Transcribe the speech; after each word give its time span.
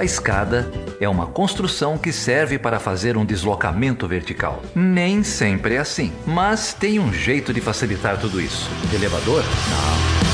A 0.00 0.02
escada 0.02 0.66
é 0.98 1.06
uma 1.06 1.26
construção 1.26 1.98
que 1.98 2.10
serve 2.10 2.58
para 2.58 2.80
fazer 2.80 3.18
um 3.18 3.24
deslocamento 3.26 4.08
vertical. 4.08 4.62
Nem 4.74 5.22
sempre 5.22 5.74
é 5.74 5.78
assim, 5.78 6.10
mas 6.26 6.72
tem 6.72 6.98
um 6.98 7.12
jeito 7.12 7.52
de 7.52 7.60
facilitar 7.60 8.18
tudo 8.18 8.40
isso. 8.40 8.66
Elevador? 8.94 9.44
Não. 9.44 10.30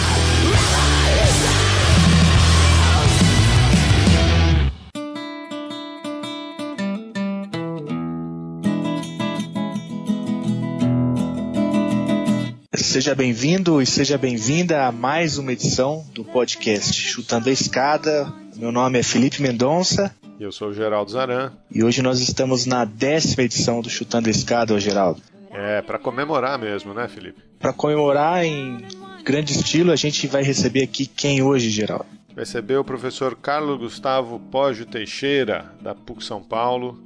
Seja 12.73 13.17
bem-vindo 13.17 13.83
e 13.83 13.87
seja 13.87 14.17
bem-vinda 14.17 14.87
a 14.87 14.93
mais 14.93 15.39
uma 15.39 15.53
edição 15.53 16.07
do 16.15 16.25
podcast 16.25 16.95
Chutando 16.95 17.49
a 17.49 17.53
Escada. 17.53 18.46
Meu 18.59 18.73
nome 18.73 18.99
é 18.99 19.03
Felipe 19.03 19.43
Mendonça. 19.43 20.15
E 20.41 20.43
eu 20.43 20.51
sou 20.51 20.69
o 20.69 20.75
Geraldo 20.75 21.11
Zaran. 21.11 21.53
E 21.71 21.85
hoje 21.85 22.01
nós 22.01 22.21
estamos 22.21 22.65
na 22.65 22.87
décima 22.87 23.45
edição 23.45 23.83
do 23.83 23.91
Chutando 23.91 24.29
a 24.29 24.31
Escada, 24.31 24.79
Geraldo. 24.81 25.21
É, 25.51 25.83
para 25.83 25.99
comemorar 25.99 26.59
mesmo, 26.59 26.95
né, 26.95 27.07
Felipe? 27.07 27.43
Para 27.59 27.75
comemorar 27.75 28.45
em 28.45 28.79
grande 29.23 29.53
estilo, 29.53 29.93
a 29.93 29.97
gente 29.97 30.27
vai 30.27 30.43
receber 30.43 30.83
aqui 30.83 31.07
quem 31.07 31.43
hoje, 31.43 31.69
Geraldo? 31.69 32.07
Vai 32.29 32.45
receber 32.45 32.77
o 32.77 32.85
professor 32.85 33.37
Carlos 33.37 33.79
Gustavo 33.79 34.39
Poggio 34.39 34.87
Teixeira, 34.87 35.73
da 35.83 35.95
PUC 35.95 36.25
São 36.25 36.43
Paulo, 36.43 36.99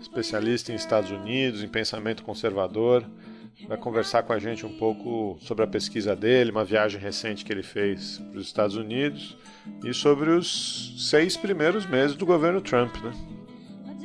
especialista 0.00 0.72
em 0.72 0.74
Estados 0.74 1.10
Unidos, 1.10 1.62
em 1.62 1.68
pensamento 1.68 2.24
conservador 2.24 3.04
vai 3.68 3.76
conversar 3.78 4.22
com 4.22 4.32
a 4.32 4.38
gente 4.38 4.66
um 4.66 4.76
pouco 4.76 5.38
sobre 5.40 5.64
a 5.64 5.66
pesquisa 5.66 6.14
dele, 6.14 6.50
uma 6.50 6.64
viagem 6.64 7.00
recente 7.00 7.44
que 7.44 7.52
ele 7.52 7.62
fez 7.62 8.18
para 8.30 8.38
os 8.38 8.46
Estados 8.46 8.76
Unidos 8.76 9.36
e 9.84 9.94
sobre 9.94 10.30
os 10.30 10.94
seis 10.98 11.36
primeiros 11.36 11.86
meses 11.86 12.16
do 12.16 12.26
governo 12.26 12.60
Trump, 12.60 12.94
né? 13.02 13.12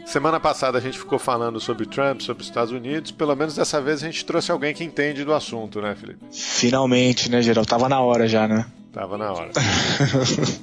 Semana 0.06 0.40
passada 0.40 0.78
a 0.78 0.82
gente 0.82 0.98
ficou 0.98 1.20
falando 1.20 1.60
sobre 1.60 1.86
Trump, 1.86 2.22
sobre 2.22 2.42
os 2.42 2.48
Estados 2.50 2.74
Unidos. 2.74 3.12
Pelo 3.12 3.36
menos 3.36 3.56
dessa 3.56 3.80
vez 3.80 4.04
a 4.04 4.08
gente 4.08 4.26
trouxe 4.26 4.52
alguém 4.52 4.74
que 4.74 4.84
entende 4.84 5.24
do 5.24 5.34
assunto, 5.34 5.80
né, 5.82 5.96
Felipe? 5.96 6.20
Finalmente, 6.32 7.30
né, 7.30 7.42
Geraldo? 7.42 7.70
Tava 7.70 7.88
na 7.88 8.02
hora 8.02 8.28
já, 8.28 8.48
né? 8.48 8.66
Tava 8.92 9.18
na 9.18 9.32
hora. 9.32 9.52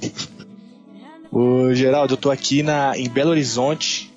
o 1.31 1.73
Geraldo, 1.73 2.13
eu 2.13 2.17
tô 2.17 2.29
aqui 2.29 2.61
na, 2.61 2.95
em 2.97 3.09
Belo 3.09 3.31
Horizonte, 3.31 4.08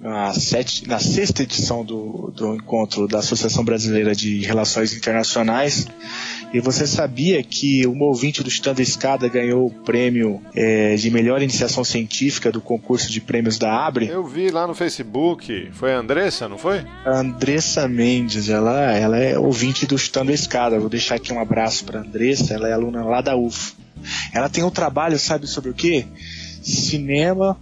na, 0.00 0.32
sete, 0.32 0.86
na 0.86 0.98
sexta 0.98 1.42
edição 1.42 1.84
do, 1.84 2.32
do 2.34 2.54
encontro 2.54 3.08
da 3.08 3.18
Associação 3.18 3.64
Brasileira 3.64 4.14
de 4.14 4.44
Relações 4.44 4.94
Internacionais. 4.94 5.86
E 6.52 6.60
você 6.60 6.86
sabia 6.86 7.42
que 7.42 7.86
um 7.86 8.02
ouvinte 8.02 8.42
do 8.42 8.48
Stand 8.48 8.76
Escada 8.78 9.28
ganhou 9.28 9.66
o 9.66 9.70
prêmio 9.70 10.40
é, 10.54 10.94
de 10.94 11.10
melhor 11.10 11.42
iniciação 11.42 11.82
científica 11.82 12.52
do 12.52 12.60
concurso 12.60 13.10
de 13.10 13.20
prêmios 13.20 13.58
da 13.58 13.86
Abre? 13.86 14.08
Eu 14.08 14.24
vi 14.24 14.50
lá 14.50 14.66
no 14.66 14.74
Facebook. 14.74 15.70
Foi 15.72 15.92
a 15.92 15.98
Andressa, 15.98 16.48
não 16.48 16.58
foi? 16.58 16.84
A 17.04 17.18
Andressa 17.18 17.88
Mendes, 17.88 18.48
ela, 18.48 18.92
ela 18.92 19.18
é 19.18 19.38
ouvinte 19.38 19.86
do 19.86 19.96
Stand 19.96 20.30
Escada. 20.32 20.78
Vou 20.78 20.88
deixar 20.88 21.16
aqui 21.16 21.32
um 21.32 21.40
abraço 21.40 21.84
para 21.84 22.00
Andressa, 22.00 22.54
ela 22.54 22.68
é 22.68 22.72
aluna 22.72 23.04
lá 23.04 23.20
da 23.20 23.36
UF. 23.36 23.74
Ela 24.32 24.48
tem 24.48 24.62
um 24.62 24.70
trabalho, 24.70 25.18
sabe 25.18 25.46
sobre 25.46 25.70
o 25.70 25.74
quê? 25.74 26.06
Cinema, 26.62 27.58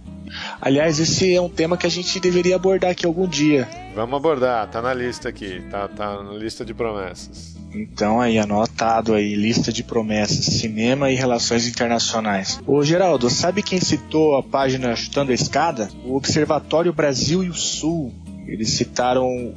Aliás, 0.61 0.99
esse 0.99 1.33
é 1.33 1.41
um 1.41 1.49
tema 1.49 1.77
que 1.77 1.85
a 1.85 1.89
gente 1.89 2.19
deveria 2.19 2.55
abordar 2.55 2.91
aqui 2.91 3.05
algum 3.05 3.27
dia. 3.27 3.67
Vamos 3.93 4.17
abordar, 4.17 4.69
tá 4.69 4.81
na 4.81 4.93
lista 4.93 5.29
aqui, 5.29 5.61
tá, 5.69 5.87
tá 5.87 6.23
na 6.23 6.33
lista 6.33 6.65
de 6.65 6.73
promessas. 6.73 7.55
Então 7.73 8.21
aí, 8.21 8.39
anotado 8.39 9.13
aí, 9.13 9.35
lista 9.35 9.71
de 9.71 9.83
promessas, 9.83 10.45
cinema 10.45 11.11
e 11.11 11.15
relações 11.15 11.67
internacionais. 11.67 12.59
Ô 12.65 12.83
Geraldo, 12.83 13.29
sabe 13.29 13.61
quem 13.61 13.81
citou 13.81 14.37
a 14.37 14.43
página 14.43 14.95
Chutando 14.95 15.31
a 15.31 15.35
Escada? 15.35 15.89
O 16.05 16.15
Observatório 16.15 16.93
Brasil 16.93 17.43
e 17.43 17.49
o 17.49 17.53
Sul. 17.53 18.13
Eles 18.47 18.71
citaram 18.71 19.53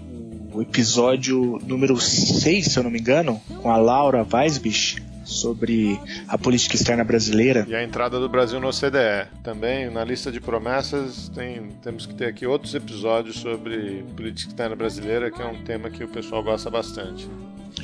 o 0.52 0.60
episódio 0.60 1.60
número 1.64 2.00
6, 2.00 2.66
se 2.66 2.76
eu 2.76 2.82
não 2.82 2.90
me 2.90 2.98
engano, 2.98 3.40
com 3.62 3.70
a 3.70 3.76
Laura 3.76 4.26
Weisbich, 4.28 5.00
sobre 5.28 6.00
a 6.26 6.38
política 6.38 6.74
externa 6.74 7.04
brasileira. 7.04 7.66
E 7.68 7.74
a 7.74 7.84
entrada 7.84 8.18
do 8.18 8.28
Brasil 8.28 8.58
no 8.58 8.68
OCDE. 8.68 9.28
Também, 9.42 9.90
na 9.90 10.02
lista 10.02 10.32
de 10.32 10.40
promessas, 10.40 11.28
tem, 11.28 11.68
temos 11.82 12.06
que 12.06 12.14
ter 12.14 12.26
aqui 12.26 12.46
outros 12.46 12.74
episódios 12.74 13.36
sobre 13.36 14.04
política 14.16 14.50
externa 14.50 14.74
brasileira, 14.74 15.30
que 15.30 15.40
é 15.40 15.46
um 15.46 15.62
tema 15.62 15.90
que 15.90 16.02
o 16.02 16.08
pessoal 16.08 16.42
gosta 16.42 16.70
bastante. 16.70 17.28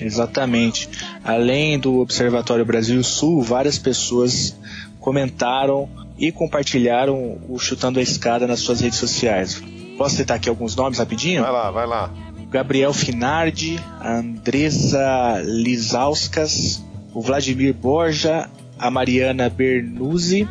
Exatamente. 0.01 0.89
Além 1.23 1.79
do 1.79 2.01
Observatório 2.01 2.65
Brasil 2.65 3.03
Sul, 3.05 3.43
várias 3.43 3.79
pessoas 3.79 4.57
comentaram 4.99 5.89
e 6.19 6.33
compartilharam 6.33 7.39
o 7.49 7.59
Chutando 7.59 7.99
a 7.99 8.03
Escada 8.03 8.47
nas 8.47 8.61
suas 8.61 8.81
redes 8.81 8.99
sociais. 8.99 9.63
Posso 9.99 10.17
citar 10.17 10.39
aqui 10.39 10.49
alguns 10.49 10.75
nomes 10.75 10.99
rapidinho? 10.99 11.43
Vai 11.43 11.53
lá, 11.53 11.71
vai 11.71 11.87
lá. 11.87 12.11
Gabriel 12.51 12.93
Finardi, 12.93 13.81
Andresa 14.01 15.43
Lizauskas, 15.45 16.85
o 17.15 17.23
Vladimir 17.23 17.73
Borja, 17.73 18.51
a 18.79 18.91
Mariana 18.91 19.49
Bernuzzi, 19.49 20.49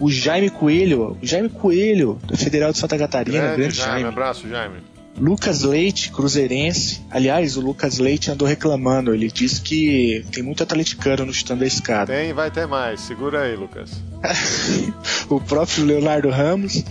o 0.00 0.10
Jaime 0.10 0.50
Coelho, 0.50 1.16
o 1.22 1.26
Jaime 1.26 1.48
Coelho, 1.48 2.18
do 2.24 2.36
Federal 2.36 2.72
de 2.72 2.78
Santa 2.78 2.98
Catarina, 2.98 3.38
grande, 3.38 3.56
grande 3.56 3.76
Jaime. 3.76 3.92
Jaime. 3.92 4.08
Abraço, 4.08 4.48
Jaime. 4.48 4.92
Lucas 5.16 5.62
Leite, 5.62 6.10
cruzeirense. 6.10 7.02
Aliás, 7.10 7.56
o 7.56 7.60
Lucas 7.60 7.98
Leite 7.98 8.30
andou 8.30 8.48
reclamando. 8.48 9.14
Ele 9.14 9.30
disse 9.30 9.60
que 9.60 10.24
tem 10.32 10.42
muito 10.42 10.62
atleticano 10.62 11.26
no 11.26 11.30
stand 11.30 11.58
da 11.58 11.66
escada. 11.66 12.12
Tem, 12.12 12.32
vai 12.32 12.50
ter 12.50 12.66
mais. 12.66 13.00
Segura 13.00 13.42
aí, 13.42 13.54
Lucas. 13.54 14.02
o 15.28 15.38
próprio 15.38 15.84
Leonardo 15.84 16.30
Ramos, 16.30 16.82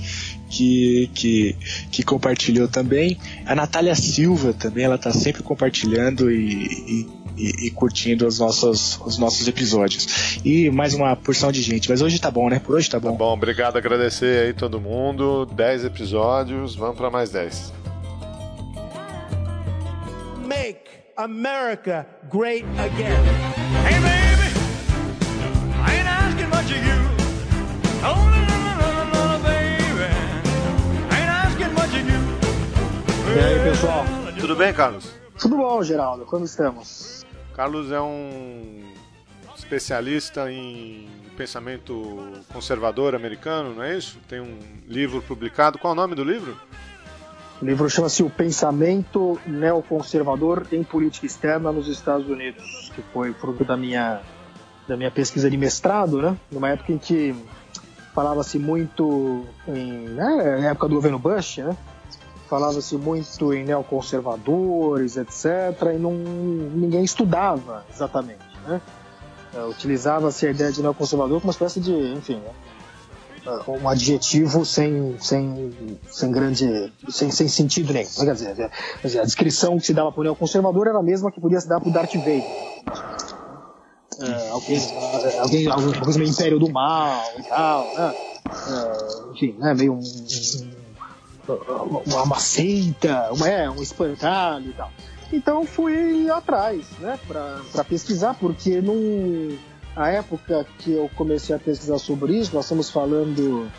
que, 0.49 1.09
que, 1.15 1.55
que 1.91 2.03
compartilhou 2.03 2.67
também. 2.67 3.17
A 3.45 3.55
Natália 3.55 3.95
Silva 3.95 4.53
também, 4.53 4.85
ela 4.85 4.99
tá 4.99 5.11
sempre 5.11 5.41
compartilhando 5.41 6.31
e, 6.31 6.63
e 6.63 7.20
e, 7.37 7.67
e, 7.67 7.71
curtindo 7.71 8.27
os 8.27 8.39
nossos, 8.39 8.99
os 9.05 9.17
nossos 9.17 9.47
episódios. 9.47 10.39
E 10.43 10.69
mais 10.69 10.93
uma 10.93 11.15
porção 11.15 11.51
de 11.51 11.61
gente. 11.61 11.89
Mas 11.89 12.01
hoje 12.01 12.19
tá 12.19 12.29
bom, 12.29 12.49
né? 12.49 12.59
Por 12.59 12.75
hoje 12.75 12.89
tá 12.89 12.99
bom. 12.99 13.11
Tá 13.11 13.17
bom, 13.17 13.33
obrigado, 13.33 13.77
agradecer 13.77 14.45
aí 14.45 14.53
todo 14.53 14.79
mundo. 14.79 15.45
10 15.45 15.85
episódios, 15.85 16.75
vamos 16.75 16.97
para 16.97 17.09
mais 17.09 17.31
10. 17.31 17.73
Make 20.45 20.89
America 21.17 22.05
great 22.31 22.65
again. 22.77 23.23
Hey 23.85 23.99
baby, 24.01 24.51
I 25.83 25.95
ain't 25.95 26.07
asking 26.07 26.49
much 26.49 26.71
of 26.71 26.85
you. 26.85 27.11
Oh, 28.03 28.15
no, 28.29 28.41
no, 28.47 28.59
no, 28.75 29.37
no, 29.37 29.43
baby. 29.43 30.09
I 31.09 31.19
ain't 31.19 31.29
asking 31.29 31.73
much 31.73 31.93
of 31.93 32.09
you. 32.09 32.21
E 33.35 33.39
aí, 33.39 33.69
pessoal? 33.69 34.05
Tudo 34.39 34.55
bem, 34.55 34.73
Carlos? 34.73 35.20
Tudo 35.41 35.57
bom, 35.57 35.81
Geraldo. 35.81 36.23
Como 36.23 36.45
estamos? 36.45 37.25
Carlos 37.55 37.91
é 37.91 37.99
um 37.99 38.93
especialista 39.57 40.51
em 40.51 41.09
pensamento 41.35 42.19
conservador 42.53 43.15
americano, 43.15 43.73
não 43.73 43.83
é 43.83 43.97
isso? 43.97 44.19
Tem 44.27 44.39
um 44.39 44.59
livro 44.87 45.19
publicado. 45.23 45.79
Qual 45.79 45.93
é 45.93 45.93
o 45.93 45.99
nome 45.99 46.13
do 46.13 46.23
livro? 46.23 46.55
O 47.59 47.65
livro 47.65 47.89
chama-se 47.89 48.21
O 48.21 48.29
Pensamento 48.29 49.39
Neoconservador 49.47 50.67
em 50.71 50.83
Política 50.83 51.25
Externa 51.25 51.71
nos 51.71 51.87
Estados 51.87 52.27
Unidos, 52.29 52.91
que 52.93 53.01
foi 53.11 53.33
fruto 53.33 53.65
da 53.65 53.75
minha, 53.75 54.21
da 54.87 54.95
minha 54.95 55.09
pesquisa 55.09 55.49
de 55.49 55.57
mestrado, 55.57 56.21
né? 56.21 56.37
numa 56.51 56.69
época 56.69 56.91
em 56.91 56.99
que 56.99 57.35
falava-se 58.13 58.59
muito 58.59 59.43
em 59.67 60.07
né, 60.09 60.69
época 60.69 60.87
do 60.87 60.95
governo 60.95 61.17
Bush, 61.17 61.57
né? 61.57 61.75
Falava-se 62.51 62.97
muito 62.97 63.53
em 63.53 63.63
neoconservadores, 63.63 65.15
etc., 65.15 65.95
e 65.95 65.97
não, 65.97 66.11
ninguém 66.11 67.01
estudava 67.01 67.85
exatamente. 67.89 68.43
Né? 68.67 68.81
É, 69.55 69.63
utilizava-se 69.63 70.45
a 70.45 70.51
ideia 70.51 70.69
de 70.69 70.81
neoconservador 70.81 71.39
como 71.39 71.47
uma 71.47 71.51
espécie 71.51 71.79
de, 71.79 71.93
enfim, 72.13 72.35
né? 72.35 72.51
É, 73.47 73.71
um 73.71 73.87
adjetivo 73.87 74.65
sem, 74.65 75.15
sem, 75.19 75.97
sem 76.09 76.31
grande, 76.31 76.91
sem, 77.09 77.31
sem 77.31 77.47
sentido 77.47 77.93
nenhum. 77.93 78.09
Quer 78.19 78.33
dizer, 78.33 78.71
a 79.19 79.23
descrição 79.23 79.77
que 79.77 79.85
se 79.85 79.93
dava 79.93 80.11
para 80.11 80.19
o 80.19 80.23
neoconservador 80.25 80.87
era 80.87 80.99
a 80.99 81.03
mesma 81.03 81.31
que 81.31 81.39
podia 81.39 81.59
se 81.59 81.69
dar 81.69 81.79
para 81.79 81.89
o 81.89 81.93
Darth 81.93 82.15
Vader. 82.15 82.43
É, 84.19 84.49
alguém, 84.49 84.79
alguém, 85.39 85.67
alguma 85.71 86.01
coisa 86.01 86.19
meio 86.19 86.29
império 86.29 86.59
do 86.59 86.69
mal 86.69 87.23
e 87.39 87.43
tal, 87.43 87.95
né? 87.95 88.13
É, 88.45 89.31
enfim, 89.31 89.55
né, 89.57 89.73
meio 89.73 89.93
um 89.93 90.01
uma, 92.05 92.39
seita, 92.39 93.29
uma, 93.31 93.47
é, 93.47 93.69
um 93.69 93.81
espantalho 93.81 94.69
e 94.69 94.73
tal. 94.73 94.91
Então 95.33 95.65
fui 95.65 96.29
atrás, 96.29 96.85
né, 96.99 97.17
para 97.27 97.83
pesquisar, 97.83 98.35
porque 98.35 98.81
num, 98.81 99.57
a 99.95 100.09
época 100.09 100.65
que 100.79 100.91
eu 100.91 101.09
comecei 101.15 101.55
a 101.55 101.59
pesquisar 101.59 101.97
sobre 101.99 102.37
isso, 102.37 102.53
nós 102.53 102.65
estamos 102.65 102.89
falando 102.89 103.69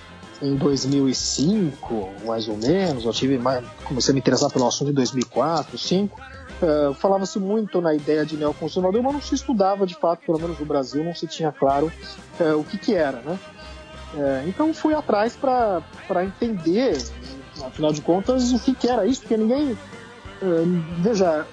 em 0.41 0.57
2005, 0.57 2.11
mais 2.25 2.49
ou 2.49 2.57
menos, 2.57 3.05
eu 3.05 3.13
tive 3.13 3.39
mais, 3.39 3.65
comecei 3.85 4.13
a 4.13 4.15
me 4.15 4.21
interessar 4.21 4.51
pelo 4.51 4.67
assunto 4.67 4.91
em 4.91 4.95
2004, 4.95 5.73
2005, 5.73 6.21
uh, 6.21 6.95
falava-se 6.95 7.39
muito 7.39 7.81
na 7.81 7.95
ideia 7.95 8.27
de 8.27 8.37
neoconservador, 8.37 9.03
mas 9.03 9.13
não 9.13 9.23
se 9.23 9.35
estudava 9.35 9.87
de 9.87 9.95
fato, 9.95 10.25
pelo 10.27 10.41
menos 10.41 10.59
no 10.59 10.67
Brasil, 10.67 11.05
não 11.05 11.15
se 11.15 11.27
tinha 11.27 11.53
claro 11.53 11.93
uh, 12.41 12.59
o 12.59 12.65
que 12.65 12.77
que 12.77 12.95
era, 12.95 13.21
né? 13.21 13.39
É, 14.15 14.45
então 14.47 14.75
fui 14.75 14.95
atrás 14.95 15.35
para 15.37 16.25
entender, 16.25 16.99
afinal 17.67 17.93
de 17.93 18.01
contas, 18.01 18.53
o 18.53 18.59
que, 18.59 18.75
que 18.75 18.89
era 18.89 19.07
isso, 19.07 19.21
porque 19.21 19.37
ninguém. 19.37 19.77
É, 20.41 20.47
veja, 21.01 21.47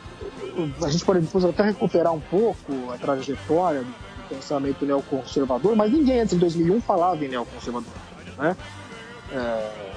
a 0.84 0.90
gente 0.90 1.06
pode 1.06 1.22
depois 1.22 1.46
até 1.46 1.64
recuperar 1.64 2.14
um 2.14 2.20
pouco 2.20 2.92
a 2.94 2.98
trajetória 2.98 3.82
do 3.82 3.94
pensamento 4.28 4.86
neoconservador, 4.86 5.76
mas 5.76 5.92
ninguém 5.92 6.22
antes 6.22 6.34
de 6.34 6.40
2001 6.40 6.82
falava 6.82 7.24
em 7.24 7.30
neoconservador. 7.30 7.94
Né? 8.38 8.58
É, 9.32 9.90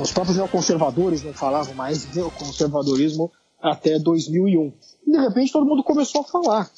os 0.00 0.12
próprios 0.12 0.36
neoconservadores 0.36 1.22
não 1.22 1.32
falavam 1.32 1.74
mais 1.74 2.10
de 2.10 2.16
neoconservadorismo 2.16 3.30
até 3.60 3.98
2001. 3.98 4.72
E 5.06 5.12
de 5.12 5.18
repente 5.18 5.52
todo 5.52 5.66
mundo 5.66 5.84
começou 5.84 6.22
a 6.22 6.24
falar. 6.24 6.70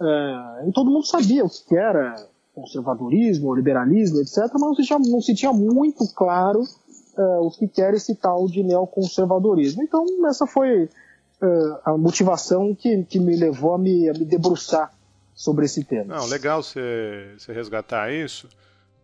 É, 0.00 0.68
e 0.68 0.72
todo 0.72 0.90
mundo 0.90 1.06
sabia 1.06 1.44
o 1.44 1.50
que 1.50 1.76
era 1.76 2.28
conservadorismo, 2.54 3.54
liberalismo, 3.54 4.20
etc., 4.20 4.48
mas 4.52 4.60
não 4.60 4.74
se 4.74 4.84
tinha, 4.84 4.98
não 4.98 5.20
se 5.20 5.34
tinha 5.34 5.52
muito 5.52 6.06
claro 6.14 6.62
é, 7.16 7.22
o 7.38 7.50
que 7.50 7.80
era 7.80 7.96
esse 7.96 8.14
tal 8.14 8.46
de 8.46 8.62
neoconservadorismo. 8.62 9.82
Então, 9.82 10.04
essa 10.26 10.46
foi 10.46 10.88
é, 11.42 11.46
a 11.84 11.96
motivação 11.96 12.74
que, 12.74 13.04
que 13.04 13.18
me 13.18 13.36
levou 13.36 13.74
a 13.74 13.78
me, 13.78 14.08
a 14.08 14.12
me 14.12 14.24
debruçar 14.24 14.92
sobre 15.34 15.64
esse 15.64 15.84
tema. 15.84 16.16
Não, 16.16 16.26
legal 16.26 16.62
você, 16.62 17.34
você 17.36 17.52
resgatar 17.52 18.12
isso, 18.12 18.48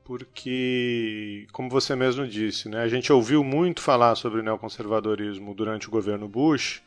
porque, 0.05 1.47
como 1.53 1.69
você 1.69 1.95
mesmo 1.95 2.27
disse, 2.27 2.69
né, 2.69 2.83
a 2.83 2.89
gente 2.89 3.13
ouviu 3.13 3.45
muito 3.45 3.81
falar 3.81 4.15
sobre 4.15 4.43
neoconservadorismo 4.43 5.55
durante 5.55 5.89
o 5.89 5.91
governo 5.91 6.29
Bush, 6.29 6.83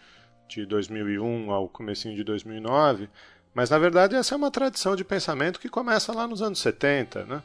de 0.47 0.65
2001 0.65 1.51
ao 1.51 1.67
comecinho 1.67 2.15
de 2.15 2.23
2009, 2.23 3.09
mas 3.53 3.69
na 3.69 3.77
verdade 3.77 4.15
essa 4.15 4.35
é 4.35 4.37
uma 4.37 4.51
tradição 4.51 4.95
de 4.95 5.03
pensamento 5.03 5.59
que 5.59 5.69
começa 5.69 6.13
lá 6.13 6.27
nos 6.27 6.41
anos 6.41 6.59
70, 6.59 7.25
né? 7.25 7.43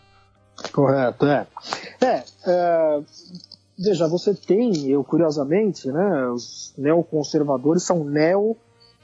Correto, 0.72 1.26
é. 1.26 1.46
É, 2.00 2.24
é 2.46 3.00
veja, 3.78 4.08
você 4.08 4.34
tem, 4.34 4.88
eu 4.88 5.04
curiosamente, 5.04 5.90
né, 5.90 6.28
os 6.28 6.74
neoconservadores 6.76 7.82
são 7.84 8.04
neo 8.04 8.56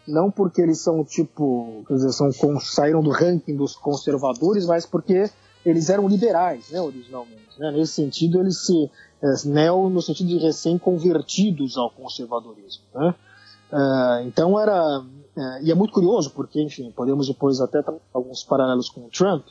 não 0.06 0.30
porque 0.30 0.60
eles 0.60 0.80
são 0.80 1.02
tipo, 1.02 1.82
quer 1.86 1.94
dizer, 1.94 2.12
são, 2.12 2.30
saíram 2.60 3.02
do 3.02 3.10
ranking 3.10 3.56
dos 3.56 3.74
conservadores, 3.74 4.66
mas 4.66 4.84
porque 4.84 5.30
eles 5.64 5.88
eram 5.88 6.06
liberais, 6.06 6.70
né, 6.70 6.80
originalmente. 6.80 7.58
Né? 7.58 7.70
Nesse 7.70 7.94
sentido, 7.94 8.40
eles 8.40 8.58
se 8.58 8.90
é, 9.22 9.48
neo 9.48 9.88
no 9.88 10.02
sentido 10.02 10.28
de 10.28 10.38
recém-convertidos 10.38 11.78
ao 11.78 11.90
conservadorismo. 11.90 12.84
Né? 12.94 13.14
Uh, 13.72 14.26
então 14.26 14.60
era 14.60 15.00
uh, 15.00 15.62
e 15.62 15.70
é 15.70 15.74
muito 15.74 15.94
curioso 15.94 16.30
porque, 16.30 16.60
enfim, 16.60 16.92
podemos 16.94 17.26
depois 17.26 17.60
até 17.60 17.82
alguns 18.12 18.44
paralelos 18.44 18.90
com 18.90 19.00
o 19.00 19.08
Trump, 19.08 19.46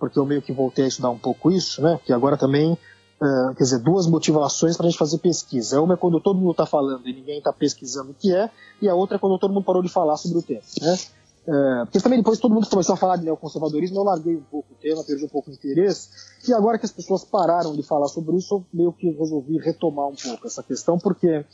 porque 0.00 0.18
eu 0.18 0.26
meio 0.26 0.42
que 0.42 0.52
voltei 0.52 0.84
a 0.84 0.88
estudar 0.88 1.10
um 1.10 1.18
pouco 1.18 1.50
isso, 1.50 1.80
né? 1.80 2.00
Que 2.04 2.12
agora 2.12 2.36
também 2.36 2.76
Uh, 3.22 3.54
quer 3.54 3.62
dizer, 3.62 3.78
duas 3.78 4.08
motivações 4.08 4.76
para 4.76 4.84
a 4.84 4.90
gente 4.90 4.98
fazer 4.98 5.18
pesquisa. 5.18 5.80
Uma 5.80 5.94
é 5.94 5.96
quando 5.96 6.18
todo 6.18 6.40
mundo 6.40 6.50
está 6.50 6.66
falando 6.66 7.08
e 7.08 7.12
ninguém 7.12 7.38
está 7.38 7.52
pesquisando 7.52 8.10
o 8.10 8.14
que 8.14 8.34
é, 8.34 8.50
e 8.80 8.88
a 8.88 8.96
outra 8.96 9.16
é 9.16 9.18
quando 9.20 9.38
todo 9.38 9.54
mundo 9.54 9.62
parou 9.62 9.80
de 9.80 9.88
falar 9.88 10.16
sobre 10.16 10.38
o 10.38 10.42
tema. 10.42 10.62
Né? 10.80 10.98
Uh, 11.46 11.86
porque 11.86 12.00
também 12.00 12.18
depois 12.18 12.40
todo 12.40 12.52
mundo 12.52 12.68
começou 12.68 12.94
a 12.94 12.98
falar 12.98 13.16
de 13.18 13.24
neoconservadorismo, 13.24 13.96
eu 13.96 14.02
larguei 14.02 14.34
um 14.34 14.42
pouco 14.42 14.72
o 14.72 14.76
tema, 14.82 15.04
perdi 15.04 15.24
um 15.24 15.28
pouco 15.28 15.50
o 15.50 15.52
interesse, 15.52 16.08
e 16.48 16.52
agora 16.52 16.78
que 16.78 16.84
as 16.84 16.90
pessoas 16.90 17.24
pararam 17.24 17.76
de 17.76 17.84
falar 17.84 18.08
sobre 18.08 18.36
isso, 18.36 18.54
eu 18.54 18.64
meio 18.72 18.92
que 18.92 19.10
resolvi 19.10 19.56
retomar 19.58 20.08
um 20.08 20.16
pouco 20.16 20.44
essa 20.44 20.62
questão, 20.64 20.98
porque 20.98 21.44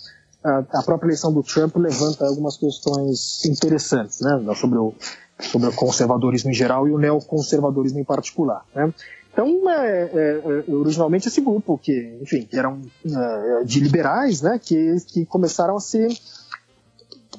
a, 0.43 0.65
a 0.73 0.83
própria 0.83 1.09
eleição 1.09 1.33
do 1.33 1.43
Trump 1.43 1.77
levanta 1.77 2.27
algumas 2.27 2.57
questões 2.57 3.45
interessantes 3.45 4.21
né, 4.21 4.41
sobre, 4.55 4.79
o, 4.79 4.95
sobre 5.39 5.69
o 5.69 5.73
conservadorismo 5.75 6.51
em 6.51 6.55
geral 6.55 6.89
e 6.89 6.93
o 6.93 6.99
neoconservadorismo 6.99 7.99
em 7.99 8.05
particular. 8.05 8.65
Né? 8.75 8.93
Então, 9.39 9.71
é, 9.71 10.03
é, 10.03 10.65
é, 10.69 10.75
originalmente 10.75 11.29
esse 11.29 11.41
grupo, 11.41 11.79
que, 11.79 12.19
enfim, 12.21 12.49
eram 12.53 12.83
é, 13.07 13.63
de 13.63 13.79
liberais, 13.79 14.43
né, 14.43 14.59
que, 14.59 14.97
que 15.07 15.25
começaram 15.25 15.77
a 15.77 15.81
se, 15.81 16.09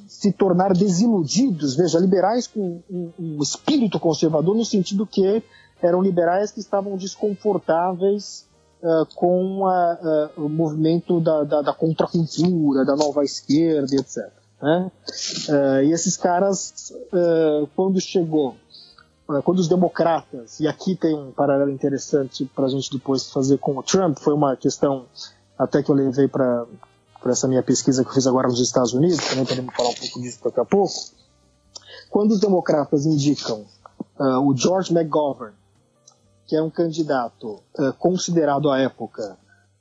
se 0.08 0.32
tornar 0.32 0.72
desiludidos, 0.72 1.76
veja, 1.76 2.00
liberais 2.00 2.48
com 2.48 2.82
um, 2.90 3.12
um 3.20 3.44
espírito 3.44 4.00
conservador, 4.00 4.56
no 4.56 4.64
sentido 4.64 5.06
que 5.06 5.44
eram 5.82 6.02
liberais 6.02 6.52
que 6.54 6.62
estavam 6.62 6.96
desconfortáveis 6.96 8.48
uh, 8.82 9.06
com 9.16 9.64
uh, 9.68 10.30
o 10.38 10.48
movimento 10.48 11.20
da, 11.20 11.44
da, 11.44 11.62
da, 11.64 11.74
contracultura, 11.74 12.86
da 12.86 12.96
nova 12.96 13.26
esquerda, 13.26 13.94
etc. 13.94 14.32
Né? 14.62 14.90
Uh, 15.50 15.84
e 15.84 15.92
esses 15.92 16.16
caras, 16.16 16.94
quando 17.76 18.00
chegou 18.00 18.56
quando 19.44 19.60
os 19.60 19.68
democratas, 19.68 20.60
e 20.60 20.68
aqui 20.68 20.96
tem 20.96 21.16
um 21.16 21.32
paralelo 21.32 21.70
interessante 21.70 22.46
para 22.46 22.66
a 22.66 22.70
gente 22.70 22.92
depois 22.92 23.32
fazer 23.32 23.60
com 23.60 23.78
o 23.78 23.84
Trump, 23.84 24.18
foi 24.18 24.34
uma 24.34 24.56
questão 24.56 25.06
até 25.58 25.84
que 25.84 25.92
eu 25.92 25.96
levei 25.96 26.28
para 26.28 26.66
essa 27.26 27.48
minha 27.48 27.62
pesquisa 27.62 28.04
que 28.04 28.10
eu 28.10 28.14
fiz 28.14 28.26
agora 28.26 28.48
nos 28.48 28.60
Estados 28.60 28.94
Unidos, 28.94 29.18
também 29.18 29.46
podemos 29.46 29.76
falar 29.76 29.90
um 29.90 29.94
pouco 29.94 30.22
disso 30.22 30.40
daqui 30.44 30.60
a 30.60 30.66
pouco. 30.66 30.94
Quando 32.10 32.32
os 32.32 32.40
democratas 32.40 33.06
indicam 33.06 33.66
uh, 34.20 34.40
o 34.40 34.58
George 34.58 34.92
McGovern, 34.92 35.54
que 36.48 36.56
é 36.56 36.64
um 36.64 36.70
candidato 36.72 37.62
uh, 37.78 37.94
considerado 38.00 38.72
à 38.72 38.80
época 38.80 39.38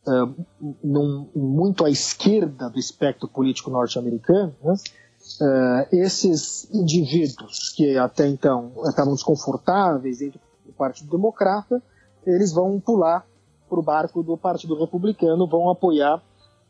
uh, 0.06 0.44
num, 0.84 1.26
muito 1.34 1.86
à 1.86 1.90
esquerda 1.90 2.68
do 2.68 2.78
espectro 2.78 3.26
político 3.26 3.70
norte-americano, 3.70 4.54
né? 4.62 4.74
Uh, 5.40 5.86
esses 5.92 6.68
indivíduos 6.72 7.68
que 7.76 7.98
até 7.98 8.26
então 8.26 8.72
estavam 8.84 9.14
desconfortáveis 9.14 10.18
dentro 10.18 10.40
do 10.64 10.72
Partido 10.72 11.10
Democrata, 11.10 11.82
eles 12.26 12.52
vão 12.52 12.80
pular 12.80 13.26
para 13.68 13.78
o 13.78 13.82
barco 13.82 14.22
do 14.22 14.38
Partido 14.38 14.74
Republicano, 14.74 15.46
vão 15.46 15.68
apoiar 15.68 16.16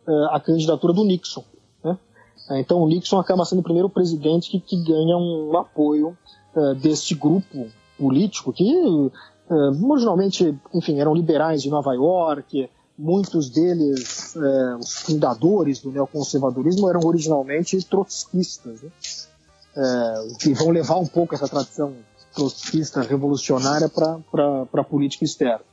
uh, 0.07 0.25
a 0.33 0.41
candidatura 0.41 0.93
do 0.93 1.05
Nixon. 1.05 1.45
Né? 1.85 1.97
Então 2.53 2.83
o 2.83 2.89
Nixon 2.89 3.19
acaba 3.19 3.45
sendo 3.45 3.61
o 3.61 3.63
primeiro 3.63 3.89
presidente 3.89 4.51
que, 4.51 4.61
que 4.61 4.83
ganha 4.83 5.17
um 5.17 5.57
apoio 5.57 6.17
uh, 6.57 6.75
deste 6.75 7.15
grupo 7.15 7.69
político 7.97 8.53
que 8.53 9.11
originalmente, 9.83 10.55
enfim, 10.75 11.01
eram 11.01 11.15
liberais 11.15 11.63
de 11.63 11.71
Nova 11.71 11.95
York, 11.95 12.69
muitos 12.99 13.49
deles, 13.49 14.35
é, 14.37 14.77
os 14.77 14.95
fundadores 14.95 15.79
do 15.79 15.93
neoconservadorismo, 15.93 16.89
eram 16.89 17.01
originalmente 17.05 17.81
trotskistas, 17.85 18.83
né? 18.83 18.91
é, 19.77 20.35
que 20.41 20.53
vão 20.53 20.71
levar 20.71 20.97
um 20.97 21.07
pouco 21.07 21.35
essa 21.35 21.49
tradição 21.49 21.95
trotskista 22.35 23.03
revolucionária 23.03 23.89
para 23.89 24.67
a 24.75 24.85
política 24.85 25.25
externa. 25.25 25.65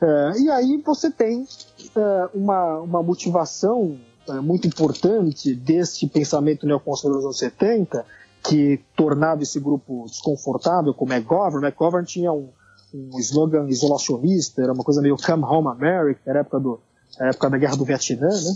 É, 0.00 0.40
e 0.40 0.50
aí 0.50 0.82
você 0.84 1.10
tem 1.10 1.46
é, 1.94 2.28
uma, 2.34 2.78
uma 2.78 3.02
motivação 3.02 3.98
é, 4.28 4.32
muito 4.34 4.66
importante 4.66 5.54
desse 5.54 6.06
pensamento 6.08 6.66
neoconservador 6.66 7.18
dos 7.18 7.24
anos 7.26 7.38
70, 7.38 8.04
que 8.42 8.80
tornava 8.96 9.42
esse 9.42 9.60
grupo 9.60 10.06
desconfortável 10.06 10.94
com 10.94 11.04
o 11.04 11.12
McGovern. 11.12 11.66
McGovern 11.66 12.06
tinha 12.06 12.32
um, 12.32 12.48
um 12.94 13.18
slogan 13.18 13.68
isolacionista, 13.68 14.62
era 14.62 14.72
uma 14.72 14.84
coisa 14.84 15.00
meio 15.00 15.16
Come 15.16 15.44
Home 15.44 15.68
America, 15.68 16.20
era 16.26 16.40
a 16.40 16.42
época, 16.42 16.60
do, 16.60 16.80
a 17.18 17.26
época 17.26 17.50
da 17.50 17.58
Guerra 17.58 17.76
do 17.76 17.84
Vietnã, 17.84 18.28
né? 18.28 18.54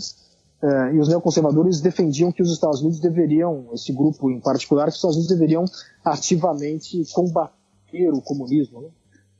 Uh, 0.63 0.95
e 0.95 0.99
os 0.99 1.07
neoconservadores 1.07 1.81
defendiam 1.81 2.31
que 2.31 2.41
os 2.41 2.51
Estados 2.51 2.79
Unidos 2.79 2.99
deveriam, 2.99 3.67
esse 3.73 3.91
grupo 3.91 4.31
em 4.31 4.39
particular, 4.39 4.85
que 4.85 4.91
os 4.91 4.95
Estados 4.95 5.17
Unidos 5.17 5.31
deveriam 5.31 5.65
ativamente 6.03 7.03
combater 7.13 8.09
o 8.11 8.21
comunismo, 8.21 8.81
né? 8.81 8.87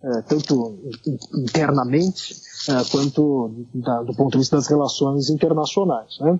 uh, 0.04 0.24
tanto 0.28 0.78
internamente 1.34 2.36
uh, 2.70 2.92
quanto 2.92 3.66
da, 3.74 4.04
do 4.04 4.14
ponto 4.14 4.34
de 4.34 4.40
vista 4.40 4.58
das 4.58 4.68
relações 4.68 5.30
internacionais. 5.30 6.20
Né? 6.20 6.40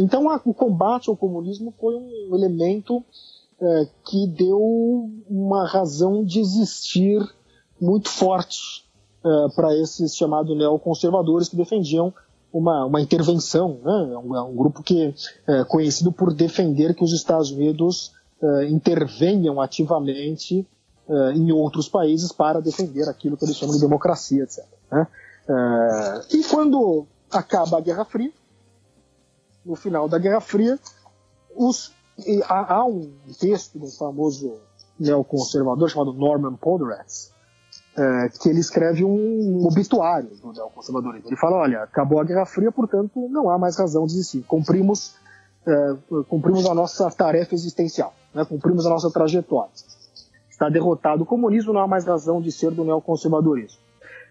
então, 0.00 0.28
a, 0.28 0.40
o 0.44 0.54
combate 0.54 1.08
ao 1.08 1.16
comunismo 1.16 1.72
foi 1.78 1.94
um 1.94 2.34
elemento 2.34 3.04
que 4.06 4.26
deu 4.26 4.58
uma 5.28 5.68
razão 5.68 6.24
de 6.24 6.40
existir 6.40 7.20
muito 7.80 8.08
forte 8.08 8.84
uh, 9.24 9.50
para 9.54 9.74
esses 9.76 10.14
chamados 10.14 10.56
neoconservadores 10.56 11.48
que 11.48 11.56
defendiam 11.56 12.12
uma, 12.52 12.84
uma 12.84 13.00
intervenção, 13.00 13.78
né? 13.82 14.12
é, 14.12 14.18
um, 14.18 14.36
é 14.36 14.42
um 14.42 14.54
grupo 14.54 14.82
que 14.82 15.14
é 15.46 15.64
conhecido 15.64 16.10
por 16.10 16.34
defender 16.34 16.94
que 16.94 17.04
os 17.04 17.12
Estados 17.12 17.50
Unidos 17.50 18.12
uh, 18.42 18.62
intervenham 18.64 19.60
ativamente 19.60 20.66
uh, 21.08 21.30
em 21.30 21.52
outros 21.52 21.88
países 21.88 22.32
para 22.32 22.60
defender 22.60 23.08
aquilo 23.08 23.36
que 23.36 23.44
eles 23.44 23.56
chamam 23.56 23.74
de 23.74 23.80
democracia, 23.80 24.42
etc. 24.42 24.64
Né? 24.90 25.06
E 26.32 26.44
quando 26.44 27.06
acaba 27.30 27.78
a 27.78 27.80
Guerra 27.80 28.04
Fria, 28.04 28.32
no 29.64 29.74
final 29.74 30.08
da 30.08 30.18
Guerra 30.18 30.40
Fria, 30.40 30.78
os, 31.54 31.92
há, 32.44 32.74
há, 32.74 32.84
um 32.84 33.10
texto 33.38 33.82
um 33.82 33.90
famoso 33.90 34.58
neoconservador 34.98 35.88
chamado 35.88 36.12
Norman 36.12 36.54
Podhoretz, 36.54 37.32
é, 37.96 38.28
que 38.40 38.48
ele 38.48 38.60
escreve 38.60 39.04
um 39.04 39.66
obituário 39.66 40.30
do 40.42 40.52
neoconservadorismo. 40.52 41.28
Ele 41.28 41.36
fala, 41.36 41.56
olha, 41.56 41.82
acabou 41.82 42.20
a 42.20 42.24
Guerra 42.24 42.46
Fria, 42.46 42.70
portanto 42.70 43.28
não 43.28 43.50
há 43.50 43.58
mais 43.58 43.76
razão 43.76 44.06
de 44.06 44.12
existir. 44.14 44.42
Cumprimos, 44.46 45.16
é, 45.66 45.96
cumprimos 46.28 46.66
a 46.66 46.74
nossa 46.74 47.10
tarefa 47.10 47.54
existencial, 47.54 48.14
né? 48.34 48.44
cumprimos 48.44 48.86
a 48.86 48.90
nossa 48.90 49.10
trajetória. 49.10 49.70
Está 50.48 50.68
derrotado 50.68 51.22
o 51.22 51.26
comunismo, 51.26 51.72
não 51.72 51.80
há 51.80 51.88
mais 51.88 52.04
razão 52.04 52.40
de 52.40 52.52
ser 52.52 52.70
do 52.70 52.84
neoconservadorismo. 52.84 53.78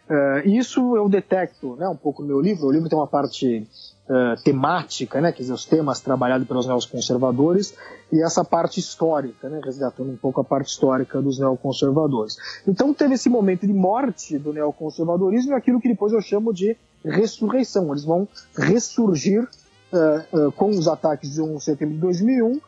Uh, 0.10 0.48
isso 0.48 0.96
eu 0.96 1.08
detecto 1.08 1.76
né, 1.76 1.88
um 1.88 1.96
pouco 1.96 2.24
no 2.24 2.28
meu 2.28 2.42
livro. 2.42 2.66
O 2.66 2.72
livro 2.72 2.90
tem 2.90 2.98
uma 2.98 3.06
parte 3.06 3.68
uh, 4.10 4.42
temática, 4.44 5.22
né, 5.22 5.32
quer 5.32 5.44
dizer, 5.44 5.54
os 5.54 5.66
temas 5.66 6.00
trabalhados 6.02 6.48
pelos 6.48 6.66
neoconservadores, 6.66 7.76
e 8.12 8.22
essa 8.22 8.44
parte 8.44 8.80
histórica, 8.80 9.48
né, 9.48 9.62
resgatando 9.64 10.12
um 10.12 10.18
pouco 10.18 10.42
a 10.42 10.44
parte 10.44 10.70
histórica 10.70 11.22
dos 11.22 11.40
neoconservadores. 11.40 12.38
Então 12.68 12.94
teve 12.94 13.14
esse 13.14 13.30
momento 13.30 13.68
de 13.68 13.74
morte 13.74 14.38
do 14.38 14.52
neoconservadorismo 14.52 15.52
e 15.52 15.56
aquilo 15.56 15.80
que 15.80 15.88
depois 15.88 16.12
eu 16.12 16.22
chamo 16.22 16.54
de 16.54 16.76
ressurreição. 17.06 17.92
Eles 17.92 18.04
vão 18.04 18.28
ressurgir 18.58 19.44
uh, 19.44 20.52
com 20.54 20.70
os 20.70 20.88
ataques 20.88 21.34
de 21.34 21.42
1 21.42 21.58
de 21.58 21.64
setembro 21.64 21.96
de 21.96 22.02
2001, 22.02 22.60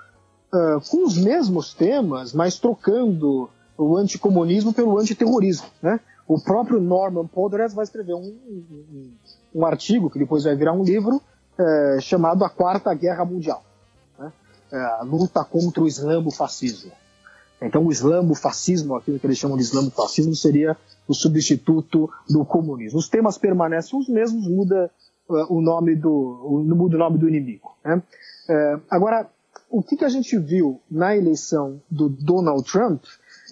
com 0.90 1.06
os 1.06 1.18
mesmos 1.18 1.74
temas, 1.74 2.34
mas 2.34 2.60
trocando 2.60 3.50
o 3.78 3.96
anticomunismo 3.96 4.74
pelo 4.74 5.00
antiterrorismo, 5.00 5.68
né? 5.82 5.98
O 6.28 6.40
próprio 6.40 6.80
Norman 6.80 7.26
Podres 7.26 7.74
vai 7.74 7.84
escrever 7.84 8.14
um, 8.14 8.20
um, 8.22 9.12
um, 9.56 9.66
artigo, 9.66 10.10
que 10.10 10.20
depois 10.20 10.44
vai 10.44 10.56
virar 10.56 10.72
um 10.72 10.84
livro, 10.84 11.22
é, 11.62 12.01
chamado 12.01 12.44
A 12.44 12.50
Quarta 12.50 12.94
Guerra 12.94 13.25
Mundial. 13.25 13.63
Né? 14.18 14.32
É, 14.72 14.77
a 14.77 15.03
luta 15.03 15.44
contra 15.44 15.84
o 15.84 15.88
islamo-fascismo. 15.88 16.91
Então, 17.62 17.86
o 17.86 17.91
islamo-fascismo, 17.91 18.96
aquilo 18.96 19.20
que 19.20 19.27
eles 19.27 19.38
chamam 19.38 19.56
de 19.56 19.63
islamo-fascismo, 19.63 20.36
seria 20.36 20.75
o 21.08 21.13
substituto 21.13 22.10
do 22.27 22.44
comunismo. 22.44 22.98
Os 22.98 23.08
temas 23.08 23.38
permanecem 23.38 24.00
os 24.00 24.10
mesmos, 24.10 24.48
muda 24.48 24.89
uh, 25.30 25.53
o 25.53 25.62
nome 25.62 25.96
do, 25.96 26.63
muda 26.75 26.96
o 26.96 27.00
nome 27.00 27.20
do 27.20 27.30
inimigo. 27.30 27.75
Né? 27.86 28.01
É, 28.50 28.80
agora, 28.89 29.30
o 29.70 29.84
que, 29.84 29.96
que 29.96 30.06
a 30.06 30.10
gente 30.10 30.38
viu 30.39 30.82
na 30.89 31.15
eleição 31.15 31.80
do 31.89 32.10
Donald 32.10 32.63
Trump 32.63 33.03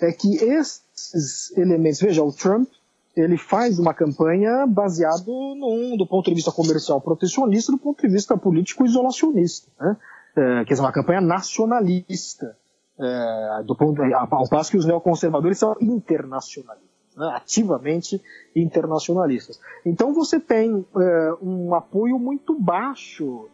é 0.01 0.11
que 0.11 0.37
esses 0.37 1.55
elementos, 1.55 1.99
veja, 1.99 2.23
o 2.23 2.31
Trump 2.33 2.67
ele 3.15 3.37
faz 3.37 3.79
uma 3.79 3.93
campanha 3.93 4.65
baseado 4.67 5.27
num, 5.27 5.97
do 5.97 6.05
ponto 6.05 6.29
de 6.29 6.35
vista 6.35 6.51
comercial 6.51 7.01
protecionista, 7.01 7.71
do 7.71 7.77
ponto 7.77 8.01
de 8.01 8.07
vista 8.13 8.37
político 8.37 8.85
isolacionista, 8.85 9.69
né? 9.79 9.97
é, 10.35 10.65
quer 10.65 10.73
dizer, 10.73 10.81
uma 10.81 10.91
campanha 10.91 11.21
nacionalista, 11.21 12.55
é, 12.99 13.63
do 13.65 13.75
ponto, 13.75 14.01
ao 14.01 14.49
passo 14.49 14.71
que 14.71 14.77
os 14.77 14.85
neoconservadores 14.85 15.57
são 15.57 15.75
internacionalistas, 15.81 17.15
né? 17.15 17.31
ativamente 17.35 18.21
internacionalistas. 18.55 19.59
Então 19.85 20.13
você 20.13 20.39
tem 20.39 20.85
é, 20.95 21.33
um 21.41 21.73
apoio 21.73 22.19
muito 22.19 22.59
baixo, 22.59 23.47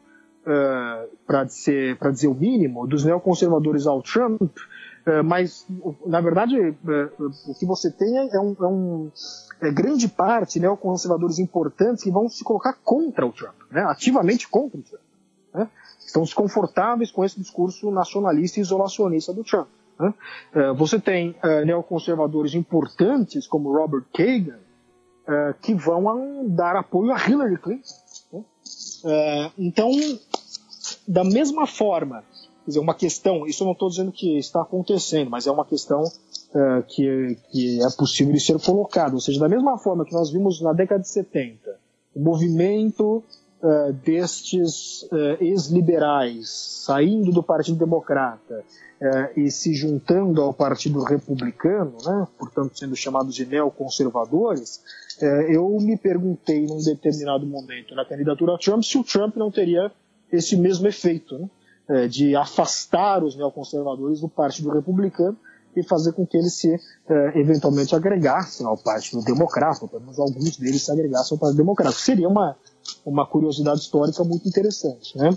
é, 0.45 1.07
para 1.25 1.43
dizer, 1.43 1.97
dizer 2.11 2.27
o 2.27 2.35
mínimo, 2.35 2.85
dos 2.85 3.05
neoconservadores 3.05 3.87
ao 3.87 4.01
Trump, 4.01 4.51
mas, 5.23 5.67
na 6.05 6.19
verdade, 6.19 6.59
é, 6.59 7.09
o 7.19 7.53
que 7.53 7.65
você 7.65 7.91
tem 7.91 8.17
é, 8.17 8.39
um, 8.39 8.55
é 8.59 8.67
um 8.67 9.11
é 9.61 9.71
grande 9.71 10.07
parte 10.07 10.59
neoconservadores 10.59 11.37
importantes 11.37 12.03
que 12.03 12.09
vão 12.09 12.27
se 12.27 12.43
colocar 12.43 12.73
contra 12.83 13.25
o 13.25 13.31
Trump, 13.31 13.55
né, 13.71 13.83
ativamente 13.83 14.47
contra 14.47 14.79
o 14.79 14.83
Trump. 14.83 15.01
Né, 15.53 15.69
estão 15.99 16.23
desconfortáveis 16.23 17.11
com 17.11 17.23
esse 17.23 17.39
discurso 17.39 17.91
nacionalista 17.91 18.59
e 18.59 18.63
isolacionista 18.63 19.31
do 19.31 19.43
Trump. 19.43 19.67
Né. 19.99 20.13
Você 20.75 20.99
tem 20.99 21.35
neoconservadores 21.65 22.53
importantes 22.53 23.47
como 23.47 23.71
Robert 23.71 24.05
Kagan 24.13 24.59
que 25.61 25.73
vão 25.73 26.47
dar 26.47 26.75
apoio 26.75 27.11
a 27.11 27.17
Hillary 27.17 27.57
Clinton. 27.57 27.93
Né. 28.33 28.43
Então, 29.57 29.89
da 31.07 31.23
mesma 31.23 31.65
forma 31.65 32.23
Quer 32.65 32.71
dizer, 32.71 32.79
uma 32.79 32.95
questão, 32.95 33.45
isso 33.45 33.61
eu 33.61 33.65
não 33.65 33.73
estou 33.73 33.89
dizendo 33.89 34.11
que 34.11 34.39
está 34.39 34.63
acontecendo, 34.63 35.29
mas 35.29 35.45
é 35.45 35.51
uma 35.51 35.63
questão 35.63 36.01
uh, 36.01 36.81
que, 36.87 37.37
que 37.51 37.79
é 37.79 37.89
possível 37.91 38.33
de 38.33 38.39
ser 38.39 38.59
colocada. 38.59 39.13
Ou 39.13 39.21
seja, 39.21 39.39
da 39.39 39.47
mesma 39.47 39.77
forma 39.77 40.03
que 40.03 40.11
nós 40.11 40.31
vimos 40.31 40.59
na 40.61 40.73
década 40.73 41.03
de 41.03 41.07
70, 41.07 41.77
o 42.15 42.19
movimento 42.19 43.23
uh, 43.61 43.93
destes 44.03 45.03
uh, 45.03 45.37
ex-liberais 45.39 46.49
saindo 46.85 47.31
do 47.31 47.43
Partido 47.43 47.77
Democrata 47.77 48.63
e 49.35 49.51
se 49.51 49.73
juntando 49.73 50.41
ao 50.41 50.53
Partido 50.53 51.03
Republicano, 51.03 51.97
né, 52.03 52.27
portanto 52.39 52.79
sendo 52.79 52.95
chamados 52.95 53.35
de 53.35 53.45
neoconservadores, 53.45 54.81
eu 55.49 55.69
me 55.81 55.97
perguntei 55.97 56.65
num 56.65 56.81
determinado 56.81 57.45
momento 57.45 57.93
na 57.93 58.05
candidatura 58.05 58.55
a 58.55 58.57
Trump 58.57 58.83
se 58.83 58.97
o 58.97 59.03
Trump 59.03 59.35
não 59.35 59.51
teria 59.51 59.91
esse 60.31 60.55
mesmo 60.55 60.87
efeito. 60.87 61.37
Né? 61.37 61.49
É, 61.89 62.07
de 62.07 62.35
afastar 62.35 63.23
os 63.23 63.35
neoconservadores 63.35 64.21
do 64.21 64.29
Partido 64.29 64.71
Republicano 64.71 65.37
e 65.75 65.83
fazer 65.83 66.13
com 66.13 66.25
que 66.25 66.37
eles 66.37 66.53
se 66.53 66.73
é, 66.73 67.39
eventualmente 67.39 67.95
agregassem 67.95 68.65
ao 68.65 68.77
Partido 68.77 69.21
Democrata, 69.23 69.87
pelo 69.87 70.01
menos 70.01 70.19
alguns 70.19 70.57
deles 70.57 70.83
se 70.83 70.91
agregassem 70.91 71.35
ao 71.35 71.39
Partido 71.39 71.57
Democrata. 71.57 71.95
Seria 71.95 72.27
uma, 72.27 72.57
uma 73.05 73.25
curiosidade 73.25 73.81
histórica 73.81 74.23
muito 74.23 74.47
interessante. 74.47 75.17
Né? 75.17 75.29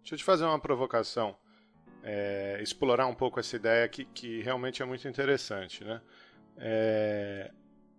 Deixa 0.00 0.14
eu 0.14 0.18
te 0.18 0.24
fazer 0.24 0.44
uma 0.44 0.58
provocação. 0.58 1.34
É, 2.02 2.58
explorar 2.62 3.06
um 3.06 3.14
pouco 3.14 3.38
essa 3.38 3.56
ideia 3.56 3.86
que, 3.88 4.04
que 4.04 4.42
realmente 4.42 4.82
é 4.82 4.84
muito 4.84 5.06
interessante. 5.06 5.84
Né? 5.84 6.00
É, 6.56 7.50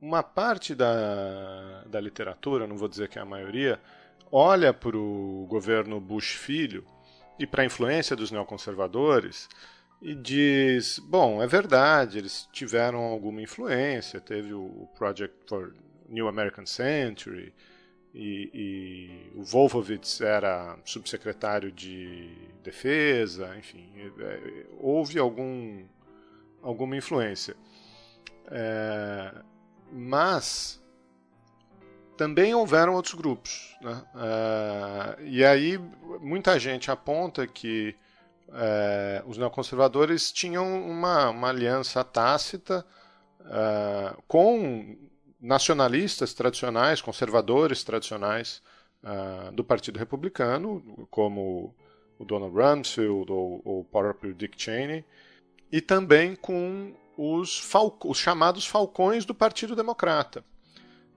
uma 0.02 0.24
parte 0.24 0.76
da, 0.76 1.84
da 1.86 2.00
literatura, 2.00 2.68
não 2.68 2.78
vou 2.78 2.88
dizer 2.88 3.08
que 3.08 3.20
é 3.20 3.22
a 3.22 3.26
maioria, 3.26 3.80
olha 4.32 4.74
para 4.74 4.98
o 4.98 5.46
governo 5.48 6.00
Bush 6.00 6.34
filho 6.34 6.84
e 7.40 7.48
para 7.48 7.64
a 7.64 7.66
influência 7.66 8.16
dos 8.16 8.30
neoconservadores 8.30 9.48
e 10.02 10.14
diz: 10.14 11.00
bom, 11.00 11.42
é 11.42 11.48
verdade, 11.48 12.18
eles 12.18 12.48
tiveram 12.52 13.00
alguma 13.00 13.42
influência, 13.42 14.20
teve 14.20 14.54
o 14.54 14.88
Project 14.96 15.36
for 15.48 15.74
New 16.08 16.28
American 16.28 16.66
Century 16.66 17.54
e, 18.14 18.50
e 18.54 19.32
o 19.36 19.44
Wolfowitz 19.44 20.22
era 20.22 20.78
subsecretário 20.84 21.72
de 21.72 22.30
defesa, 22.64 23.56
enfim, 23.58 23.90
é, 24.20 24.66
houve 24.80 25.18
algum, 25.20 25.86
alguma 26.62 26.98
influência. 26.98 27.56
É, 28.52 29.34
mas 29.92 30.79
também 32.20 32.54
houveram 32.54 32.96
outros 32.96 33.14
grupos. 33.14 33.78
Né? 33.80 34.04
Uh, 34.14 35.24
e 35.24 35.46
aí 35.46 35.78
muita 36.20 36.60
gente 36.60 36.92
aponta 36.92 37.48
que 37.48 37.96
uh, 38.50 39.26
os 39.26 39.38
neoconservadores 39.38 40.30
tinham 40.30 40.86
uma, 40.86 41.30
uma 41.30 41.48
aliança 41.48 42.04
tácita 42.04 42.86
uh, 43.40 44.22
com 44.28 44.98
nacionalistas 45.40 46.34
tradicionais, 46.34 47.02
conservadores 47.02 47.86
tradicionais 47.86 48.62
do 49.54 49.64
Partido 49.64 49.98
Republicano, 49.98 51.08
como 51.10 51.74
o 52.18 52.26
Donald 52.26 52.54
Rumsfeld 52.54 53.32
ou, 53.32 53.62
ou 53.64 53.80
o 53.80 53.86
próprio 53.86 54.34
Dick 54.34 54.62
Cheney, 54.62 55.06
e 55.72 55.80
também 55.80 56.36
com 56.36 56.94
os, 57.16 57.66
os 58.04 58.18
chamados 58.18 58.68
falcões 58.68 59.24
do 59.24 59.34
Partido 59.34 59.74
Democrata. 59.74 60.44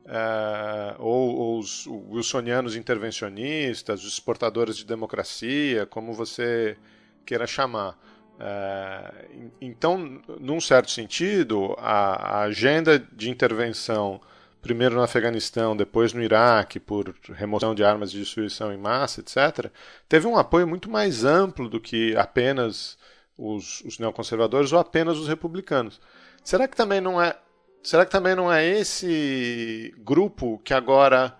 Uh, 0.04 0.96
ou, 0.98 1.36
ou, 1.36 1.58
os 1.60 1.86
wilsonianos 1.86 2.74
intervencionistas, 2.74 4.02
os 4.02 4.12
exportadores 4.14 4.76
de 4.76 4.84
democracia, 4.84 5.86
como 5.86 6.12
você 6.12 6.76
queira 7.24 7.46
chamar. 7.46 7.96
Uh, 8.32 9.50
então, 9.60 10.20
num 10.40 10.60
certo 10.60 10.90
sentido, 10.90 11.76
a, 11.78 12.38
a, 12.38 12.42
agenda 12.42 12.98
de 12.98 13.30
intervenção, 13.30 14.20
primeiro 14.60 14.96
no 14.96 15.02
Afeganistão, 15.02 15.76
depois 15.76 16.12
no 16.12 16.20
Iraque, 16.20 16.80
por 16.80 17.14
remoção 17.34 17.72
de 17.72 17.84
armas 17.84 18.10
de 18.10 18.18
destruição 18.18 18.72
em 18.72 18.78
massa, 18.78 19.20
etc., 19.20 19.70
teve 20.08 20.26
um 20.26 20.36
apoio 20.36 20.66
muito 20.66 20.90
mais 20.90 21.24
amplo 21.24 21.68
do 21.68 21.80
que 21.80 22.16
apenas 22.16 22.98
os, 23.38 23.80
os 23.82 24.00
neoconservadores 24.00 24.72
ou 24.72 24.80
apenas 24.80 25.16
os 25.18 25.28
republicanos. 25.28 26.00
Será 26.42 26.66
que 26.66 26.76
também 26.76 27.00
não 27.00 27.22
é 27.22 27.36
Será 27.82 28.04
que 28.04 28.12
também 28.12 28.34
não 28.34 28.52
é 28.52 28.64
esse 28.64 29.94
grupo 29.98 30.60
que 30.64 30.72
agora 30.72 31.34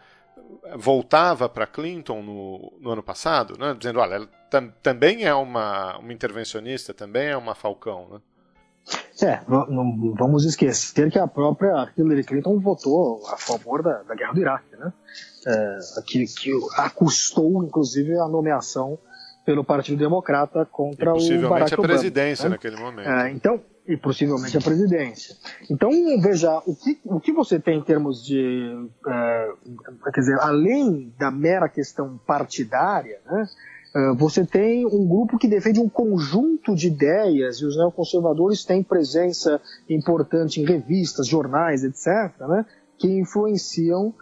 voltava 0.77 1.49
para 1.49 1.67
Clinton 1.67 2.23
no, 2.23 2.73
no, 2.81 2.91
ano 2.91 3.03
passado, 3.03 3.57
né? 3.59 3.75
dizendo, 3.79 4.01
olha, 4.01 4.15
ela 4.15 4.29
tam, 4.51 4.73
também 4.83 5.25
é 5.25 5.35
uma, 5.35 5.99
uma 5.99 6.13
intervencionista, 6.13 6.93
também 6.93 7.29
é 7.29 7.37
uma 7.37 7.55
Falcão, 7.55 8.09
né? 8.11 8.21
É, 9.23 9.41
não, 9.49 10.15
vamos 10.19 10.45
esquecer 10.45 11.11
que 11.11 11.19
a 11.19 11.29
própria 11.29 11.89
Hillary 11.97 12.25
Clinton 12.25 12.59
votou 12.59 13.25
a 13.29 13.37
favor 13.37 13.81
da, 13.81 14.03
da 14.03 14.15
guerra 14.15 14.33
do 14.33 14.41
Iraque, 14.41 14.77
né? 14.77 14.93
É, 15.47 15.79
que, 16.05 16.25
que 16.27 16.51
acustou, 16.77 17.63
inclusive, 17.65 18.19
a 18.19 18.27
nomeação 18.27 18.99
pelo 19.45 19.63
Partido 19.63 19.99
Democrata 19.99 20.67
contra 20.67 21.13
o 21.15 21.49
Barack 21.49 21.75
Obama. 21.75 21.85
a 21.85 21.89
presidência 21.89 22.45
né? 22.49 22.51
naquele 22.51 22.77
momento. 22.77 23.09
É, 23.09 23.31
então, 23.31 23.61
e 23.87 23.97
possivelmente 23.97 24.57
a 24.57 24.61
presidência. 24.61 25.37
Então, 25.71 25.91
veja, 26.21 26.63
o 26.67 26.75
que, 26.75 27.01
o 27.05 27.21
que 27.21 27.33
você 27.33 27.59
tem 27.59 27.79
em 27.79 27.83
termos 27.83 28.25
de. 28.25 28.89
É, 29.07 29.53
quer 30.13 30.21
dizer, 30.21 30.39
além 30.41 31.13
da 31.19 31.31
mera 31.31 31.69
questão 31.69 32.19
partidária, 32.27 33.21
né, 33.27 33.49
é, 33.95 34.13
você 34.15 34.47
tem 34.47 34.87
um 34.87 35.07
grupo 35.07 35.37
que 35.37 35.49
defende 35.49 35.81
um 35.81 35.89
conjunto 35.89 36.75
de 36.75 36.87
ideias, 36.87 37.59
e 37.59 37.67
os 37.67 37.77
neoconservadores 37.77 38.65
têm 38.65 38.83
presença 38.83 39.61
importante 39.89 40.61
em 40.61 40.65
revistas, 40.65 41.27
jornais, 41.27 41.83
etc., 41.83 42.33
né, 42.49 42.65
que 42.99 43.09
influenciam 43.09 44.15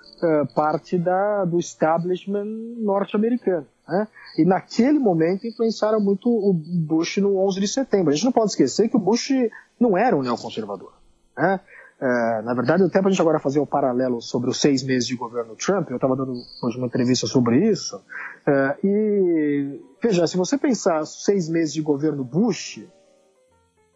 parte 0.54 0.98
da, 0.98 1.46
do 1.46 1.58
establishment 1.58 2.44
norte-americano. 2.78 3.66
Né? 3.90 4.06
E 4.38 4.44
naquele 4.44 5.00
momento 5.00 5.46
influenciaram 5.46 6.00
muito 6.00 6.30
o 6.30 6.52
Bush 6.52 7.16
no 7.16 7.36
11 7.38 7.60
de 7.60 7.66
setembro. 7.66 8.10
A 8.10 8.14
gente 8.14 8.24
não 8.24 8.32
pode 8.32 8.50
esquecer 8.50 8.88
que 8.88 8.96
o 8.96 9.00
Bush 9.00 9.32
não 9.78 9.98
era 9.98 10.16
um 10.16 10.22
neoconservador. 10.22 10.92
Né? 11.36 11.58
É, 12.00 12.42
na 12.42 12.54
verdade, 12.54 12.84
até 12.84 13.00
para 13.00 13.08
a 13.08 13.10
gente 13.10 13.20
agora 13.20 13.40
fazer 13.40 13.58
o 13.58 13.64
um 13.64 13.66
paralelo 13.66 14.22
sobre 14.22 14.48
os 14.48 14.60
seis 14.60 14.82
meses 14.82 15.06
de 15.06 15.16
governo 15.16 15.56
Trump, 15.56 15.90
eu 15.90 15.96
estava 15.96 16.16
dando 16.16 16.32
hoje 16.62 16.78
uma 16.78 16.86
entrevista 16.86 17.26
sobre 17.26 17.68
isso, 17.68 18.00
é, 18.46 18.76
e 18.82 19.80
veja, 20.02 20.26
se 20.26 20.36
você 20.36 20.56
pensar 20.56 21.04
seis 21.04 21.46
meses 21.46 21.74
de 21.74 21.82
governo 21.82 22.24
Bush, 22.24 22.80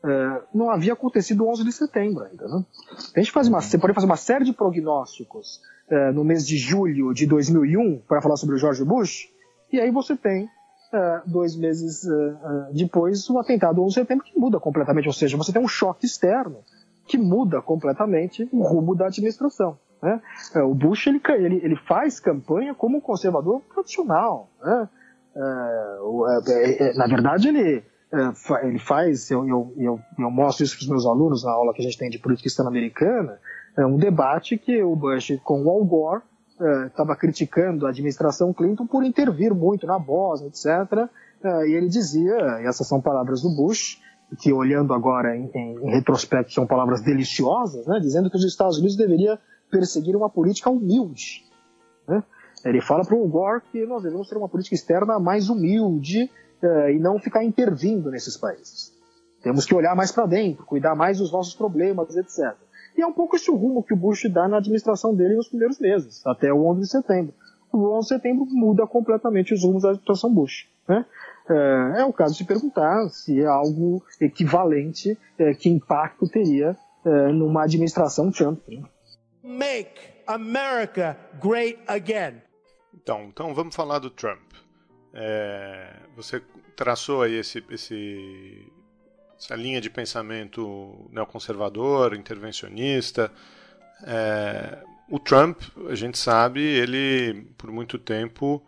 é, 0.04 0.42
não 0.52 0.70
havia 0.70 0.92
acontecido 0.92 1.44
o 1.44 1.48
11 1.48 1.64
de 1.64 1.72
setembro 1.72 2.24
ainda. 2.24 2.46
Né? 2.46 2.64
A 3.16 3.20
gente 3.20 3.32
faz 3.32 3.48
uma, 3.48 3.62
você 3.62 3.78
pode 3.78 3.94
fazer 3.94 4.06
uma 4.06 4.16
série 4.16 4.44
de 4.44 4.52
prognósticos 4.52 5.62
é, 5.88 6.12
no 6.12 6.24
mês 6.24 6.46
de 6.46 6.58
julho 6.58 7.14
de 7.14 7.26
2001 7.26 8.00
para 8.06 8.20
falar 8.20 8.36
sobre 8.36 8.56
o 8.56 8.58
George 8.58 8.84
Bush, 8.84 9.30
e 9.74 9.80
aí 9.80 9.90
você 9.90 10.16
tem 10.16 10.48
é, 10.92 11.22
dois 11.26 11.56
meses 11.56 12.02
depois 12.72 13.28
o 13.28 13.38
atentado 13.38 13.76
do 13.76 13.82
11 13.82 13.94
de 13.94 14.00
setembro 14.00 14.24
que 14.24 14.38
muda 14.38 14.60
completamente, 14.60 15.06
ou 15.06 15.14
seja, 15.14 15.36
você 15.36 15.52
tem 15.52 15.62
um 15.62 15.68
choque 15.68 16.06
externo 16.06 16.58
que 17.06 17.18
muda 17.18 17.60
completamente 17.60 18.48
o 18.52 18.62
rumo 18.62 18.94
da 18.94 19.06
administração. 19.06 19.78
Né? 20.02 20.20
É, 20.54 20.62
o 20.62 20.74
Bush 20.74 21.06
ele, 21.06 21.20
ele, 21.28 21.60
ele, 21.62 21.76
faz 21.76 22.20
campanha 22.20 22.74
como 22.74 22.98
um 22.98 23.00
conservador 23.00 23.62
tradicional. 23.72 24.50
Né? 24.62 24.88
É, 25.36 26.90
é, 26.90 26.94
na 26.94 27.06
verdade, 27.06 27.48
ele, 27.48 27.82
ele 28.62 28.78
faz, 28.78 29.30
eu, 29.30 29.46
eu, 29.48 30.00
eu, 30.18 30.30
mostro 30.30 30.64
isso 30.64 30.76
para 30.76 30.84
os 30.84 30.88
meus 30.88 31.06
alunos 31.06 31.44
na 31.44 31.52
aula 31.52 31.72
que 31.72 31.80
a 31.80 31.84
gente 31.84 31.98
tem 31.98 32.10
de 32.10 32.18
política 32.18 32.48
hispano-americana, 32.48 33.38
é 33.76 33.84
um 33.84 33.96
debate 33.96 34.56
que 34.56 34.82
o 34.82 34.94
Bush 34.94 35.38
com 35.42 35.64
o 35.64 35.70
Al 35.70 35.84
Gore 35.84 36.22
estava 36.86 37.16
criticando 37.16 37.86
a 37.86 37.90
administração 37.90 38.52
Clinton 38.52 38.86
por 38.86 39.04
intervir 39.04 39.54
muito 39.54 39.86
na 39.86 39.98
Bósnia, 39.98 40.48
etc. 40.48 41.08
e 41.66 41.72
ele 41.72 41.88
dizia, 41.88 42.60
e 42.62 42.66
essas 42.66 42.86
são 42.86 43.00
palavras 43.00 43.42
do 43.42 43.50
Bush, 43.50 44.00
que 44.38 44.52
olhando 44.52 44.92
agora 44.92 45.36
em, 45.36 45.50
em, 45.54 45.90
retrospecto 45.90 46.52
são 46.52 46.66
palavras 46.66 47.02
deliciosas, 47.02 47.86
né, 47.86 47.98
dizendo 48.00 48.30
que 48.30 48.36
os 48.36 48.44
Estados 48.44 48.78
Unidos 48.78 48.96
deveriam 48.96 49.38
perseguir 49.70 50.16
uma 50.16 50.30
política 50.30 50.70
humilde. 50.70 51.44
Né? 52.08 52.22
Ele 52.64 52.80
fala 52.80 53.04
para 53.04 53.16
o 53.16 53.26
Gore 53.28 53.62
que 53.70 53.84
nós 53.86 54.02
devemos 54.02 54.28
ter 54.28 54.36
uma 54.36 54.48
política 54.48 54.74
externa 54.74 55.18
mais 55.18 55.48
humilde 55.48 56.30
uh, 56.62 56.88
e 56.90 56.98
não 56.98 57.18
ficar 57.18 57.44
intervindo 57.44 58.10
nesses 58.10 58.36
países. 58.36 58.92
Temos 59.42 59.66
que 59.66 59.74
olhar 59.74 59.94
mais 59.94 60.10
para 60.10 60.26
dentro, 60.26 60.64
cuidar 60.64 60.94
mais 60.94 61.18
dos 61.18 61.30
nossos 61.30 61.54
problemas, 61.54 62.16
etc. 62.16 62.56
E 62.96 63.02
é 63.02 63.06
um 63.06 63.12
pouco 63.12 63.36
esse 63.36 63.50
o 63.50 63.56
rumo 63.56 63.82
que 63.82 63.92
o 63.92 63.96
Bush 63.96 64.28
dá 64.30 64.46
na 64.46 64.58
administração 64.58 65.14
dele 65.14 65.34
nos 65.34 65.48
primeiros 65.48 65.78
meses, 65.78 66.24
até 66.26 66.52
o 66.52 66.64
11 66.66 66.80
de 66.80 66.88
setembro. 66.88 67.34
O 67.72 67.90
11 67.98 68.08
de 68.08 68.14
setembro 68.14 68.46
muda 68.50 68.86
completamente 68.86 69.52
os 69.52 69.64
rumos 69.64 69.82
da 69.82 69.90
administração 69.90 70.32
Bush. 70.32 70.68
Né? 70.88 71.04
É, 71.48 72.00
é 72.00 72.04
o 72.04 72.12
caso 72.12 72.36
de 72.36 72.44
perguntar 72.44 73.08
se 73.08 73.40
é 73.40 73.46
algo 73.46 74.02
equivalente, 74.20 75.18
é, 75.38 75.54
que 75.54 75.68
impacto 75.68 76.28
teria 76.28 76.76
é, 77.04 77.28
numa 77.32 77.64
administração 77.64 78.30
Trump. 78.30 78.60
Né? 78.68 78.82
Make 79.42 80.00
America 80.26 81.18
great 81.42 81.78
again. 81.86 82.40
Então, 82.94 83.24
então 83.24 83.54
vamos 83.54 83.74
falar 83.74 83.98
do 83.98 84.08
Trump. 84.08 84.52
É, 85.12 85.96
você 86.16 86.42
traçou 86.74 87.22
aí 87.22 87.34
esse, 87.34 87.62
esse, 87.70 88.72
essa 89.38 89.54
linha 89.54 89.80
de 89.80 89.90
pensamento 89.90 91.08
neoconservador, 91.10 92.14
intervencionista. 92.14 93.30
É, 94.06 94.78
o 95.08 95.18
Trump, 95.18 95.60
a 95.88 95.94
gente 95.94 96.18
sabe, 96.18 96.60
ele 96.60 97.46
por 97.58 97.70
muito 97.70 97.98
tempo 97.98 98.62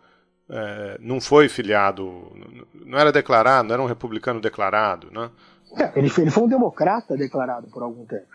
é, 0.49 0.97
não 0.99 1.19
foi 1.19 1.49
filiado, 1.49 2.31
não 2.73 2.97
era 2.97 3.11
declarado, 3.11 3.67
não 3.67 3.73
era 3.73 3.83
um 3.83 3.87
republicano 3.87 4.39
declarado, 4.39 5.11
né? 5.11 5.29
É, 5.75 5.99
ele, 5.99 6.09
foi, 6.09 6.23
ele 6.23 6.31
foi 6.31 6.43
um 6.43 6.47
democrata 6.47 7.17
declarado 7.17 7.67
por 7.67 7.83
algum 7.83 8.05
tempo. 8.05 8.25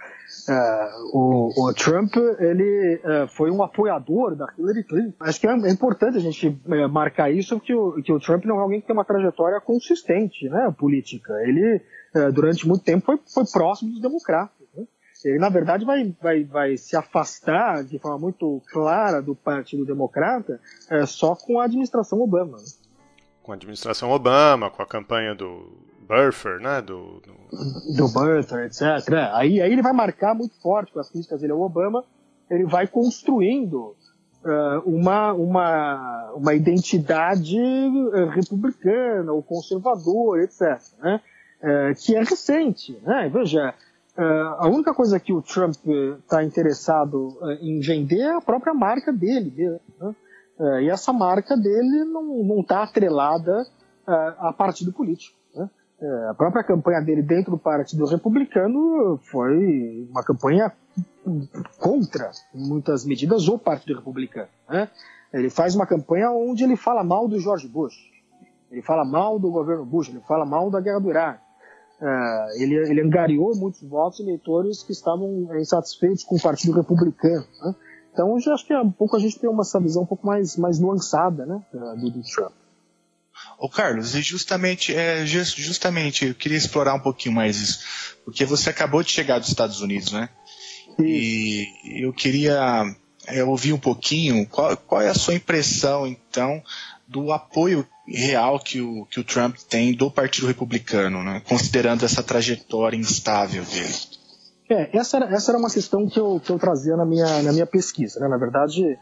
Uh, 0.49 1.17
o, 1.17 1.69
o, 1.69 1.75
Trump 1.75 2.15
ele 2.39 3.01
uh, 3.05 3.27
foi 3.29 3.51
um 3.51 3.63
apoiador 3.63 4.37
da 4.37 4.47
Hillary 4.57 4.85
Clinton. 4.85 5.15
Acho 5.21 5.41
que 5.41 5.47
é, 5.47 5.51
é 5.51 5.71
importante 5.71 6.19
a 6.19 6.21
gente 6.21 6.61
marcar 6.91 7.31
isso 7.31 7.59
que 7.59 7.75
o, 7.75 8.03
que 8.03 8.13
o 8.13 8.21
Trump 8.21 8.45
não 8.45 8.59
é 8.59 8.63
alguém 8.63 8.81
que 8.81 8.87
tem 8.87 8.95
uma 8.95 9.05
trajetória 9.05 9.61
consistente, 9.61 10.49
né, 10.49 10.73
política. 10.77 11.33
Ele 11.43 11.81
durante 12.33 12.67
muito 12.67 12.85
tempo 12.85 13.05
foi, 13.05 13.19
foi 13.27 13.45
próximo 13.51 13.93
dos 13.93 14.01
democratas. 14.01 14.67
Né? 14.75 14.85
Ele 15.25 15.39
na 15.39 15.49
verdade 15.49 15.85
vai, 15.85 16.15
vai, 16.21 16.45
vai 16.45 16.77
se 16.77 16.97
afastar 16.97 17.85
de 17.85 17.99
forma 17.99 18.19
muito 18.19 18.61
clara 18.71 19.23
do 19.23 19.35
Partido 19.35 19.85
Democrata 19.87 20.61
só 21.07 21.35
com 21.35 21.61
a 21.61 21.65
administração 21.65 22.21
Obama. 22.21 22.59
Né? 22.59 22.65
Com 23.43 23.53
a 23.53 23.55
administração 23.55 24.11
Obama, 24.11 24.71
com 24.71 24.83
a 24.83 24.87
campanha 24.87 25.35
do 25.35 25.83
Burfer, 26.13 26.61
né? 26.61 26.83
Do, 26.83 27.21
do... 27.21 27.97
do 27.97 28.09
Burfer, 28.09 28.67
etc. 28.67 28.83
Aí, 29.33 29.61
aí 29.61 29.73
ele 29.73 29.83
vai 29.83 29.93
marcar 29.93 30.35
muito 30.35 30.61
forte 30.61 30.93
com 30.93 31.01
as 31.01 31.09
críticas 31.09 31.41
dele 31.41 31.53
ao 31.53 31.61
Obama, 31.61 32.05
ele 32.51 32.65
vai 32.65 32.87
construindo 32.87 33.97
uh, 34.45 34.81
uma, 34.85 35.33
uma, 35.33 36.33
uma 36.35 36.55
identidade 36.55 37.59
uh, 37.59 38.29
republicana 38.29 39.33
ou 39.33 39.43
conservadora, 39.43 40.45
etc. 40.45 40.79
Né? 40.99 41.21
Uh, 41.63 41.95
que 41.95 42.17
é 42.17 42.21
recente. 42.21 42.99
Né? 43.03 43.31
Veja, 43.33 43.75
a 44.59 44.69
única 44.69 44.93
coisa 44.93 45.19
que 45.19 45.33
o 45.33 45.41
Trump 45.41 45.77
está 46.19 46.45
interessado 46.45 47.39
em 47.63 47.81
vender 47.81 48.21
é 48.21 48.35
a 48.35 48.41
própria 48.43 48.75
marca 48.75 49.11
dele 49.11 49.53
mesmo. 49.57 49.81
Né? 49.99 50.15
e 50.83 50.91
essa 50.91 51.15
marca 51.15 51.57
dele 51.57 52.05
não 52.05 52.61
está 52.61 52.83
atrelada 52.83 53.65
a 54.07 54.53
partido 54.53 54.93
político. 54.93 55.35
É, 56.03 56.29
a 56.31 56.35
própria 56.35 56.65
campanha 56.65 57.01
dele 57.01 57.23
dentro 57.23 57.53
do 57.53 57.59
Partido 57.59 58.05
Republicano 58.07 59.21
foi 59.31 60.05
uma 60.11 60.25
campanha 60.25 60.73
contra, 61.79 62.33
muitas 62.53 63.05
medidas, 63.05 63.47
o 63.47 63.57
Partido 63.57 63.95
Republicano. 63.95 64.49
Né? 64.69 64.89
Ele 65.33 65.49
faz 65.49 65.77
uma 65.77 65.87
campanha 65.87 66.33
onde 66.33 66.65
ele 66.65 66.75
fala 66.75 67.05
mal 67.05 67.29
do 67.29 67.39
George 67.39 67.69
Bush, 67.69 67.95
ele 68.69 68.83
fala 68.83 69.05
mal 69.05 69.39
do 69.39 69.49
governo 69.49 69.85
Bush, 69.85 70.09
ele 70.09 70.19
fala 70.27 70.45
mal 70.45 70.69
da 70.73 70.81
guerra 70.81 70.99
do 70.99 71.09
Iraque. 71.09 71.41
Uh, 72.03 72.61
ele, 72.61 72.75
ele, 72.75 73.01
angariou 73.01 73.55
muitos 73.55 73.81
votos 73.83 74.19
eleitores 74.19 74.83
que 74.83 74.91
estavam 74.91 75.49
insatisfeitos 75.57 76.25
com 76.25 76.35
o 76.35 76.43
Partido 76.43 76.73
Republicano. 76.73 77.47
Né? 77.63 77.75
Então, 78.13 78.37
eu 78.45 78.53
acho 78.53 78.67
que 78.67 78.73
é 78.73 78.81
um 78.81 78.91
pouco 78.91 79.17
a 79.17 79.21
gente 79.21 79.39
tem 79.39 79.49
uma 79.49 79.63
essa 79.63 79.79
visão 79.79 80.03
um 80.03 80.07
pouco 80.07 80.27
mais, 80.27 80.57
mais 80.57 80.81
nuançada 80.81 81.47
né, 81.47 81.63
do, 81.73 82.11
do 82.11 82.23
Trump. 82.23 82.53
Ô 83.57 83.69
Carlos, 83.69 84.17
e 84.17 84.23
justamente, 84.23 84.93
é, 84.93 85.25
justamente, 85.25 86.27
eu 86.27 86.35
queria 86.35 86.59
explorar 86.59 86.95
um 86.95 87.01
pouquinho 87.01 87.37
mais 87.37 87.61
isso, 87.61 88.19
porque 88.25 88.45
você 88.45 88.71
acabou 88.71 89.05
de 89.05 89.11
chegar 89.11 89.39
dos 89.39 89.49
Estados 89.49 89.81
Unidos, 89.81 90.11
né? 90.11 90.29
E 90.99 91.67
eu 92.03 92.13
queria 92.13 92.85
é, 93.27 93.45
ouvir 93.45 93.73
um 93.73 93.79
pouquinho 93.79 94.45
qual, 94.49 94.77
qual 94.77 95.01
é 95.01 95.09
a 95.09 95.15
sua 95.15 95.35
impressão, 95.35 96.07
então, 96.07 96.63
do 97.07 97.33
apoio 97.33 97.87
real 98.13 98.59
que 98.61 98.81
o, 98.81 99.07
que 99.07 99.19
o 99.21 99.25
Trump 99.25 99.57
tem 99.69 99.95
do 99.95 100.11
Partido 100.11 100.47
Republicano, 100.47 101.23
né? 101.23 101.43
considerando 101.49 102.05
essa 102.05 102.23
trajetória 102.23 102.97
instável 102.97 103.65
dele. 103.65 103.95
É, 104.71 104.97
essa 104.97 105.17
era, 105.17 105.27
essa 105.35 105.51
era 105.51 105.59
uma 105.59 105.71
questão 105.71 106.07
que 106.09 106.19
eu, 106.19 106.41
que 106.41 106.51
eu 106.51 106.59
trazia 106.59 106.97
na 106.97 107.05
minha, 107.05 107.43
na 107.43 107.53
minha 107.53 107.67
pesquisa. 107.67 108.21
Né? 108.21 108.29
Na 108.29 108.39
verdade, 108.39 108.99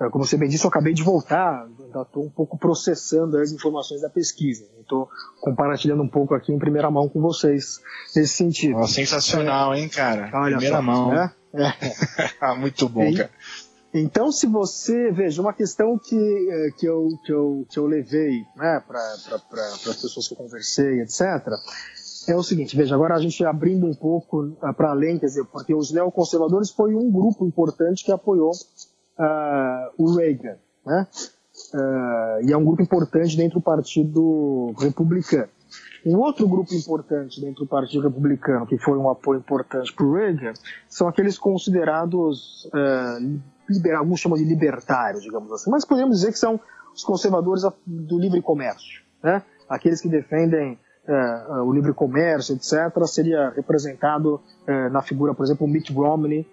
é, 0.00 0.08
como 0.08 0.24
você 0.24 0.36
bem 0.36 0.48
disse, 0.48 0.64
eu 0.64 0.68
acabei 0.68 0.94
de 0.94 1.02
voltar, 1.02 1.66
ainda 1.78 2.02
estou 2.02 2.24
um 2.24 2.30
pouco 2.30 2.58
processando 2.58 3.36
as 3.36 3.52
informações 3.52 4.00
da 4.00 4.08
pesquisa. 4.08 4.64
Estou 4.80 5.08
compartilhando 5.40 6.02
um 6.02 6.08
pouco 6.08 6.34
aqui 6.34 6.52
em 6.52 6.58
primeira 6.58 6.90
mão 6.90 7.08
com 7.08 7.20
vocês 7.20 7.80
nesse 8.16 8.34
sentido. 8.34 8.78
Oh, 8.78 8.86
sensacional, 8.86 9.74
é, 9.74 9.80
hein, 9.80 9.88
cara? 9.88 10.30
Olha 10.32 10.56
primeira 10.56 10.76
só, 10.76 10.82
mão. 10.82 11.10
Né? 11.10 11.30
É. 11.52 12.30
ah, 12.40 12.54
muito 12.54 12.88
bom, 12.88 13.02
e, 13.02 13.16
cara. 13.16 13.30
Então, 13.92 14.30
se 14.30 14.46
você 14.46 15.10
veja 15.10 15.42
uma 15.42 15.52
questão 15.52 15.98
que, 15.98 16.16
é, 16.16 16.70
que, 16.78 16.86
eu, 16.86 17.08
que, 17.24 17.32
eu, 17.32 17.66
que 17.68 17.78
eu 17.78 17.86
levei 17.86 18.44
né, 18.56 18.80
para 18.86 19.00
as 19.02 20.00
pessoas 20.00 20.28
que 20.28 20.34
eu 20.34 20.38
conversei, 20.38 21.00
etc., 21.00 21.20
é 22.28 22.36
o 22.36 22.42
seguinte: 22.42 22.76
veja, 22.76 22.94
agora 22.94 23.14
a 23.14 23.20
gente 23.20 23.44
abrindo 23.44 23.86
um 23.86 23.94
pouco 23.94 24.56
para 24.76 24.90
além, 24.90 25.18
quer 25.18 25.26
dizer, 25.26 25.44
porque 25.46 25.74
os 25.74 25.90
neoconservadores 25.90 26.70
foi 26.70 26.94
um 26.94 27.10
grupo 27.10 27.44
importante 27.46 28.04
que 28.04 28.12
apoiou 28.12 28.52
uh, 28.52 29.90
o 29.98 30.14
Reagan, 30.14 30.56
né? 30.86 31.06
Uh, 31.74 32.48
e 32.48 32.52
é 32.52 32.56
um 32.56 32.64
grupo 32.64 32.82
importante 32.82 33.36
dentro 33.36 33.58
do 33.58 33.62
Partido 33.62 34.72
Republicano. 34.78 35.48
Um 36.04 36.16
outro 36.18 36.48
grupo 36.48 36.74
importante 36.74 37.40
dentro 37.40 37.64
do 37.64 37.68
Partido 37.68 38.02
Republicano, 38.02 38.66
que 38.66 38.78
foi 38.78 38.96
um 38.96 39.10
apoio 39.10 39.40
importante 39.40 39.92
para 39.92 40.06
o 40.06 40.14
Reagan, 40.14 40.54
são 40.88 41.06
aqueles 41.06 41.38
considerados, 41.38 42.64
uh, 42.66 43.40
liber, 43.72 43.96
alguns 43.96 44.20
chamam 44.20 44.38
de 44.38 44.44
libertários, 44.44 45.22
digamos 45.22 45.50
assim, 45.52 45.70
mas 45.70 45.84
podemos 45.84 46.18
dizer 46.18 46.32
que 46.32 46.38
são 46.38 46.60
os 46.94 47.04
conservadores 47.04 47.62
do 47.86 48.18
livre 48.18 48.42
comércio, 48.42 49.02
né? 49.22 49.42
aqueles 49.68 50.00
que 50.00 50.08
defendem 50.08 50.78
uh, 51.08 51.62
o 51.62 51.72
livre 51.72 51.92
comércio, 51.92 52.54
etc., 52.54 53.04
seria 53.06 53.50
representado 53.50 54.34
uh, 54.36 54.90
na 54.90 55.02
figura, 55.02 55.34
por 55.34 55.44
exemplo, 55.44 55.66
Mitt 55.66 55.92
Romney, 55.92 56.46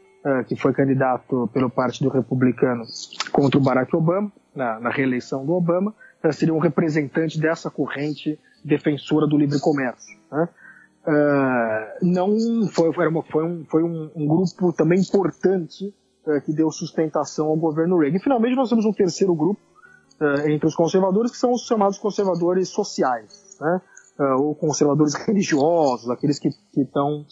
que 0.46 0.58
foi 0.58 0.74
candidato 0.74 1.50
pelo 1.54 1.70
Partido 1.70 2.10
Republicano 2.10 2.84
contra 3.32 3.58
o 3.58 3.64
Barack 3.64 3.96
Obama, 3.96 4.30
na, 4.54 4.78
na 4.78 4.90
reeleição 4.90 5.46
do 5.46 5.54
Obama, 5.54 5.96
seria 6.34 6.54
um 6.54 6.60
representante 6.60 7.40
dessa 7.40 7.70
corrente 7.70 8.38
defensora 8.64 9.28
do 9.28 9.38
livre 9.38 9.60
comércio. 9.60 10.18
Né? 10.32 10.50
Uh, 11.08 12.06
não 12.06 12.68
foi, 12.68 12.92
foi, 12.92 13.08
uma, 13.08 13.24
foi, 13.24 13.46
um, 13.46 13.66
foi 13.66 13.84
um, 13.84 14.12
um, 14.14 14.28
grupo 14.28 14.74
também 14.74 15.00
importante 15.00 15.94
uh, 16.28 16.42
que 16.42 16.54
deu 16.54 16.70
sustentação 16.72 17.48
ao 17.48 17.56
governo 17.56 17.98
Reagan. 17.98 18.18
E 18.18 18.20
finalmente 18.20 18.56
nós 18.56 18.70
temos 18.70 18.86
um 18.86 18.94
terceiro 18.94 19.34
grupo 19.34 19.60
uh, 20.20 20.50
entre 20.50 20.68
os 20.68 20.76
conservadores, 20.76 21.32
que 21.32 21.38
são 21.38 21.52
os 21.54 21.66
chamados 21.66 21.98
conservadores 21.98 22.70
sociais, 22.70 23.58
né? 23.60 23.82
ou 24.40 24.56
conservadores 24.56 25.14
religiosos, 25.28 26.10
aqueles 26.10 26.40
que 26.40 26.50
estão 26.76 27.24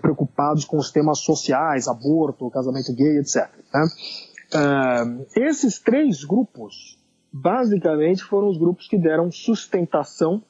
preocupados 0.00 0.64
com 0.64 0.76
os 0.76 0.90
temas 0.90 1.20
sociais, 1.20 1.86
aborto, 1.86 2.50
casamento 2.50 2.92
gay, 2.92 3.18
etc. 3.18 3.48
Né? 3.72 5.24
esses 5.36 5.78
três 5.78 6.24
grupos, 6.24 6.98
basicamente, 7.32 8.24
foram 8.24 8.48
os 8.48 8.58
grupos 8.58 8.88
que 8.88 8.98
deram 8.98 9.30
sustentação 9.30 10.42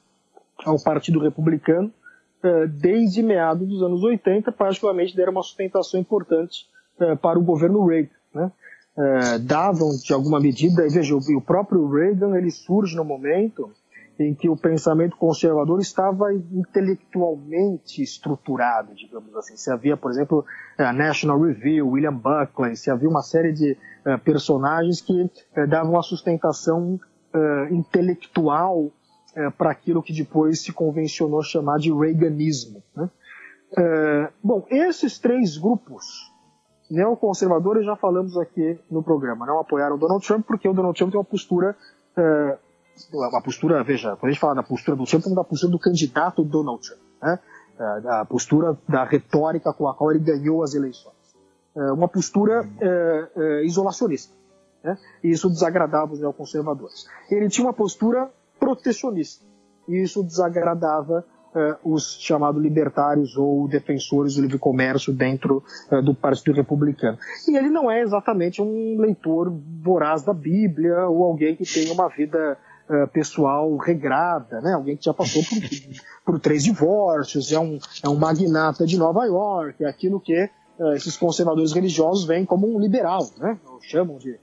ao 0.65 0.81
Partido 0.81 1.19
Republicano 1.19 1.93
desde 2.71 3.21
meados 3.21 3.67
dos 3.67 3.83
anos 3.83 4.01
80, 4.01 4.51
particularmente 4.51 5.15
deram 5.15 5.33
uma 5.33 5.43
sustentação 5.43 5.99
importante 5.99 6.65
para 7.21 7.39
o 7.39 7.43
governo 7.43 7.85
Reagan. 7.85 8.09
Né? 8.33 8.51
Eh, 8.95 9.39
davam, 9.39 9.89
de 10.03 10.13
alguma 10.13 10.39
medida, 10.39 10.87
veja, 10.87 11.15
o 11.15 11.41
próprio 11.41 11.89
Reagan 11.89 12.37
ele 12.37 12.51
surge 12.51 12.95
no 12.95 13.03
momento 13.03 13.71
em 14.19 14.35
que 14.35 14.47
o 14.47 14.55
pensamento 14.55 15.17
conservador 15.17 15.79
estava 15.79 16.31
intelectualmente 16.31 18.03
estruturado, 18.03 18.93
digamos 18.93 19.35
assim. 19.35 19.57
Se 19.57 19.71
havia, 19.71 19.97
por 19.97 20.11
exemplo, 20.11 20.45
a 20.77 20.93
National 20.93 21.41
Review, 21.41 21.89
William 21.89 22.13
Buckley, 22.13 22.75
se 22.75 22.91
havia 22.91 23.09
uma 23.09 23.23
série 23.23 23.51
de 23.51 23.75
personagens 24.23 25.01
que 25.01 25.31
davam 25.67 25.97
a 25.97 26.03
sustentação 26.03 26.99
intelectual 27.71 28.91
para 29.57 29.71
aquilo 29.71 30.03
que 30.03 30.13
depois 30.13 30.61
se 30.61 30.71
convencionou 30.71 31.41
chamar 31.41 31.79
de 31.79 31.91
Reaganismo. 31.91 32.83
Né? 32.95 33.09
Bom, 34.43 34.63
esses 34.69 35.17
três 35.17 35.57
grupos 35.57 36.31
neoconservadores 36.89 37.85
já 37.85 37.95
falamos 37.95 38.37
aqui 38.37 38.79
no 38.89 39.01
programa, 39.01 39.45
não 39.45 39.59
apoiaram 39.59 39.97
Donald 39.97 40.25
Trump 40.25 40.45
porque 40.45 40.67
o 40.67 40.73
Donald 40.73 40.97
Trump 40.97 41.11
tem 41.11 41.19
uma 41.19 41.25
postura 41.25 41.75
é, 42.15 42.57
uma 43.11 43.41
postura, 43.41 43.83
veja, 43.83 44.15
quando 44.15 44.29
a 44.29 44.31
gente 44.31 44.39
fala 44.39 44.55
da 44.55 44.63
postura 44.63 44.95
do 44.95 45.05
Trump, 45.05 45.23
da 45.25 45.43
postura 45.43 45.71
do 45.71 45.79
candidato 45.79 46.43
Donald 46.43 46.81
Trump, 46.85 47.01
né? 47.21 47.39
É, 47.79 48.01
da 48.01 48.25
postura 48.25 48.77
da 48.87 49.03
retórica 49.03 49.73
com 49.73 49.87
a 49.87 49.95
qual 49.95 50.11
ele 50.11 50.19
ganhou 50.19 50.61
as 50.61 50.75
eleições. 50.75 51.15
É, 51.75 51.91
uma 51.91 52.07
postura 52.07 52.69
é, 52.79 53.65
isolacionista. 53.65 54.33
Né? 54.83 54.95
E 55.23 55.31
isso 55.31 55.49
desagradava 55.49 56.13
os 56.13 56.19
neoconservadores. 56.19 57.07
Ele 57.31 57.49
tinha 57.49 57.65
uma 57.65 57.73
postura 57.73 58.29
protecionista. 58.59 59.43
E 59.87 60.03
isso 60.03 60.23
desagradava 60.23 61.25
uh, 61.53 61.93
os 61.93 62.17
chamados 62.19 62.61
libertários 62.61 63.37
ou 63.37 63.67
defensores 63.67 64.35
do 64.35 64.41
livre 64.41 64.57
comércio 64.57 65.13
dentro 65.13 65.63
uh, 65.91 66.01
do 66.01 66.13
Partido 66.13 66.55
Republicano. 66.55 67.17
E 67.47 67.55
ele 67.55 67.69
não 67.69 67.89
é 67.89 68.01
exatamente 68.01 68.61
um 68.61 68.97
leitor 68.99 69.53
voraz 69.81 70.23
da 70.23 70.33
Bíblia 70.33 71.07
ou 71.07 71.23
alguém 71.23 71.55
que 71.55 71.63
tenha 71.63 71.93
uma 71.93 72.09
vida 72.09 72.57
uh, 72.89 73.07
pessoal 73.09 73.75
regrada, 73.77 74.61
né? 74.61 74.73
alguém 74.73 74.97
que 74.97 75.05
já 75.05 75.13
passou 75.13 75.41
por, 75.43 76.33
por 76.33 76.39
três 76.39 76.63
divórcios, 76.63 77.51
é 77.51 77.59
um, 77.59 77.79
é 78.03 78.09
um 78.09 78.15
magnata 78.15 78.85
de 78.85 78.97
Nova 78.97 79.25
York, 79.25 79.83
é 79.83 79.87
aquilo 79.87 80.19
que 80.19 80.49
esses 80.95 81.15
conservadores 81.15 81.71
religiosos 81.71 82.25
veem 82.25 82.45
como 82.45 82.67
um 82.67 82.79
liberal, 82.79 83.21
né? 83.37 83.57
chamam 83.81 84.17
de 84.17 84.37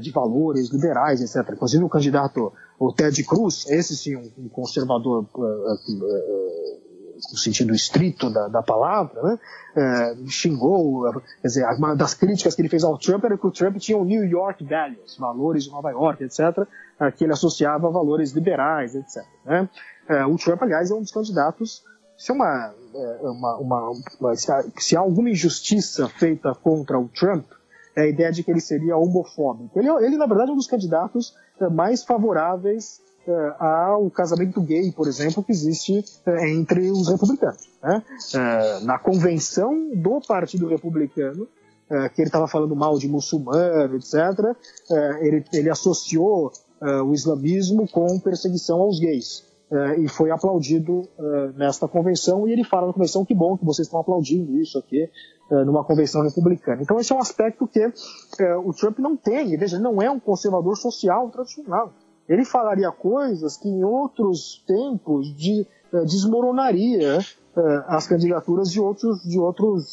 de 0.00 0.12
valores 0.12 0.70
liberais, 0.70 1.20
etc. 1.20 1.54
Inclusive 1.54 1.82
o 1.82 1.88
candidato 1.88 2.52
o 2.82 2.92
Ted 2.92 3.22
Cruz, 3.22 3.64
esse 3.70 3.96
sim, 3.96 4.16
um, 4.16 4.48
conservador 4.48 5.24
uh, 5.36 5.40
uh, 5.40 5.72
uh, 5.72 6.82
no 7.30 7.38
sentido 7.38 7.72
estrito 7.72 8.28
da, 8.28 8.48
da 8.48 8.60
palavra, 8.60 9.22
né? 9.22 9.38
Uh, 9.76 10.28
xingou, 10.28 11.12
quer 11.40 11.46
dizer, 11.46 11.64
uma 11.76 11.94
das 11.94 12.12
críticas 12.12 12.56
que 12.56 12.60
ele 12.60 12.68
fez 12.68 12.82
ao 12.82 12.98
Trump 12.98 13.24
era 13.24 13.38
que 13.38 13.46
o 13.46 13.52
Trump 13.52 13.76
tinha 13.76 13.96
o 13.96 14.04
New 14.04 14.24
York 14.24 14.64
Values, 14.64 15.16
valores 15.16 15.64
de 15.64 15.70
Nova 15.70 15.90
York, 15.90 16.24
etc., 16.24 16.66
que 17.16 17.24
ele 17.24 17.32
associava 17.32 17.86
a 17.86 17.90
valores 17.90 18.32
liberais, 18.32 18.96
etc. 18.96 19.24
Né? 19.44 19.68
Uh, 20.10 20.32
o 20.32 20.36
Trump, 20.36 20.60
aliás, 20.62 20.90
é 20.90 20.94
um 20.94 21.00
dos 21.00 21.12
candidatos. 21.12 21.84
Se, 22.16 22.32
é 22.32 22.34
uma, 22.34 22.74
uma, 23.22 23.56
uma, 23.58 23.92
uma 24.20 24.36
se, 24.36 24.50
há, 24.50 24.64
se 24.78 24.96
há 24.96 25.00
alguma 25.00 25.30
injustiça 25.30 26.08
feita 26.08 26.52
contra 26.54 26.98
o 26.98 27.08
Trump, 27.08 27.44
é 27.94 28.02
a 28.02 28.06
ideia 28.06 28.32
de 28.32 28.42
que 28.42 28.50
ele 28.50 28.60
seria 28.60 28.96
homofóbico. 28.96 29.78
Ele, 29.78 29.88
ele 30.04 30.16
na 30.16 30.26
verdade, 30.26 30.50
é 30.50 30.52
um 30.52 30.56
dos 30.56 30.66
candidatos 30.66 31.34
eh, 31.51 31.51
mais 31.70 32.02
favoráveis 32.02 33.00
eh, 33.26 33.54
ao 33.58 34.10
casamento 34.10 34.60
gay, 34.60 34.90
por 34.92 35.06
exemplo, 35.06 35.42
que 35.42 35.52
existe 35.52 36.04
eh, 36.26 36.50
entre 36.50 36.90
os 36.90 37.08
republicanos. 37.08 37.70
Né? 37.82 38.02
na 38.84 38.96
convenção 38.98 39.90
do 39.94 40.20
Partido 40.20 40.68
Republicano, 40.68 41.48
que 42.14 42.22
ele 42.22 42.28
estava 42.28 42.46
falando 42.46 42.76
mal 42.76 42.96
de 42.96 43.08
muçulmano, 43.08 43.96
etc., 43.96 44.56
ele, 45.20 45.44
ele 45.52 45.68
associou 45.68 46.52
o 46.80 47.12
islamismo 47.12 47.86
com 47.88 48.20
perseguição 48.20 48.80
aos 48.80 49.00
gays. 49.00 49.44
e 49.98 50.08
foi 50.08 50.30
aplaudido 50.30 51.08
nesta 51.56 51.88
convenção, 51.88 52.46
e 52.46 52.52
ele 52.52 52.62
fala 52.62 52.86
na 52.86 52.92
convenção 52.92 53.24
que 53.24 53.34
bom 53.34 53.58
que 53.58 53.64
vocês 53.64 53.88
estão 53.88 53.98
aplaudindo 53.98 54.56
isso 54.56 54.78
aqui, 54.78 55.02
eh, 55.02 55.10
numa 55.64 55.84
convenção 55.84 56.22
republicana. 56.22 56.82
Então 56.82 56.98
esse 56.98 57.12
é 57.12 57.16
um 57.16 57.20
aspecto 57.20 57.66
que 57.66 57.80
é, 57.80 58.56
o 58.56 58.72
Trump 58.72 58.98
não 58.98 59.16
tem. 59.16 59.56
Veja, 59.56 59.76
ele 59.76 59.82
não 59.82 60.00
é 60.00 60.10
um 60.10 60.18
conservador 60.18 60.76
social 60.76 61.28
tradicional. 61.30 61.92
Ele 62.28 62.44
falaria 62.44 62.90
coisas 62.90 63.56
que 63.56 63.68
em 63.68 63.84
outros 63.84 64.64
tempos 64.66 65.34
de, 65.36 65.66
é, 65.92 66.04
desmoronaria 66.04 67.18
as 67.86 68.06
candidaturas 68.06 68.70
de 68.70 68.80
outros, 68.80 69.22
de 69.24 69.38
outros 69.38 69.92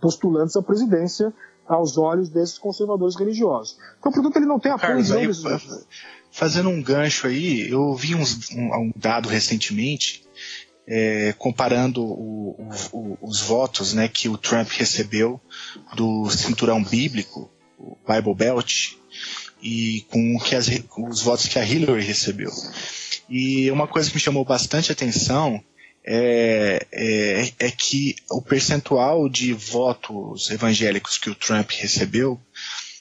postulantes 0.00 0.56
à 0.56 0.62
presidência 0.62 1.32
aos 1.66 1.96
olhos 1.96 2.28
desses 2.28 2.58
conservadores 2.58 3.16
religiosos. 3.16 3.78
Então, 3.98 4.12
portanto, 4.12 4.36
ele 4.36 4.46
não 4.46 4.58
tem 4.58 4.72
apoio 4.72 5.04
Carlos, 5.04 5.44
aí, 5.44 5.60
Fazendo 6.30 6.68
um 6.68 6.82
gancho 6.82 7.28
aí, 7.28 7.70
eu 7.70 7.94
vi 7.94 8.14
uns, 8.14 8.50
um, 8.50 8.74
um 8.74 8.92
dado 8.96 9.28
recentemente 9.28 10.26
é, 10.86 11.34
comparando 11.38 12.02
o, 12.02 12.68
o, 12.92 13.18
os 13.22 13.40
votos 13.40 13.94
né, 13.94 14.08
que 14.08 14.28
o 14.28 14.36
Trump 14.36 14.68
recebeu 14.70 15.40
do 15.94 16.28
cinturão 16.30 16.82
bíblico, 16.82 17.50
o 17.78 17.96
Bible 18.06 18.34
Belt, 18.34 18.92
e 19.62 20.04
com, 20.10 20.38
que 20.38 20.54
as, 20.54 20.68
os 20.98 21.22
votos 21.22 21.48
que 21.48 21.58
a 21.58 21.64
Hillary 21.64 22.04
recebeu. 22.04 22.50
E 23.28 23.70
uma 23.70 23.88
coisa 23.88 24.10
que 24.10 24.16
me 24.16 24.20
chamou 24.20 24.44
bastante 24.44 24.92
atenção 24.92 25.62
é, 26.06 26.86
é, 26.92 27.52
é, 27.58 27.70
que 27.70 28.14
o 28.30 28.42
percentual 28.42 29.26
de 29.26 29.54
votos 29.54 30.50
evangélicos 30.50 31.16
que 31.16 31.30
o 31.30 31.34
Trump 31.34 31.70
recebeu 31.70 32.38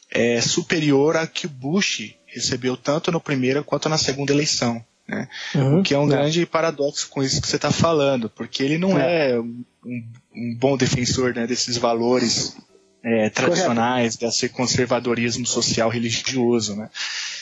é 0.09 0.39
superior 0.39 1.17
a 1.17 1.27
que 1.27 1.47
o 1.47 1.49
Bush 1.49 2.15
recebeu 2.25 2.77
tanto 2.77 3.11
na 3.11 3.19
primeira 3.19 3.61
quanto 3.61 3.89
na 3.89 3.97
segunda 3.97 4.31
eleição. 4.31 4.83
Né? 5.07 5.27
Uhum, 5.55 5.79
o 5.79 5.83
que 5.83 5.93
é 5.93 5.99
um 5.99 6.05
é. 6.05 6.15
grande 6.15 6.45
paradoxo 6.45 7.09
com 7.09 7.21
isso 7.21 7.41
que 7.41 7.47
você 7.47 7.57
está 7.57 7.71
falando, 7.71 8.29
porque 8.29 8.63
ele 8.63 8.77
não 8.77 8.97
é, 8.97 9.31
é 9.31 9.39
um, 9.39 9.63
um, 9.85 10.55
bom 10.57 10.77
defensor 10.77 11.33
né, 11.33 11.45
desses 11.45 11.77
valores 11.77 12.55
é, 13.03 13.29
tradicionais, 13.29 14.15
Correto. 14.15 14.33
desse 14.33 14.49
conservadorismo 14.49 15.45
social 15.45 15.89
religioso. 15.89 16.75
Né? 16.75 16.89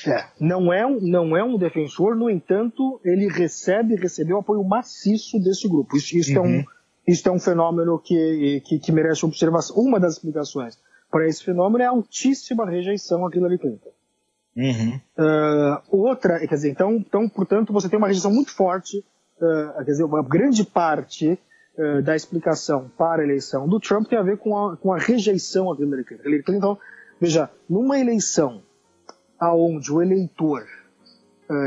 É, 0.08 0.26
não, 0.40 0.74
é 0.74 0.86
um, 0.86 1.00
não 1.00 1.38
é 1.38 1.44
um 1.44 1.58
defensor, 1.58 2.16
no 2.16 2.30
entanto, 2.30 3.00
ele 3.06 3.28
recebe 3.28 3.96
recebeu 3.96 4.40
apoio 4.40 4.64
maciço 4.64 5.40
desse 5.40 5.68
grupo. 5.68 5.96
Isso, 5.96 6.18
isso, 6.18 6.32
uhum. 6.32 6.38
é, 6.38 6.42
um, 6.42 6.58
uhum. 6.58 6.66
isso 7.08 7.30
é 7.30 7.32
um 7.32 7.40
fenômeno 7.40 8.00
que, 8.00 8.64
que, 8.66 8.80
que 8.80 8.92
merece 8.92 9.24
observação. 9.24 9.76
Uma 9.76 10.00
das 10.00 10.14
explicações 10.14 10.80
para 11.12 11.28
esse 11.28 11.44
fenômeno 11.44 11.84
é 11.84 11.88
a 11.88 11.92
altíssima 11.92 12.68
rejeição 12.68 13.28
a 13.28 13.30
Hillary 13.30 13.60
Clinton. 13.60 13.92
Uhum. 14.56 15.00
Uh, 15.18 15.82
outra, 15.90 16.40
quer 16.40 16.56
dizer, 16.56 16.70
então, 16.70 16.94
então, 16.94 17.30
portanto, 17.30 17.72
você 17.72 17.88
tem 17.88 17.98
uma 17.98 18.08
rejeição 18.08 18.32
muito 18.32 18.52
forte, 18.52 19.04
uh, 19.38 19.78
quer 19.78 19.92
dizer, 19.92 20.04
uma 20.04 20.24
grande 20.24 20.66
parte 20.66 21.40
uh, 21.78 22.02
da 22.02 22.16
explicação 22.16 22.92
para 22.98 23.22
a 23.22 23.26
eleição 23.26 23.68
do 23.68 23.80
Trump 23.80 24.08
tem 24.08 24.20
a 24.20 24.24
ver 24.24 24.38
com 24.38 24.58
a, 24.58 24.76
com 24.76 24.92
a 24.92 24.98
rejeição 24.98 25.72
a 25.72 25.76
Hillary 25.76 26.04
Clinton. 26.04 26.24
Clinton, 26.24 26.54
então, 26.54 26.80
veja, 27.20 27.50
numa 27.70 28.00
eleição 28.00 28.62
aonde 29.40 29.92
o 29.92 30.02
eleitor 30.02 30.64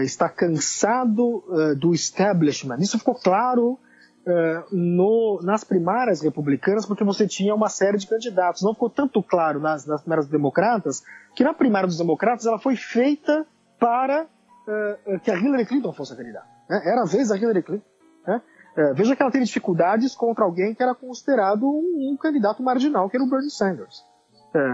está 0.02 0.30
cansado 0.30 1.44
do 1.76 1.92
establishment, 1.92 2.78
isso 2.78 2.98
ficou 2.98 3.14
claro 3.14 3.78
Uh, 4.26 4.74
no, 4.74 5.38
nas 5.42 5.64
primárias 5.64 6.22
republicanas, 6.22 6.86
porque 6.86 7.04
você 7.04 7.26
tinha 7.26 7.54
uma 7.54 7.68
série 7.68 7.98
de 7.98 8.06
candidatos. 8.06 8.62
Não 8.62 8.72
ficou 8.72 8.88
tanto 8.88 9.22
claro 9.22 9.60
nas, 9.60 9.84
nas 9.84 10.00
primárias 10.00 10.26
democratas 10.26 11.02
que 11.34 11.44
na 11.44 11.52
primária 11.52 11.86
dos 11.86 11.98
democratas 11.98 12.46
ela 12.46 12.58
foi 12.58 12.74
feita 12.74 13.46
para 13.78 14.24
uh, 14.24 15.20
que 15.20 15.30
a 15.30 15.34
Hillary 15.34 15.66
Clinton 15.66 15.92
fosse 15.92 16.14
a 16.14 16.16
candidata. 16.16 16.46
Né? 16.70 16.82
Era 16.86 17.02
a 17.02 17.04
vez 17.04 17.28
da 17.28 17.36
Hillary 17.36 17.62
Clinton. 17.62 17.84
Né? 18.26 18.40
Uh, 18.76 18.94
veja 18.94 19.14
que 19.14 19.22
ela 19.22 19.30
teve 19.30 19.44
dificuldades 19.44 20.14
contra 20.14 20.44
alguém 20.44 20.74
que 20.74 20.82
era 20.82 20.94
considerado 20.94 21.66
um, 21.66 22.12
um, 22.12 22.16
candidato 22.16 22.62
marginal, 22.62 23.10
que 23.10 23.16
era 23.16 23.24
o 23.24 23.28
Bernie 23.28 23.50
Sanders. 23.50 24.04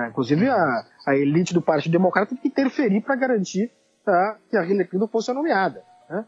Inclusive, 0.08 0.46
a, 0.46 0.84
a 1.06 1.16
elite 1.16 1.54
do 1.54 1.62
Partido 1.62 1.92
Democrata 1.92 2.28
teve 2.28 2.42
que 2.42 2.48
interferir 2.48 3.00
para 3.00 3.16
garantir 3.16 3.72
tá, 4.04 4.36
que 4.50 4.56
a 4.56 4.64
Hillary 4.64 4.86
Clinton 4.86 5.08
fosse 5.08 5.32
nomeada. 5.32 5.82
Né? 6.08 6.24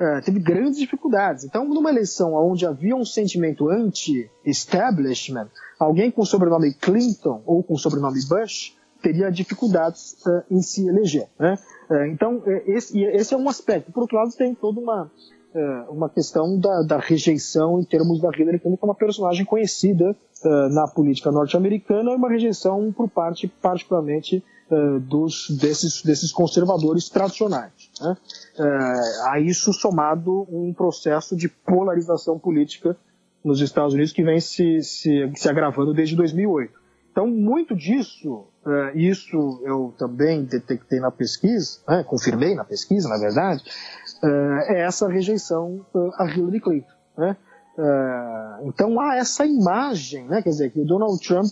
É, 0.00 0.22
teve 0.22 0.40
grandes 0.40 0.78
dificuldades. 0.78 1.44
Então, 1.44 1.68
numa 1.68 1.90
eleição 1.90 2.32
onde 2.32 2.64
havia 2.64 2.96
um 2.96 3.04
sentimento 3.04 3.68
anti-establishment, 3.68 5.48
alguém 5.78 6.10
com 6.10 6.22
o 6.22 6.26
sobrenome 6.26 6.72
Clinton 6.72 7.42
ou 7.44 7.62
com 7.62 7.74
o 7.74 7.78
sobrenome 7.78 8.18
Bush 8.26 8.74
teria 9.02 9.30
dificuldades 9.30 10.16
uh, 10.26 10.42
em 10.50 10.62
se 10.62 10.88
eleger. 10.88 11.26
Né? 11.38 11.58
Uh, 11.90 12.04
então, 12.06 12.42
esse, 12.66 12.98
esse, 13.02 13.34
é 13.34 13.36
um 13.36 13.46
aspecto. 13.46 13.92
Por 13.92 14.00
outro 14.00 14.16
lado, 14.16 14.32
tem 14.32 14.54
toda 14.54 14.80
uma, 14.80 15.10
uma 15.90 16.08
questão 16.08 16.58
da, 16.58 16.80
da, 16.82 16.98
rejeição 16.98 17.78
em 17.78 17.84
termos 17.84 18.22
da 18.22 18.30
Hillary 18.30 18.58
Clinton, 18.58 18.78
é 18.80 18.86
uma 18.86 18.94
personagem 18.94 19.44
conhecida 19.44 20.16
na 20.70 20.86
política 20.88 21.30
norte-americana, 21.30 22.12
e 22.12 22.14
uma 22.14 22.30
rejeição 22.30 22.90
por 22.92 23.08
parte, 23.10 23.48
particularmente, 23.60 24.42
dos, 25.02 25.50
desses, 25.50 26.02
desses 26.02 26.32
conservadores 26.32 27.08
tradicionais. 27.08 27.72
Né? 28.00 28.16
a 29.26 29.38
isso 29.38 29.72
somado 29.72 30.46
um 30.50 30.72
processo 30.72 31.36
de 31.36 31.48
polarização 31.48 32.38
política 32.38 32.96
nos 33.44 33.60
Estados 33.60 33.94
Unidos 33.94 34.12
que 34.12 34.22
vem 34.22 34.40
se, 34.40 34.82
se, 34.82 35.30
se 35.34 35.48
agravando 35.48 35.94
desde 35.94 36.16
2008. 36.16 36.80
Então, 37.10 37.26
muito 37.26 37.74
disso, 37.74 38.46
uh, 38.64 38.96
isso 38.96 39.60
eu 39.64 39.92
também 39.98 40.44
detectei 40.44 41.00
na 41.00 41.10
pesquisa, 41.10 41.80
né, 41.88 42.04
confirmei 42.04 42.54
na 42.54 42.64
pesquisa, 42.64 43.08
na 43.08 43.18
verdade, 43.18 43.64
uh, 44.22 44.72
é 44.72 44.82
essa 44.82 45.08
rejeição 45.08 45.84
uh, 45.92 46.10
a 46.18 46.26
Hillary 46.26 46.60
Clinton. 46.60 46.94
Né? 47.18 47.36
então, 48.64 49.00
há 49.00 49.16
essa 49.16 49.46
imagem, 49.46 50.26
né, 50.26 50.42
quer 50.42 50.50
dizer, 50.50 50.70
que 50.70 50.80
o 50.80 50.84
Donald 50.84 51.18
Trump 51.26 51.50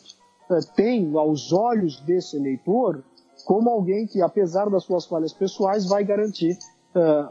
tem 0.76 1.10
aos 1.16 1.52
olhos 1.52 2.00
desse 2.00 2.36
eleitor 2.36 3.02
como 3.48 3.70
alguém 3.70 4.06
que, 4.06 4.20
apesar 4.20 4.68
das 4.68 4.84
suas 4.84 5.06
falhas 5.06 5.32
pessoais, 5.32 5.86
vai 5.86 6.04
garantir 6.04 6.58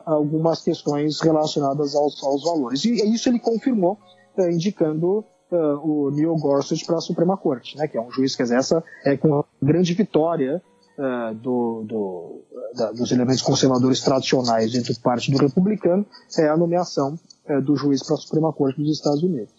algumas 0.04 0.64
questões 0.64 1.22
relacionadas 1.22 1.94
aos, 1.94 2.24
aos 2.24 2.44
valores. 2.44 2.84
E 2.86 3.14
isso 3.14 3.30
ele 3.30 3.38
confirmou 3.38 4.00
uh, 4.36 4.50
indicando 4.50 5.24
uh, 5.52 5.56
o 5.84 6.10
Neil 6.10 6.36
Gorsuch 6.38 6.84
para 6.88 6.98
a 6.98 7.02
Suprema 7.02 7.38
Corte, 7.38 7.78
né, 7.78 7.88
que 7.88 7.96
é 7.96 8.02
um 8.02 8.10
juiz 8.10 8.36
que 8.36 8.42
essa 8.42 8.84
é 9.06 9.16
com 9.16 9.44
grande 9.62 9.94
vitória 9.94 10.60
uh, 10.98 11.36
do, 11.36 11.84
do, 11.86 12.42
da, 12.74 12.92
dos 12.94 13.12
elementos 13.12 13.44
conservadores 13.44 14.02
tradicionais 14.02 14.72
dentro 14.72 14.96
do 14.96 15.00
Partido 15.02 15.38
Republicano, 15.38 16.04
é 16.40 16.48
a 16.48 16.58
nomeação 16.58 17.16
do 17.64 17.76
juiz 17.78 18.04
para 18.04 18.16
a 18.16 18.18
Suprema 18.18 18.52
Corte 18.52 18.82
dos 18.82 18.98
Estados 18.98 19.22
Unidos. 19.22 19.54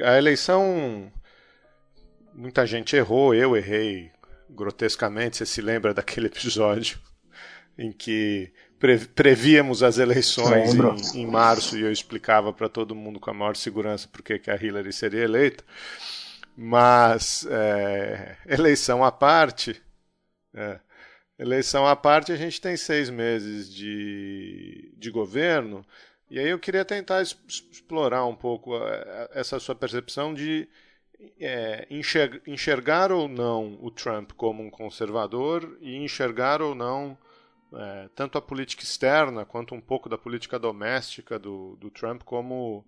A 0.00 0.16
eleição, 0.16 1.10
muita 2.32 2.64
gente 2.64 2.94
errou, 2.94 3.34
eu 3.34 3.56
errei 3.56 4.10
grotescamente. 4.50 5.36
Você 5.36 5.46
se 5.46 5.60
lembra 5.60 5.94
daquele 5.94 6.26
episódio 6.28 6.98
em 7.78 7.92
que 7.92 8.52
prevíamos 9.14 9.82
as 9.82 9.98
eleições 9.98 10.74
em, 11.14 11.20
em, 11.20 11.26
março 11.26 11.78
e 11.78 11.82
eu 11.82 11.90
explicava 11.90 12.52
para 12.52 12.68
todo 12.68 12.94
mundo 12.94 13.18
com 13.18 13.30
a 13.30 13.34
maior 13.34 13.56
segurança 13.56 14.08
por 14.08 14.22
que 14.22 14.50
a 14.50 14.56
Hillary 14.56 14.92
seria 14.92 15.24
eleita. 15.24 15.64
Mas, 16.56 17.46
é, 17.50 18.36
eleição 18.46 19.04
à 19.04 19.12
parte, 19.12 19.80
é, 20.54 20.80
eleição 21.38 21.86
à 21.86 21.94
parte, 21.94 22.32
a 22.32 22.36
gente 22.36 22.60
tem 22.60 22.76
seis 22.76 23.10
meses 23.10 23.72
de, 23.72 24.94
de 24.96 25.10
governo, 25.10 25.84
e 26.30 26.38
aí 26.38 26.48
eu 26.48 26.58
queria 26.58 26.84
tentar 26.84 27.20
explorar 27.22 28.24
um 28.24 28.34
pouco 28.34 28.74
é, 28.74 29.30
essa 29.34 29.60
sua 29.60 29.74
percepção 29.74 30.32
de 30.32 30.66
é, 31.40 31.86
enxergar, 31.90 32.40
enxergar 32.46 33.12
ou 33.12 33.28
não 33.28 33.78
o 33.80 33.90
Trump 33.90 34.32
como 34.32 34.62
um 34.62 34.70
conservador 34.70 35.76
e 35.80 35.96
enxergar 35.96 36.62
ou 36.62 36.74
não 36.74 37.16
é, 37.74 38.08
tanto 38.14 38.38
a 38.38 38.42
política 38.42 38.82
externa 38.82 39.44
quanto 39.44 39.74
um 39.74 39.80
pouco 39.80 40.08
da 40.08 40.16
política 40.16 40.58
doméstica 40.58 41.38
do, 41.38 41.76
do 41.76 41.90
Trump 41.90 42.22
como 42.22 42.84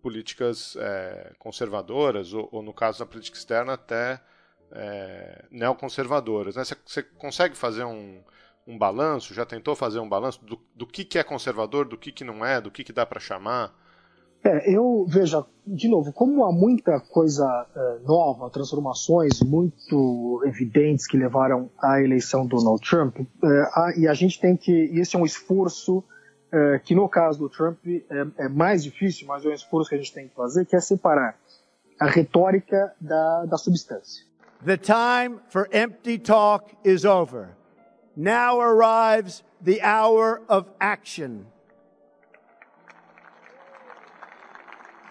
políticas 0.00 0.76
é, 0.76 1.32
conservadoras, 1.38 2.32
ou, 2.32 2.48
ou, 2.50 2.62
no 2.62 2.72
caso 2.72 3.00
da 3.00 3.06
política 3.06 3.36
externa, 3.36 3.74
até 3.74 4.20
é, 4.72 5.44
neoconservadoras. 5.50 6.56
Né? 6.56 6.64
Você, 6.64 7.02
consegue 7.02 7.56
fazer 7.56 7.84
um, 7.84 8.22
um 8.66 8.78
balanço? 8.78 9.34
Já 9.34 9.44
tentou 9.44 9.76
fazer 9.76 9.98
um 9.98 10.08
balanço 10.08 10.42
do, 10.44 10.60
do 10.74 10.86
que, 10.86 11.04
que 11.04 11.18
é 11.18 11.22
conservador, 11.22 11.86
do 11.86 11.98
que, 11.98 12.12
que 12.12 12.24
não 12.24 12.44
é, 12.44 12.60
do 12.60 12.70
que, 12.70 12.84
que 12.84 12.92
dá 12.92 13.04
para 13.04 13.20
chamar? 13.20 13.74
É, 14.42 14.74
eu 14.74 15.04
veja, 15.06 15.44
de 15.66 15.86
novo, 15.88 16.12
como 16.12 16.44
há 16.44 16.52
muita 16.52 16.98
coisa 16.98 17.44
uh, 17.44 18.06
nova, 18.06 18.48
transformações 18.48 19.42
muito 19.42 20.42
evidentes 20.46 21.06
que 21.06 21.18
levaram 21.18 21.70
à 21.78 22.00
eleição 22.00 22.46
do 22.46 22.56
Donald 22.56 22.80
Trump, 22.80 23.18
a, 23.74 23.92
e 23.98 24.08
a 24.08 24.14
gente 24.14 24.40
tem 24.40 24.56
que, 24.56 24.72
esse 24.98 25.14
é 25.14 25.18
um 25.18 25.26
esforço 25.26 25.98
uh, 25.98 26.80
que 26.84 26.94
no 26.94 27.06
caso 27.08 27.38
do 27.38 27.48
Trump 27.50 27.78
é, 27.86 28.44
é, 28.44 28.48
mais 28.48 28.82
difícil, 28.82 29.26
mas 29.26 29.44
é 29.44 29.48
um 29.48 29.52
esforço 29.52 29.90
que 29.90 29.94
a 29.94 29.98
gente 29.98 30.12
tem 30.12 30.28
que 30.28 30.34
fazer, 30.34 30.64
que 30.64 30.74
é 30.74 30.80
separar 30.80 31.36
a 32.00 32.06
retórica 32.06 32.94
da, 33.00 33.44
da 33.44 33.58
substância. 33.58 34.24
The 34.64 34.76
time 34.76 35.40
for 35.48 35.68
empty 35.72 36.18
talk 36.18 36.74
is 36.84 37.04
over. 37.04 37.56
Now 38.16 38.60
arrives 38.60 39.42
the 39.62 39.80
hour 39.82 40.42
of 40.48 40.68
action. 40.80 41.46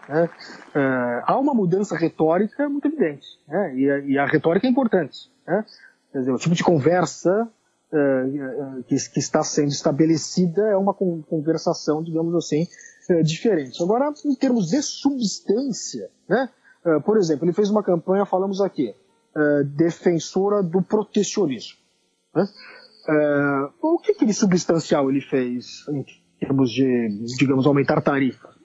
Né? 0.10 0.26
Uh, 0.26 1.24
há 1.24 1.38
uma 1.38 1.54
mudança 1.54 1.95
retórica 1.95 2.67
muito 2.67 2.88
evidente, 2.88 3.28
né? 3.48 3.76
e, 3.76 3.91
a, 3.91 4.00
e, 4.00 4.17
a, 4.17 4.26
retórica 4.26 4.65
é 4.65 4.69
importante. 4.69 5.32
Né? 5.48 5.63
Quer 6.12 6.17
dizer, 6.17 6.32
o 6.32 6.38
tipo 6.39 6.56
de 6.56 6.63
conversa 6.63 7.48
uh, 7.93 8.84
que, 8.86 8.95
que, 9.12 9.19
está 9.19 9.43
sendo 9.43 9.69
estabelecida 9.69 10.63
é 10.63 10.76
uma 10.76 10.95
conversação, 10.95 12.02
digamos 12.02 12.34
assim, 12.34 12.67
uh, 13.12 13.24
diferente. 13.24 13.84
Agora, 13.84 14.12
em 14.26 14.34
termos 14.34 14.69
de 14.69 14.82
substância, 14.82 16.10
né? 16.28 16.50
por 17.06 17.17
exemplo, 17.17 17.45
ele 17.45 17.54
fez 17.54 17.69
uma 17.69 17.84
campanha, 17.84 18.26
falamos 18.26 18.62
aqui, 18.62 18.95
defensora 19.76 20.63
do 20.63 20.82
protecionismo. 20.82 21.78
Né? 22.34 22.48
o 23.82 24.00
que, 24.00 24.13
que 24.13 24.26
de 24.26 24.34
substancial 24.34 25.10
ele 25.12 25.19
fez 25.19 25.86
em 25.89 26.06
termos 26.39 26.72
de, 26.72 27.10
digamos, 27.38 27.67
aumentar 27.67 28.02
tarifas? 28.02 28.59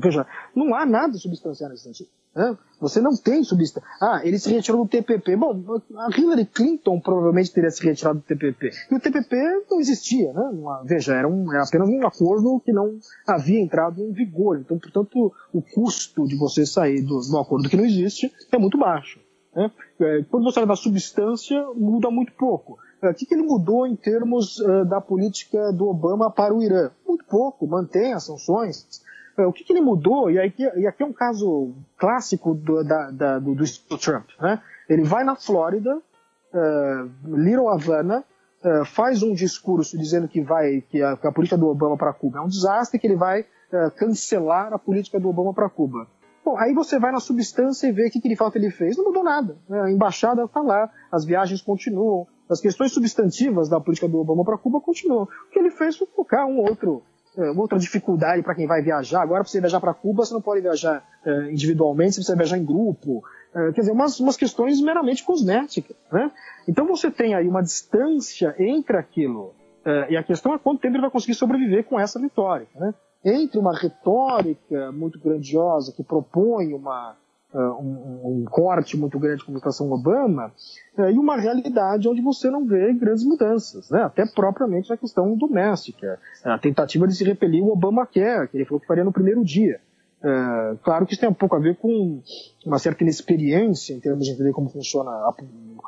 Veja, 0.00 0.26
não 0.54 0.74
há 0.74 0.84
nada 0.84 1.14
substancial 1.14 1.70
nesse 1.70 1.84
sentido. 1.84 2.08
Né? 2.34 2.56
Você 2.80 3.00
não 3.00 3.16
tem 3.16 3.42
substância. 3.42 3.88
Ah, 4.00 4.20
ele 4.24 4.38
se 4.38 4.50
retirou 4.52 4.84
do 4.84 4.88
TPP. 4.88 5.36
Bom, 5.36 5.80
a 5.96 6.08
Hillary 6.16 6.46
Clinton 6.46 7.00
provavelmente 7.00 7.52
teria 7.52 7.70
se 7.70 7.84
retirado 7.84 8.20
do 8.20 8.24
TPP. 8.24 8.70
E 8.90 8.94
o 8.94 9.00
TPP 9.00 9.36
não 9.70 9.80
existia, 9.80 10.32
né? 10.32 10.50
veja, 10.84 11.14
era, 11.14 11.28
um, 11.28 11.52
era 11.52 11.64
apenas 11.64 11.88
um 11.88 12.06
acordo 12.06 12.60
que 12.64 12.72
não 12.72 12.98
havia 13.26 13.60
entrado 13.60 14.00
em 14.00 14.12
vigor. 14.12 14.58
Então, 14.58 14.78
portanto, 14.78 15.32
o 15.52 15.62
custo 15.62 16.26
de 16.26 16.36
você 16.36 16.64
sair 16.64 17.02
do, 17.02 17.20
do 17.20 17.38
acordo 17.38 17.68
que 17.68 17.76
não 17.76 17.84
existe 17.84 18.32
é 18.52 18.58
muito 18.58 18.78
baixo. 18.78 19.18
Né? 19.54 19.70
É, 20.00 20.22
quando 20.30 20.44
você 20.44 20.64
da 20.64 20.76
substância, 20.76 21.60
muda 21.74 22.10
muito 22.10 22.32
pouco. 22.34 22.78
É, 23.02 23.10
o 23.10 23.14
que, 23.14 23.26
que 23.26 23.34
ele 23.34 23.42
mudou 23.42 23.86
em 23.86 23.96
termos 23.96 24.58
uh, 24.60 24.84
da 24.84 25.00
política 25.00 25.72
do 25.72 25.88
Obama 25.88 26.30
para 26.30 26.54
o 26.54 26.62
Irã? 26.62 26.90
Muito 27.06 27.24
pouco, 27.24 27.66
mantém 27.66 28.12
as 28.12 28.24
sanções, 28.24 29.02
o 29.38 29.52
que, 29.52 29.64
que 29.64 29.72
ele 29.72 29.80
mudou, 29.80 30.30
e, 30.30 30.38
aí, 30.38 30.52
e 30.76 30.86
aqui 30.86 31.02
é 31.02 31.06
um 31.06 31.12
caso 31.12 31.72
clássico 31.96 32.54
do, 32.54 32.84
da, 32.84 33.10
da, 33.10 33.38
do, 33.38 33.54
do 33.54 33.98
Trump, 33.98 34.28
né? 34.40 34.60
Ele 34.88 35.04
vai 35.04 35.22
na 35.24 35.36
Flórida, 35.36 35.96
uh, 35.96 37.36
Little 37.36 37.68
Havana, 37.68 38.24
uh, 38.64 38.84
faz 38.84 39.22
um 39.22 39.32
discurso 39.32 39.96
dizendo 39.96 40.28
que 40.28 40.42
vai 40.42 40.80
que 40.80 41.02
a, 41.02 41.16
que 41.16 41.26
a 41.26 41.32
política 41.32 41.56
do 41.56 41.68
Obama 41.68 41.96
para 41.96 42.12
Cuba 42.12 42.38
é 42.38 42.42
um 42.42 42.48
desastre, 42.48 42.98
que 42.98 43.06
ele 43.06 43.16
vai 43.16 43.42
uh, 43.42 43.90
cancelar 43.96 44.72
a 44.72 44.78
política 44.78 45.20
do 45.20 45.28
Obama 45.28 45.54
para 45.54 45.68
Cuba. 45.68 46.08
Bom, 46.44 46.56
aí 46.56 46.74
você 46.74 46.98
vai 46.98 47.12
na 47.12 47.20
substância 47.20 47.86
e 47.86 47.92
vê 47.92 48.08
o 48.08 48.10
que, 48.10 48.20
que 48.20 48.28
de 48.28 48.36
fato 48.36 48.56
ele 48.56 48.70
fez. 48.70 48.96
Não 48.96 49.04
mudou 49.04 49.22
nada. 49.22 49.56
Né? 49.68 49.80
A 49.80 49.90
embaixada 49.90 50.42
está 50.42 50.60
lá, 50.60 50.90
as 51.12 51.24
viagens 51.24 51.60
continuam, 51.60 52.26
as 52.48 52.60
questões 52.60 52.92
substantivas 52.92 53.68
da 53.68 53.80
política 53.80 54.08
do 54.08 54.18
Obama 54.18 54.44
para 54.44 54.58
Cuba 54.58 54.80
continuam. 54.80 55.24
O 55.24 55.50
que 55.52 55.58
ele 55.58 55.70
fez 55.70 55.96
foi 55.96 56.08
focar 56.08 56.46
um 56.46 56.58
outro 56.58 57.02
é, 57.02 57.19
outra 57.56 57.78
dificuldade 57.78 58.42
para 58.42 58.54
quem 58.54 58.66
vai 58.66 58.82
viajar. 58.82 59.22
Agora, 59.22 59.42
para 59.42 59.50
você 59.50 59.60
viajar 59.60 59.80
para 59.80 59.94
Cuba, 59.94 60.24
você 60.24 60.34
não 60.34 60.42
pode 60.42 60.60
viajar 60.60 61.04
é, 61.24 61.52
individualmente, 61.52 62.14
você 62.14 62.20
precisa 62.20 62.36
viajar 62.36 62.58
em 62.58 62.64
grupo. 62.64 63.22
É, 63.54 63.72
quer 63.72 63.80
dizer, 63.80 63.92
umas, 63.92 64.18
umas 64.20 64.36
questões 64.36 64.80
meramente 64.80 65.24
cosméticas. 65.24 65.96
Né? 66.10 66.30
Então 66.68 66.86
você 66.86 67.10
tem 67.10 67.34
aí 67.34 67.46
uma 67.48 67.62
distância 67.62 68.54
entre 68.58 68.96
aquilo 68.96 69.54
e 70.10 70.16
a 70.16 70.22
questão 70.22 70.52
é 70.52 70.58
quanto 70.58 70.80
tempo 70.80 70.94
ele 70.94 71.00
vai 71.00 71.10
conseguir 71.10 71.34
sobreviver 71.34 71.84
com 71.84 71.98
essa 71.98 72.20
vitória. 72.20 72.66
Né? 72.74 72.92
Entre 73.24 73.58
uma 73.58 73.76
retórica 73.76 74.92
muito 74.92 75.18
grandiosa 75.18 75.92
que 75.92 76.04
propõe 76.04 76.74
uma, 76.74 77.16
um, 77.58 78.20
um, 78.24 78.44
corte 78.44 78.96
muito 78.96 79.18
grande 79.18 79.44
com 79.44 79.50
a 79.50 79.54
administração 79.54 79.90
Obama, 79.90 80.52
uh, 80.96 81.10
e 81.10 81.18
uma 81.18 81.36
realidade 81.36 82.08
onde 82.08 82.20
você 82.20 82.48
não 82.48 82.64
vê 82.64 82.92
grandes 82.92 83.24
mudanças, 83.24 83.90
né? 83.90 84.02
até 84.02 84.24
propriamente 84.24 84.88
na 84.88 84.96
questão 84.96 85.36
doméstica. 85.36 86.18
A 86.44 86.58
tentativa 86.58 87.08
de 87.08 87.14
se 87.14 87.24
repelir 87.24 87.62
o 87.62 87.72
Obamacare, 87.72 88.48
que 88.48 88.56
ele 88.56 88.64
falou 88.64 88.80
que 88.80 88.86
faria 88.86 89.04
no 89.04 89.12
primeiro 89.12 89.44
dia. 89.44 89.80
É, 90.22 90.76
claro 90.82 91.06
que 91.06 91.12
isso 91.12 91.20
tem 91.20 91.30
um 91.30 91.34
pouco 91.34 91.56
a 91.56 91.58
ver 91.58 91.76
com 91.76 92.20
uma 92.64 92.78
certa 92.78 93.02
inexperiência 93.02 93.94
em 93.94 94.00
termos 94.00 94.26
de 94.26 94.32
entender 94.32 94.52
como 94.52 94.68
funciona 94.68 95.10
a, 95.10 95.34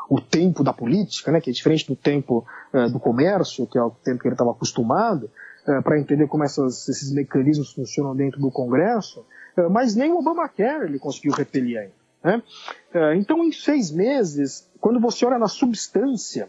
o 0.09 0.20
tempo 0.20 0.64
da 0.64 0.72
política, 0.72 1.31
né, 1.31 1.40
que 1.40 1.51
é 1.51 1.53
diferente 1.53 1.87
do 1.87 1.94
tempo 1.94 2.44
é, 2.72 2.88
do 2.88 2.98
comércio, 2.98 3.66
que 3.66 3.79
é 3.79 3.83
o 3.83 3.90
tempo 3.90 4.20
que 4.20 4.27
ele 4.27 4.35
estava 4.35 4.51
acostumado, 4.51 5.31
para 5.85 5.96
entender 5.96 6.27
como 6.27 6.42
essas, 6.42 6.88
esses 6.88 7.12
mecanismos 7.12 7.72
funcionam 7.72 8.16
dentro 8.16 8.40
do 8.40 8.51
Congresso, 8.51 9.25
mas 9.70 9.94
nem 9.94 10.12
o 10.12 10.18
Obamacare 10.18 10.84
ele 10.84 10.98
conseguiu 10.98 11.32
repelir 11.32 11.78
ainda. 11.78 12.02
Né? 12.22 12.42
É, 12.94 13.16
então, 13.16 13.42
em 13.42 13.52
seis 13.52 13.90
meses, 13.90 14.68
quando 14.80 15.00
você 15.00 15.26
olha 15.26 15.38
na 15.38 15.48
substância, 15.48 16.48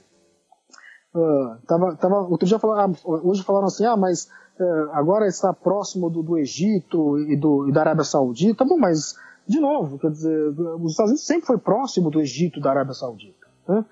uh, 1.14 1.58
tava, 1.68 1.96
tava, 1.96 2.16
outro 2.22 2.48
dia 2.48 2.60
falaram, 2.60 2.94
ah, 2.94 3.08
hoje 3.08 3.44
falaram 3.44 3.68
assim, 3.68 3.86
ah, 3.86 3.98
mas 3.98 4.30
uh, 4.60 4.92
agora 4.92 5.28
está 5.28 5.52
próximo 5.54 6.10
do, 6.10 6.22
do 6.22 6.38
Egito 6.38 7.20
e, 7.20 7.36
do, 7.36 7.68
e 7.68 7.72
da 7.72 7.82
Arábia 7.82 8.04
Saudita, 8.04 8.64
bom, 8.64 8.78
mas 8.78 9.16
de 9.48 9.60
novo, 9.60 10.00
quer 10.00 10.12
dizer, 10.12 10.50
os 10.80 10.92
Estados 10.92 11.12
Unidos 11.12 11.26
sempre 11.26 11.48
foi 11.48 11.58
próximo 11.58 12.10
do 12.10 12.22
Egito 12.22 12.60
e 12.60 12.62
da 12.62 12.70
Arábia 12.70 12.94
Saudita. 12.94 13.48
Né? 13.68 13.86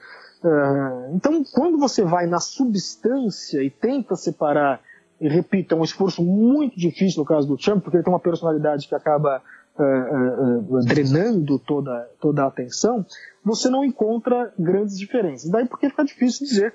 Uh, 0.43 1.15
então, 1.15 1.43
quando 1.53 1.77
você 1.77 2.03
vai 2.03 2.25
na 2.25 2.39
substância 2.39 3.61
e 3.63 3.69
tenta 3.69 4.15
separar, 4.15 4.81
e 5.21 5.29
repito, 5.29 5.75
é 5.75 5.77
um 5.77 5.83
esforço 5.83 6.23
muito 6.23 6.75
difícil 6.75 7.19
no 7.19 7.25
caso 7.25 7.47
do 7.47 7.55
Trump, 7.55 7.83
porque 7.83 7.97
ele 7.97 8.03
tem 8.03 8.11
uma 8.11 8.19
personalidade 8.19 8.87
que 8.87 8.95
acaba 8.95 9.39
uh, 9.77 10.77
uh, 10.77 10.83
drenando 10.83 11.59
toda, 11.59 12.09
toda 12.19 12.43
a 12.43 12.47
atenção, 12.47 13.05
você 13.45 13.69
não 13.69 13.85
encontra 13.85 14.51
grandes 14.57 14.97
diferenças. 14.97 15.51
Daí 15.51 15.67
porque 15.67 15.91
fica 15.91 16.03
difícil 16.03 16.47
dizer 16.47 16.73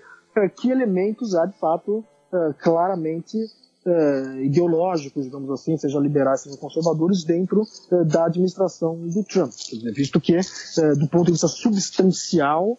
que 0.56 0.70
elementos 0.70 1.34
há 1.34 1.46
de 1.46 1.58
fato 1.58 2.04
claramente 2.60 3.38
ideológicos, 4.42 5.24
digamos 5.24 5.48
assim, 5.50 5.78
seja 5.78 5.98
liberais, 5.98 6.42
seja 6.42 6.58
conservadores, 6.58 7.24
dentro 7.24 7.62
da 8.06 8.26
administração 8.26 8.96
do 8.96 9.24
Trump. 9.24 9.52
Visto 9.94 10.20
que, 10.20 10.36
do 10.98 11.08
ponto 11.08 11.26
de 11.26 11.32
vista 11.32 11.48
substancial, 11.48 12.76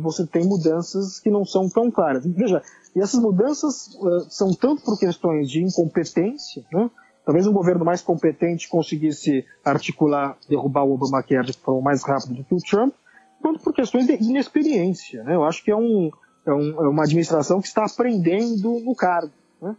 você 0.00 0.26
tem 0.26 0.46
mudanças 0.46 1.20
que 1.20 1.28
não 1.30 1.44
são 1.44 1.68
tão 1.68 1.90
claras. 1.90 2.24
Veja, 2.24 2.62
e 2.96 3.00
essas 3.00 3.20
mudanças 3.20 3.94
são 4.30 4.54
tanto 4.54 4.82
por 4.82 4.98
questões 4.98 5.50
de 5.50 5.62
incompetência, 5.62 6.64
né? 6.72 6.90
Talvez 7.26 7.46
um 7.46 7.52
governo 7.52 7.84
mais 7.84 8.00
competente 8.00 8.68
conseguisse 8.68 9.44
articular, 9.64 10.38
derrubar 10.48 10.84
o 10.84 10.94
Obamacare 10.94 11.48
de 11.48 11.58
forma 11.58 11.82
mais 11.82 12.02
rápida 12.04 12.34
do 12.34 12.44
que 12.44 12.54
o 12.54 12.58
Trump, 12.58 12.94
quanto 13.42 13.58
por 13.60 13.74
questões 13.74 14.06
de 14.06 14.14
inexperiência. 14.14 15.24
Né? 15.24 15.34
Eu 15.34 15.44
acho 15.44 15.62
que 15.64 15.72
é, 15.72 15.76
um, 15.76 16.08
é, 16.46 16.52
um, 16.52 16.84
é, 16.84 16.88
uma 16.88 17.02
administração 17.02 17.60
que 17.60 17.66
está 17.66 17.84
aprendendo 17.84 18.80
no 18.80 18.94
cargo, 18.94 19.32
né? 19.60 19.76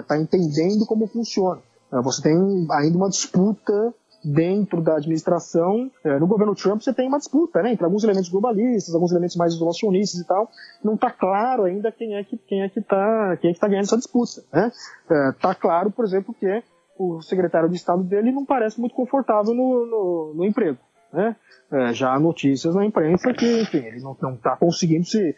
está 0.00 0.16
entendendo 0.16 0.86
como 0.86 1.08
funciona. 1.08 1.60
você 2.04 2.22
tem 2.22 2.36
ainda 2.70 2.96
uma 2.96 3.10
disputa 3.10 3.92
dentro 4.26 4.82
da 4.82 4.96
administração. 4.96 5.88
É, 6.02 6.18
no 6.18 6.26
governo 6.26 6.54
Trump 6.54 6.80
você 6.80 6.92
tem 6.92 7.06
uma 7.06 7.18
disputa, 7.18 7.62
né, 7.62 7.72
entre 7.72 7.84
alguns 7.84 8.02
elementos 8.02 8.28
globalistas, 8.28 8.92
alguns 8.92 9.12
elementos 9.12 9.36
mais 9.36 9.54
isolacionistas 9.54 10.20
e 10.20 10.26
tal. 10.26 10.50
Não 10.82 10.94
está 10.94 11.10
claro 11.10 11.62
ainda 11.62 11.92
quem 11.92 12.16
é 12.16 12.24
que 12.24 12.36
quem 12.36 12.62
é 12.62 12.68
que 12.68 12.80
está 12.80 13.36
quem 13.40 13.50
é 13.50 13.54
que 13.54 13.60
tá 13.60 13.68
ganhando 13.68 13.84
essa 13.84 13.96
disputa. 13.96 14.42
Né? 14.52 14.72
É, 15.10 15.54
claro, 15.54 15.92
por 15.92 16.04
exemplo, 16.04 16.34
que 16.34 16.62
o 16.98 17.22
secretário 17.22 17.68
de 17.68 17.76
Estado 17.76 18.02
dele 18.02 18.32
não 18.32 18.44
parece 18.44 18.80
muito 18.80 18.94
confortável 18.94 19.54
no, 19.54 19.86
no, 19.86 20.34
no 20.34 20.44
emprego. 20.44 20.78
Né? 21.12 21.36
É, 21.70 21.92
já 21.92 22.12
há 22.12 22.18
notícias 22.18 22.74
na 22.74 22.84
imprensa 22.84 23.32
que, 23.32 23.62
enfim, 23.62 23.78
ele 23.78 24.00
não 24.00 24.12
está 24.12 24.56
conseguindo 24.56 25.04
se, 25.04 25.36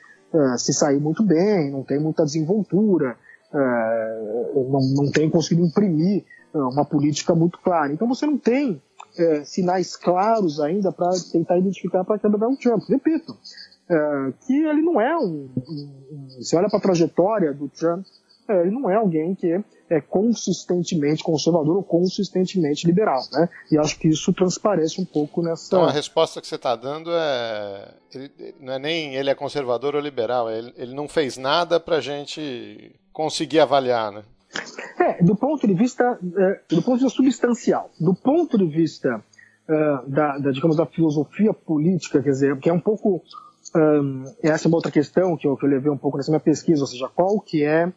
se 0.57 0.73
sair 0.73 0.99
muito 0.99 1.23
bem, 1.23 1.71
não 1.71 1.83
tem 1.83 2.01
muita 2.01 2.25
desenvoltura, 2.25 3.17
não, 3.53 4.81
não 4.95 5.11
tem 5.11 5.29
conseguido 5.31 5.67
imprimir 5.67 6.25
uma 6.55 6.85
política 6.85 7.35
muito 7.35 7.59
clara. 7.59 7.93
Então 7.93 8.09
você 8.09 8.27
não 8.27 8.39
tem 8.39 8.81
é, 9.17 9.45
sinais 9.45 9.97
claros 9.97 10.61
ainda 10.61 10.93
para 10.93 11.11
tentar 11.33 11.59
identificar 11.59 12.05
para 12.05 12.19
quebrar 12.19 12.49
o 12.49 12.57
Trump. 12.57 12.83
Repito, 12.89 13.37
é, 13.89 14.33
que 14.47 14.55
ele 14.55 14.83
não 14.83 15.01
é 15.01 15.17
um, 15.17 15.49
um, 15.69 15.91
um. 16.13 16.29
Você 16.39 16.57
olha 16.57 16.69
para 16.69 16.79
a 16.79 16.83
trajetória 16.83 17.53
do 17.53 17.69
Trump, 17.69 18.07
ele 18.49 18.71
não 18.71 18.89
é 18.89 18.97
alguém 18.97 19.35
que 19.35 19.63
é 19.91 20.01
consistentemente 20.01 21.23
conservador 21.23 21.77
ou 21.77 21.83
consistentemente 21.83 22.87
liberal, 22.87 23.23
né? 23.33 23.49
E 23.71 23.79
acho 23.79 23.99
que 23.99 24.09
isso 24.09 24.33
transparece 24.33 25.01
um 25.01 25.05
pouco 25.05 25.43
nessa. 25.43 25.67
Então 25.67 25.85
a 25.85 25.91
resposta 25.91 26.41
que 26.41 26.47
você 26.47 26.55
está 26.55 26.77
dando 26.77 27.11
é, 27.13 27.95
ele, 28.15 28.31
não 28.61 28.75
é 28.75 28.79
nem 28.79 29.15
ele 29.15 29.31
é 29.31 29.35
conservador 29.35 29.95
ou 29.95 30.01
liberal, 30.01 30.51
ele, 30.51 30.73
ele 30.77 30.95
não 30.95 31.09
fez 31.09 31.37
nada 31.37 31.81
para 31.81 31.97
a 31.97 32.01
gente 32.01 32.95
conseguir 33.13 33.61
avaliar, 33.61 34.13
né? 34.13 34.23
É, 35.09 35.23
do 35.23 35.35
ponto 35.37 35.67
de 35.67 35.75
vista, 35.75 36.19
é, 36.37 36.61
do 36.69 36.83
ponto 36.83 36.99
de 36.99 37.05
vista 37.05 37.17
substancial, 37.17 37.91
do 37.99 38.15
ponto 38.15 38.59
de 38.59 38.67
vista 38.67 39.23
é, 39.69 39.75
da, 40.07 40.39
da, 40.39 40.51
digamos, 40.51 40.77
da 40.77 40.87
filosofia 40.87 41.53
política, 41.53 42.23
quer 42.23 42.31
dizer, 42.31 42.59
que 42.59 42.69
é 42.69 42.73
um 42.73 42.81
pouco 42.81 43.23
um, 43.75 44.25
essa 44.43 44.67
é 44.67 44.69
uma 44.69 44.77
outra 44.77 44.91
questão 44.91 45.37
que 45.37 45.47
eu, 45.47 45.57
que 45.57 45.65
eu 45.65 45.69
levei 45.69 45.91
um 45.91 45.97
pouco 45.97 46.17
nessa 46.17 46.31
minha 46.31 46.41
pesquisa, 46.41 46.83
ou 46.83 46.87
seja, 46.87 47.09
qual 47.09 47.41
que 47.41 47.65
é 47.65 47.87
uh, 47.87 47.93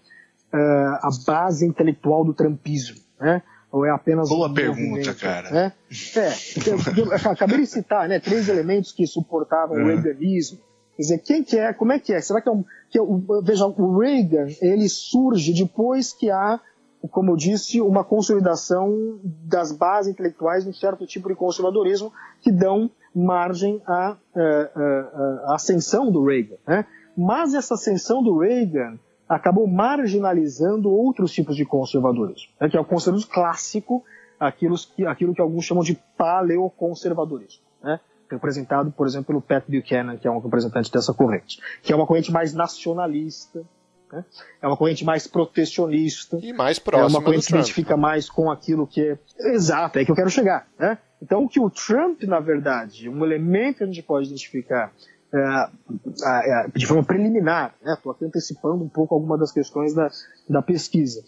a 0.54 1.10
base 1.26 1.66
intelectual 1.66 2.26
do 2.26 2.34
trumpismo, 2.34 2.98
né? 3.20 3.42
Ou 3.72 3.86
é 3.86 3.90
apenas 3.90 4.28
Boa 4.28 4.50
um 4.50 4.54
pergunta, 4.54 5.14
cara. 5.14 5.50
Né? 5.50 5.74
É, 6.18 7.30
acabei 7.30 7.60
de 7.60 7.68
citar, 7.68 8.10
né, 8.10 8.20
três 8.20 8.50
elementos 8.50 8.92
que 8.92 9.08
suportavam 9.08 9.78
uhum. 9.78 9.84
o 9.84 9.88
Reaganismo. 9.88 10.60
Quer 10.98 11.02
dizer, 11.04 11.18
quem 11.20 11.42
que 11.42 11.58
é, 11.58 11.72
como 11.72 11.94
é 11.94 12.00
que 12.00 12.14
é? 12.14 12.20
Será 12.20 12.42
que 12.42 12.50
é 12.50 12.52
um, 12.52 12.66
que 12.90 13.00
é, 13.00 13.02
veja, 13.42 13.66
o 13.66 13.98
Reagan, 13.98 14.48
ele 14.62 14.90
surge 14.90 15.54
depois 15.54 16.12
que 16.12 16.30
há, 16.30 16.60
como 17.10 17.32
eu 17.32 17.36
disse, 17.36 17.82
uma 17.82 18.04
consolidação 18.04 19.20
das 19.24 19.72
bases 19.72 20.12
intelectuais 20.12 20.64
de 20.64 20.70
um 20.70 20.74
certo 20.74 21.06
tipo 21.06 21.30
de 21.30 21.36
conservadorismo 21.36 22.12
que 22.42 22.52
dão 22.52 22.90
margem 23.14 23.82
à, 23.86 24.16
à, 24.36 25.52
à 25.52 25.56
ascensão 25.56 26.12
do 26.12 26.24
Reagan, 26.26 26.58
né? 26.68 26.86
Mas 27.18 27.54
essa 27.54 27.74
ascensão 27.74 28.24
do 28.24 28.38
Reagan 28.38 28.98
acabou 29.28 29.68
marginalizando 29.68 30.90
outros 30.90 31.32
tipos 31.32 31.56
de 31.56 31.66
conservadorismo, 31.66 32.52
né, 32.60 32.70
que 32.70 32.78
é 32.78 32.80
o 32.80 32.86
conservadorismo 32.86 33.34
clássico, 33.34 34.04
aquilo 34.40 34.76
que, 34.78 35.06
aquilo 35.06 35.34
que 35.34 35.42
alguns 35.42 35.66
chamam 35.66 35.84
de 35.84 35.96
paleoconservadorismo, 36.18 37.64
né, 37.84 38.00
representado, 38.30 38.92
por 38.92 39.08
exemplo, 39.08 39.28
pelo 39.28 39.42
Pat 39.42 39.64
Buchanan, 39.68 40.18
que 40.18 40.28
é 40.28 40.32
um 40.32 40.40
representante 40.40 40.92
dessa 40.92 41.14
corrente, 41.14 41.60
que 41.82 41.94
é 41.94 41.96
uma 41.96 42.08
corrente 42.08 42.32
mais 42.32 42.54
nacionalista, 42.54 43.64
né, 44.12 44.26
é 44.62 44.68
uma 44.68 44.78
corrente 44.78 45.06
mais 45.06 45.28
protecionista, 45.28 46.38
e 46.42 46.54
mais 46.54 46.80
próxima 46.80 47.08
é 47.08 47.10
uma 47.10 47.24
corrente 47.24 47.46
que 47.46 47.48
se 47.48 47.54
identifica 47.54 47.96
mais 47.98 48.30
com 48.30 48.52
aquilo 48.52 48.86
que 48.88 49.02
é 49.02 49.54
exato, 49.54 50.00
é 50.00 50.06
que 50.06 50.12
eu 50.12 50.16
quero 50.16 50.30
chegar, 50.30 50.68
né? 50.78 50.98
Então, 51.22 51.44
o 51.44 51.48
que 51.48 51.60
o 51.60 51.70
Trump, 51.70 52.24
na 52.24 52.40
verdade, 52.40 53.08
um 53.08 53.24
elemento 53.24 53.78
que 53.78 53.84
a 53.84 53.88
gente 53.88 54.02
pode 54.02 54.28
identificar 54.28 54.92
é, 55.34 55.38
é, 55.38 56.68
de 56.76 56.86
forma 56.86 57.04
preliminar, 57.04 57.76
estou 57.86 58.12
né? 58.12 58.16
aqui 58.18 58.26
antecipando 58.26 58.84
um 58.84 58.90
pouco 58.90 59.14
alguma 59.16 59.38
das 59.38 59.52
questões 59.52 59.94
da, 59.94 60.10
da 60.50 60.62
pesquisa, 60.62 61.24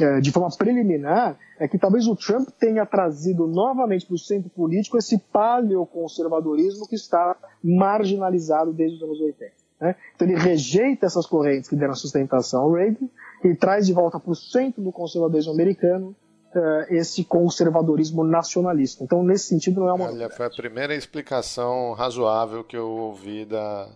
é, 0.00 0.18
de 0.20 0.32
forma 0.32 0.48
preliminar, 0.56 1.38
é 1.58 1.68
que 1.68 1.78
talvez 1.78 2.08
o 2.08 2.16
Trump 2.16 2.48
tenha 2.58 2.84
trazido 2.84 3.46
novamente 3.46 4.06
para 4.06 4.14
o 4.14 4.18
centro 4.18 4.50
político 4.50 4.98
esse 4.98 5.18
paleoconservadorismo 5.32 6.88
que 6.88 6.96
está 6.96 7.36
marginalizado 7.62 8.72
desde 8.72 8.96
os 8.96 9.02
anos 9.04 9.20
80. 9.20 9.63
Né? 9.80 9.94
Então 10.14 10.28
ele 10.28 10.38
rejeita 10.38 11.06
essas 11.06 11.26
correntes 11.26 11.68
que 11.68 11.76
deram 11.76 11.94
sustentação 11.94 12.62
ao 12.62 12.72
Reagan 12.72 13.08
e 13.42 13.54
traz 13.54 13.86
de 13.86 13.92
volta 13.92 14.18
para 14.18 14.30
o 14.30 14.34
centro 14.34 14.82
do 14.82 14.92
conservadorismo 14.92 15.52
americano 15.52 16.16
uh, 16.54 16.94
esse 16.94 17.24
conservadorismo 17.24 18.24
nacionalista. 18.24 19.04
Então, 19.04 19.22
nesse 19.22 19.46
sentido, 19.46 19.80
não 19.80 19.88
é 19.88 19.92
uma. 19.92 20.06
Olha, 20.06 20.30
foi 20.30 20.46
a 20.46 20.50
primeira 20.50 20.94
explicação 20.94 21.92
razoável 21.92 22.64
que 22.64 22.76
eu 22.76 22.88
ouvi 22.88 23.44
da, 23.44 23.88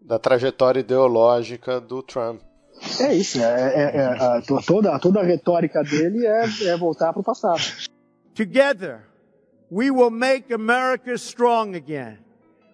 da 0.00 0.18
trajetória 0.18 0.80
ideológica 0.80 1.80
do 1.80 2.02
Trump. 2.02 2.40
É 2.98 3.14
isso, 3.14 3.38
é, 3.38 3.74
é, 3.74 3.96
é 3.96 4.04
a, 4.04 4.42
toda, 4.66 4.98
toda 4.98 5.20
a 5.20 5.22
retórica 5.22 5.82
dele 5.82 6.26
é, 6.26 6.44
é 6.66 6.76
voltar 6.76 7.12
para 7.12 7.20
o 7.20 7.24
passado. 7.24 7.60
Together, 8.34 9.02
we 9.70 9.90
will 9.90 10.10
make 10.10 10.52
America 10.52 11.12
strong 11.14 11.76
again. 11.76 12.18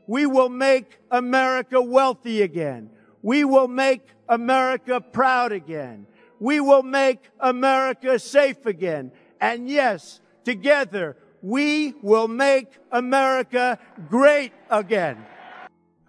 We 0.07 0.27
will 0.27 0.49
make 0.49 0.99
America 1.11 1.81
wealthy 1.81 2.43
again. 2.43 2.91
We 3.23 3.45
will 3.45 3.69
make 3.69 4.03
America 4.29 5.01
proud 5.01 5.53
again. 5.53 6.07
we 6.41 6.61
will 6.61 6.83
make 6.83 7.21
America 7.41 8.19
safe 8.19 8.67
again. 8.67 9.11
And 9.41 9.69
yes, 9.69 10.21
together, 10.45 11.17
we 11.43 11.95
will 12.03 12.29
make 12.29 12.69
America 12.91 13.79
great 14.09 14.53
again. 14.71 15.17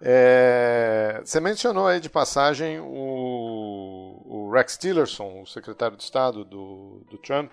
É, 0.00 1.20
você 1.24 1.40
mencionou 1.40 1.88
aí 1.88 1.98
de 1.98 2.08
passagem 2.08 2.78
o, 2.78 4.22
o, 4.24 4.50
Rex 4.52 4.78
Tillerson, 4.78 5.42
o 5.42 5.46
secretário 5.46 5.96
de 5.96 6.04
Estado 6.04 6.44
do, 6.44 7.04
do 7.10 7.18
Trump, 7.18 7.50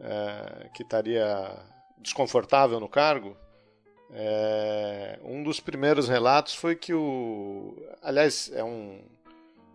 é, 0.00 0.70
que 0.74 0.82
estaria 0.82 1.62
desconfortável 1.98 2.80
no 2.80 2.88
cargo. 2.88 3.36
É, 4.10 5.18
um 5.22 5.42
dos 5.42 5.60
primeiros 5.60 6.08
relatos 6.08 6.54
foi 6.54 6.74
que 6.74 6.94
o. 6.94 7.76
Aliás, 8.02 8.50
é 8.54 8.64
um. 8.64 9.00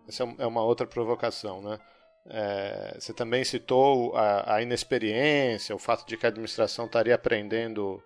Essa 0.08 0.24
é 0.38 0.46
uma 0.46 0.62
outra 0.62 0.86
provocação, 0.86 1.62
né? 1.62 1.78
É, 2.26 2.96
você 2.98 3.12
também 3.12 3.44
citou 3.44 4.16
a, 4.16 4.54
a, 4.56 4.62
inexperiência, 4.62 5.74
o 5.74 5.78
fato 5.78 6.06
de 6.06 6.16
que 6.16 6.24
a 6.26 6.30
administração 6.30 6.86
estaria 6.86 7.14
aprendendo 7.14 8.02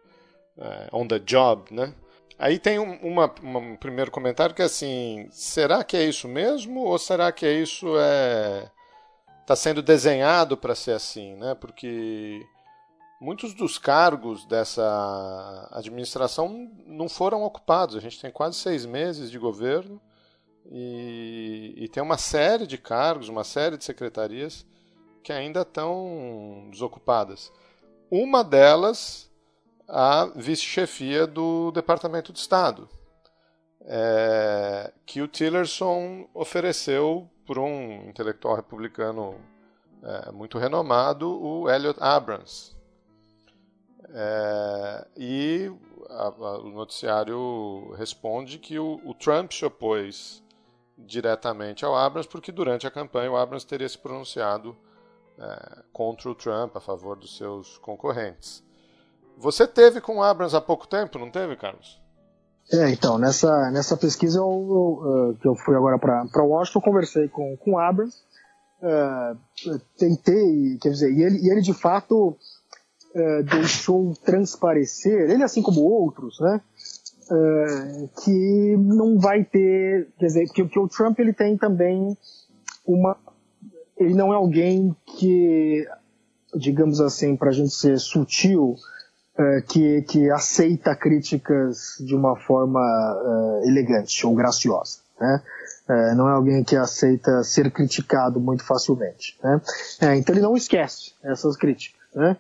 é, 0.57 0.89
on 0.93 1.07
the 1.07 1.19
job, 1.21 1.73
né? 1.73 1.95
Aí 2.39 2.59
tem 2.59 2.79
um, 2.79 2.95
uma, 3.01 3.33
uma, 3.43 3.59
um 3.61 3.77
primeiro 3.77 4.11
comentário 4.11 4.55
que 4.55 4.63
é 4.63 4.65
assim: 4.67 5.29
será 5.31 5.83
que 5.83 5.97
é 5.97 6.05
isso 6.05 6.29
mesmo 6.29 6.81
ou 6.81 6.99
será 6.99 7.33
que 7.33 7.47
é 7.47 7.53
isso 7.53 7.87
é 7.99 8.71
está 9.49 9.57
sendo 9.57 9.81
desenhado 9.83 10.59
para 10.59 10.75
ser 10.75 10.93
assim, 10.93 11.35
né? 11.37 11.55
Porque 11.55 12.45
muitos 13.21 13.55
dos 13.55 13.79
cargos 13.79 14.45
dessa 14.47 15.69
administração 15.73 16.71
não 16.87 17.09
foram 17.09 17.43
ocupados. 17.43 17.97
A 17.97 18.01
gente 18.01 18.21
tem 18.21 18.31
quase 18.31 18.57
seis 18.57 18.87
meses 18.87 19.31
de 19.31 19.39
governo 19.39 20.01
e, 20.71 21.75
e 21.77 21.89
tem 21.89 22.03
uma 22.03 22.19
série 22.19 22.67
de 22.67 22.79
cargos, 22.79 23.29
uma 23.29 23.45
série 23.45 23.77
de 23.77 23.85
secretarias 23.85 24.67
que 25.23 25.33
ainda 25.33 25.63
estão 25.63 26.69
desocupadas. 26.71 27.53
Uma 28.11 28.43
delas, 28.43 29.31
a 29.87 30.27
vice-chefia 30.35 31.27
do 31.27 31.71
Departamento 31.73 32.33
de 32.33 32.39
Estado, 32.39 32.89
é, 33.83 34.93
que 35.05 35.21
o 35.21 35.29
Tillerson 35.29 36.29
ofereceu 36.33 37.29
para 37.47 37.61
um 37.61 38.09
intelectual 38.09 38.57
republicano 38.57 39.35
é, 40.03 40.31
muito 40.33 40.59
renomado, 40.59 41.29
o 41.29 41.69
Elliot 41.71 41.99
Abrams. 42.01 42.78
É, 44.11 45.07
e 45.17 45.73
a, 46.09 46.29
a, 46.29 46.59
o 46.59 46.71
noticiário 46.71 47.93
responde 47.97 48.59
que 48.59 48.79
o, 48.79 49.01
o, 49.05 49.15
Trump 49.15 49.53
se 49.53 49.65
opôs 49.65 50.43
diretamente 50.97 51.85
ao 51.85 51.95
Abrams, 51.95 52.29
porque 52.29 52.51
durante 52.51 52.87
a 52.87 52.91
campanha 52.91 53.31
o 53.31 53.37
Abrams 53.37 53.67
teria 53.67 53.89
se 53.89 53.99
pronunciado 53.99 54.75
é, 55.39 55.83
contra 55.93 56.31
o 56.31 56.35
Trump, 56.35 56.75
a 56.77 56.81
favor 56.81 57.17
dos 57.17 57.37
seus 57.37 57.77
concorrentes. 57.79 58.65
Você 59.37 59.67
teve 59.67 60.01
com 60.01 60.17
o 60.17 60.23
Abrams 60.23 60.57
há 60.57 60.61
pouco 60.61 60.89
tempo, 60.89 61.19
não 61.19 61.31
teve, 61.31 61.55
Carlos? 61.55 62.01
É, 62.73 62.91
então, 62.91 63.19
nessa, 63.19 63.71
nessa 63.71 63.97
pesquisa 63.97 64.39
eu, 64.39 64.45
eu, 64.45 65.37
que 65.41 65.49
eu 65.49 65.55
fui 65.55 65.77
agora 65.77 65.99
para 65.99 66.43
Washington, 66.43 66.81
conversei 66.81 67.29
com, 67.29 67.57
com 67.57 67.73
o 67.73 67.79
Abrams, 67.79 68.17
uh, 68.83 69.79
tentei, 69.97 70.77
quer 70.81 70.91
dizer, 70.91 71.13
e 71.13 71.23
ele, 71.23 71.39
e 71.39 71.51
ele 71.51 71.61
de 71.61 71.73
fato 71.73 72.37
uh, 73.15 73.43
deixou 73.45 74.15
transparecer, 74.25 75.31
ele 75.31 75.43
assim 75.43 75.63
como 75.63 75.83
outros, 75.83 76.39
né, 76.41 76.61
uh, 77.31 78.09
que 78.23 78.77
não 78.77 79.19
vai 79.19 79.45
ter, 79.45 80.09
quer 80.19 80.27
dizer, 80.27 80.49
que, 80.49 80.63
o 80.63 80.89
Trump 80.89 81.19
ele 81.19 81.33
tem 81.33 81.57
também 81.57 82.17
uma, 82.87 83.17
ele 83.97 84.15
não 84.15 84.33
é 84.33 84.37
alguém 84.37 84.95
que, 85.19 85.87
digamos 86.55 87.01
assim, 87.01 87.37
para 87.37 87.51
a 87.51 87.53
gente 87.53 87.75
ser 87.75 87.99
sutil, 87.99 88.77
uh, 89.39 89.63
que, 89.69 90.03
que 90.03 90.31
aceita 90.31 90.95
críticas 90.95 91.97
de 92.01 92.15
uma 92.15 92.37
forma 92.37 92.81
elegante 93.65 94.27
ou 94.27 94.35
graciosa. 94.35 94.99
Né? 95.21 95.43
Uh, 95.89 96.15
não 96.15 96.29
é 96.29 96.33
alguém 96.33 96.63
que 96.63 96.77
aceita 96.77 97.43
ser 97.43 97.71
criticado 97.71 98.41
muito 98.41 98.65
facilmente. 98.65 99.39
Né? 99.43 99.61
É, 100.01 100.17
então 100.17 100.35
ele 100.35 100.43
não 100.43 100.57
esquece 100.57 101.13
essas 101.23 101.57
críticas. 101.57 102.01
Né? 102.15 102.37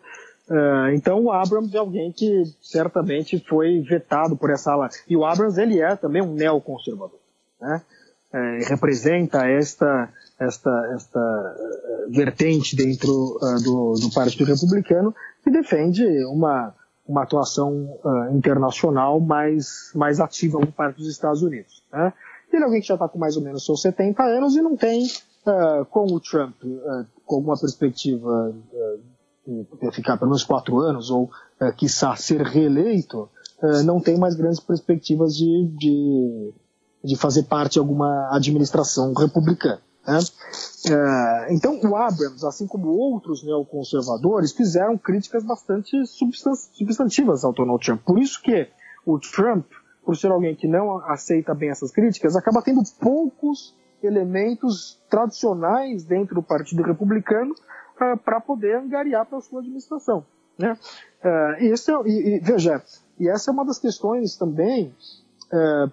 Então 0.94 1.24
o 1.24 1.32
Abrams 1.32 1.74
é 1.74 1.78
alguém 1.78 2.11
que 2.11 2.44
certamente 2.61 3.38
foi 3.49 3.80
vetado 3.80 4.36
por 4.36 4.51
essa 4.51 4.72
ala. 4.72 4.88
E 5.09 5.16
o 5.16 5.24
Abrams 5.24 5.61
ele 5.61 5.80
é 5.80 5.94
também 5.96 6.22
um 6.22 6.32
neoconservador. 6.32 7.18
Né? 7.61 7.82
representa 8.68 9.46
esta 9.46 10.11
esta, 10.38 10.92
esta 10.94 11.57
vertente 12.09 12.76
dentro 12.76 13.11
uh, 13.11 13.62
do, 13.62 13.94
do 13.94 14.14
Partido 14.14 14.44
Republicano 14.44 15.14
que 15.42 15.51
defende 15.51 16.05
uma 16.26 16.74
uma 17.07 17.22
atuação 17.22 17.99
uh, 18.05 18.36
internacional 18.36 19.18
mais, 19.18 19.90
mais 19.94 20.20
ativa 20.20 20.59
por 20.61 20.70
parte 20.72 20.99
dos 20.99 21.09
Estados 21.09 21.40
Unidos. 21.40 21.82
Né? 21.90 22.12
Ele 22.53 22.62
é 22.62 22.64
alguém 22.66 22.82
que 22.82 22.86
já 22.86 22.94
está 22.94 23.09
com 23.09 23.18
mais 23.18 23.34
ou 23.34 23.42
menos 23.42 23.64
seus 23.64 23.80
70 23.80 24.22
anos 24.22 24.55
e 24.55 24.61
não 24.61 24.76
tem, 24.76 25.07
com 25.90 26.05
o 26.12 26.20
Trump, 26.20 26.55
com 27.24 27.36
alguma 27.36 27.59
perspectiva 27.59 28.55
ficar 29.92 30.16
pelo 30.16 30.30
menos 30.30 30.44
quatro 30.44 30.78
anos 30.80 31.11
ou, 31.11 31.24
uh, 31.61 31.72
quiçá, 31.76 32.14
ser 32.16 32.42
reeleito, 32.42 33.28
não 33.84 34.01
tem 34.01 34.16
mais 34.16 34.36
grandes 34.36 34.61
perspectivas 34.61 35.34
de, 35.34 35.66
de, 35.76 36.55
de 37.03 37.16
fazer 37.16 37.42
parte 37.42 37.72
de 37.72 37.78
alguma 37.80 38.28
administração 38.30 39.12
republicana. 39.12 39.80
Né? 40.07 40.18
É, 40.90 41.55
então, 41.55 41.78
o 41.82 41.96
Abrams, 41.96 42.46
assim 42.46 42.66
como 42.66 42.88
outros 42.88 43.44
neoconservadores, 43.44 44.53
fizeram 44.53 44.96
críticas 44.96 45.44
bastante 45.44 45.90
substantivas 46.07 47.44
ao 47.44 47.53
Donald 47.53 47.84
Trump. 47.84 48.03
Por 48.05 48.18
isso 48.18 48.40
que 48.40 48.68
o 49.05 49.18
Trump, 49.18 49.66
por 50.05 50.16
ser 50.16 50.30
alguém 50.30 50.57
que 50.57 50.66
não 50.66 50.99
aceita 50.99 51.55
bem 51.55 51.70
essas 51.70 51.90
críticas, 51.90 52.36
acaba 52.36 52.62
tendo 52.62 52.80
poucos 52.99 53.74
elementos 54.03 54.99
tradicionais 55.11 56.05
dentro 56.05 56.36
do 56.36 56.42
Partido 56.42 56.82
Republicano 56.82 57.55
para 57.99 58.40
poder 58.40 58.76
angariar 58.76 59.26
para 59.26 59.38
a 59.38 59.40
sua 59.40 59.61
administração. 59.61 60.24
Né? 60.59 60.76
Uh, 61.24 61.62
e, 61.62 61.66
esse 61.66 61.90
é, 61.90 61.94
e, 62.05 62.36
e, 62.36 62.40
veja, 62.40 62.82
e 63.18 63.28
essa 63.28 63.51
é 63.51 63.53
uma 63.53 63.64
das 63.64 63.78
questões 63.78 64.36
também 64.36 64.94
uh, 65.53 65.90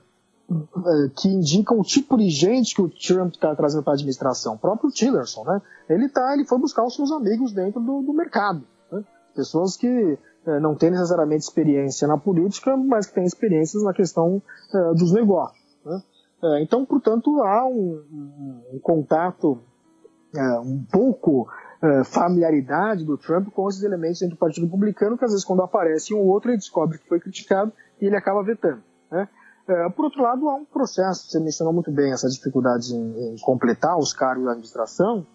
eh, 0.48 1.10
que 1.16 1.28
indicam 1.28 1.80
o 1.80 1.84
tipo 1.84 2.18
de 2.18 2.30
gente 2.30 2.76
que 2.76 2.82
o 2.82 2.90
Trump 2.90 3.34
está 3.34 3.56
trazendo 3.56 3.84
para 3.84 3.94
a 3.94 3.96
administração. 3.96 4.54
O 4.54 4.60
próprio 4.60 4.92
Tillerson, 4.92 5.44
né? 5.44 5.62
Ele 5.90 6.08
tá, 6.08 6.34
ele 6.34 6.46
foi 6.46 6.60
buscar 6.60 6.84
os 6.86 6.96
seus 6.96 7.12
amigos 7.12 7.52
dentro 7.52 7.80
do, 7.82 8.04
do 8.04 8.14
mercado, 8.14 8.64
né? 8.92 9.04
pessoas 9.36 9.76
que 9.76 10.18
não 10.62 10.76
têm 10.76 10.92
necessariamente 10.92 11.44
experiência 11.44 12.08
na 12.08 12.20
política, 12.20 12.78
mas 12.78 13.08
que 13.08 13.16
têm 13.16 13.26
experiências 13.26 13.82
na 13.82 13.92
questão 13.92 14.40
dos 14.96 15.12
negócios. 15.12 15.60
Né? 15.84 16.04
Então, 16.62 16.86
portanto, 16.86 17.42
há 17.42 17.66
um, 17.66 18.04
um, 18.12 18.62
um 18.74 18.80
contato 18.80 19.60
um 20.64 20.86
pouco 20.92 21.48
familiaridade 22.04 23.04
do 23.04 23.18
Trump 23.18 23.50
com 23.50 23.68
esses 23.70 23.84
elementos 23.84 24.20
dentro 24.20 24.36
do 24.36 24.40
Partido 24.40 24.66
Republicano, 24.66 25.18
que 25.18 25.26
às 25.26 25.32
vezes 25.32 25.46
quando 25.46 25.62
aparece 25.62 26.14
um 26.14 26.20
ou 26.20 26.28
outro 26.28 26.50
ele 26.52 26.58
descobre 26.58 26.98
que 26.98 27.08
foi 27.08 27.20
criticado 27.20 27.72
e 28.02 28.06
ele 28.06 28.16
acaba 28.16 28.44
vetando. 28.44 28.82
Né? 29.12 29.28
É, 29.68 29.90
por 29.90 30.06
outro 30.06 30.22
lado, 30.22 30.48
há 30.48 30.56
um 30.56 30.66
processo, 30.66 31.28
você 31.28 31.40
mencionou 31.40 31.74
muito 31.74 31.92
bem 31.92 32.12
essa 32.12 32.30
dificuldade 32.30 32.94
em, 32.94 33.34
em 33.34 33.36
completar 33.40 33.98
os 33.98 34.14
cargos 34.14 34.46
da 34.46 34.52
administração. 34.52 35.26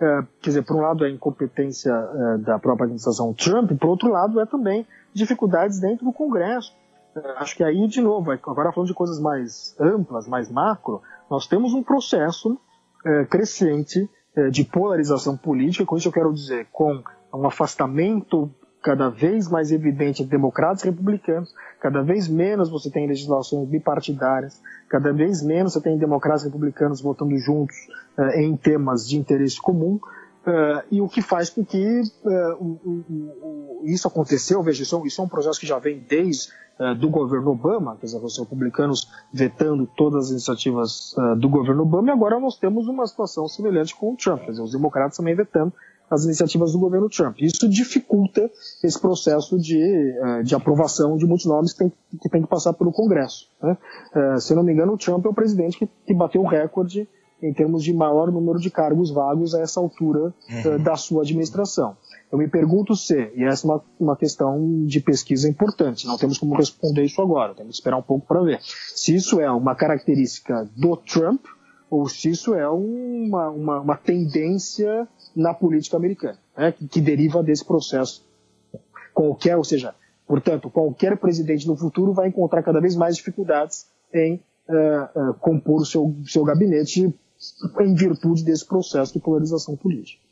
É, 0.00 0.22
quer 0.40 0.50
dizer, 0.50 0.62
por 0.62 0.76
um 0.76 0.80
lado 0.80 1.04
é 1.04 1.08
a 1.08 1.10
incompetência 1.10 1.92
é, 1.92 2.38
da 2.38 2.58
própria 2.58 2.84
administração 2.84 3.32
Trump, 3.34 3.70
por 3.78 3.90
outro 3.90 4.10
lado 4.10 4.40
é 4.40 4.46
também 4.46 4.86
dificuldades 5.12 5.78
dentro 5.78 6.06
do 6.06 6.12
Congresso. 6.12 6.72
É, 7.14 7.38
acho 7.38 7.54
que 7.56 7.62
aí, 7.62 7.86
de 7.86 8.00
novo, 8.00 8.30
agora 8.32 8.72
falando 8.72 8.88
de 8.88 8.94
coisas 8.94 9.20
mais 9.20 9.76
amplas, 9.78 10.26
mais 10.26 10.50
macro, 10.50 11.02
nós 11.30 11.46
temos 11.46 11.74
um 11.74 11.82
processo 11.82 12.58
é, 13.04 13.24
crescente 13.26 14.00
é, 14.00 14.08
de 14.50 14.64
polarização 14.64 15.36
política, 15.36 15.84
com 15.84 15.96
isso 15.96 16.08
eu 16.08 16.12
quero 16.12 16.32
dizer, 16.32 16.66
com 16.72 17.02
um 17.32 17.46
afastamento 17.46 18.50
cada 18.84 19.08
vez 19.08 19.48
mais 19.48 19.72
evidente 19.72 20.22
entre 20.22 20.36
democratas 20.36 20.82
e 20.82 20.86
republicanos, 20.86 21.54
cada 21.80 22.02
vez 22.02 22.28
menos 22.28 22.68
você 22.68 22.90
tem 22.90 23.06
legislações 23.06 23.66
bipartidárias, 23.66 24.60
cada 24.90 25.10
vez 25.10 25.42
menos 25.42 25.72
você 25.72 25.80
tem 25.80 25.96
democratas 25.96 26.42
e 26.42 26.46
republicanos 26.46 27.00
votando 27.00 27.36
juntos 27.38 27.74
uh, 28.18 28.38
em 28.38 28.54
temas 28.54 29.08
de 29.08 29.16
interesse 29.16 29.60
comum, 29.60 29.98
uh, 30.46 30.82
e 30.90 31.00
o 31.00 31.08
que 31.08 31.22
faz 31.22 31.50
com 31.50 31.64
que 31.64 32.00
uh, 32.24 32.54
o, 32.58 32.80
o, 32.84 33.80
o, 33.80 33.82
isso 33.84 34.06
aconteceu, 34.08 34.62
veja, 34.62 34.82
isso, 34.82 34.96
é 34.96 35.06
isso, 35.06 35.20
é 35.20 35.24
um 35.24 35.28
processo 35.28 35.58
que 35.58 35.66
já 35.66 35.78
vem 35.78 36.04
desde 36.08 36.48
do 36.98 37.08
governo 37.08 37.52
Obama, 37.52 37.96
quer 38.00 38.06
dizer, 38.06 38.18
os 38.18 38.36
republicanos 38.36 39.08
vetando 39.32 39.88
todas 39.96 40.24
as 40.24 40.30
iniciativas 40.32 41.14
do 41.38 41.48
governo 41.48 41.82
Obama, 41.82 42.08
e 42.08 42.10
agora 42.10 42.40
nós 42.40 42.56
temos 42.56 42.88
uma 42.88 43.06
situação 43.06 43.46
semelhante 43.46 43.94
com 43.94 44.12
o 44.12 44.16
Trump, 44.16 44.40
quer 44.40 44.50
dizer, 44.50 44.62
os 44.62 44.72
democratas 44.72 45.16
também 45.16 45.36
vetando 45.36 45.72
as 46.10 46.24
iniciativas 46.24 46.72
do 46.72 46.80
governo 46.80 47.08
Trump. 47.08 47.40
Isso 47.40 47.68
dificulta 47.68 48.50
esse 48.82 49.00
processo 49.00 49.56
de, 49.56 50.14
de 50.44 50.56
aprovação 50.56 51.16
de 51.16 51.24
muitos 51.24 51.46
nomes 51.46 51.72
que 51.72 51.78
tem, 51.78 51.92
que 52.20 52.28
tem 52.28 52.42
que 52.42 52.48
passar 52.48 52.72
pelo 52.72 52.90
Congresso. 52.90 53.48
Né? 53.62 53.78
Se 54.40 54.52
eu 54.52 54.56
não 54.56 54.64
me 54.64 54.72
engano, 54.72 54.94
o 54.94 54.98
Trump 54.98 55.24
é 55.24 55.28
o 55.28 55.34
presidente 55.34 55.78
que, 55.78 55.88
que 56.04 56.12
bateu 56.12 56.42
o 56.42 56.46
recorde 56.46 57.08
em 57.44 57.52
termos 57.52 57.84
de 57.84 57.92
maior 57.92 58.32
número 58.32 58.58
de 58.58 58.70
cargos 58.70 59.10
vagos 59.10 59.54
a 59.54 59.60
essa 59.60 59.78
altura 59.78 60.32
eh, 60.48 60.68
uhum. 60.68 60.82
da 60.82 60.96
sua 60.96 61.22
administração. 61.22 61.96
Eu 62.32 62.38
me 62.38 62.48
pergunto 62.48 62.96
se, 62.96 63.30
e 63.36 63.44
essa 63.44 63.66
é 63.66 63.70
uma, 63.70 63.84
uma 64.00 64.16
questão 64.16 64.84
de 64.86 64.98
pesquisa 65.00 65.48
importante, 65.48 66.06
não 66.06 66.16
temos 66.16 66.38
como 66.38 66.56
responder 66.56 67.04
isso 67.04 67.20
agora, 67.20 67.54
temos 67.54 67.72
que 67.72 67.80
esperar 67.80 67.98
um 67.98 68.02
pouco 68.02 68.26
para 68.26 68.42
ver. 68.42 68.60
Se 68.62 69.14
isso 69.14 69.40
é 69.40 69.50
uma 69.50 69.74
característica 69.74 70.68
do 70.74 70.96
Trump, 70.96 71.44
ou 71.90 72.08
se 72.08 72.30
isso 72.30 72.54
é 72.54 72.68
uma, 72.68 73.50
uma, 73.50 73.80
uma 73.80 73.96
tendência 73.96 75.06
na 75.36 75.52
política 75.52 75.96
americana, 75.96 76.38
né, 76.56 76.72
que, 76.72 76.88
que, 76.88 77.00
deriva 77.00 77.42
desse 77.42 77.64
processo. 77.64 78.26
Qualquer, 79.12 79.56
ou 79.56 79.64
seja, 79.64 79.94
portanto, 80.26 80.70
qualquer 80.70 81.16
presidente 81.18 81.68
no 81.68 81.76
futuro 81.76 82.12
vai 82.12 82.28
encontrar 82.28 82.62
cada 82.62 82.80
vez 82.80 82.96
mais 82.96 83.16
dificuldades 83.16 83.86
em 84.12 84.40
uh, 84.68 85.30
uh, 85.30 85.34
compor 85.34 85.82
o 85.82 85.84
seu, 85.84 86.14
seu 86.24 86.42
gabinete 86.42 87.14
em 87.80 87.94
virtude 87.94 88.44
desse 88.44 88.66
processo 88.66 89.12
de 89.12 89.20
polarização 89.20 89.76
política. 89.76 90.22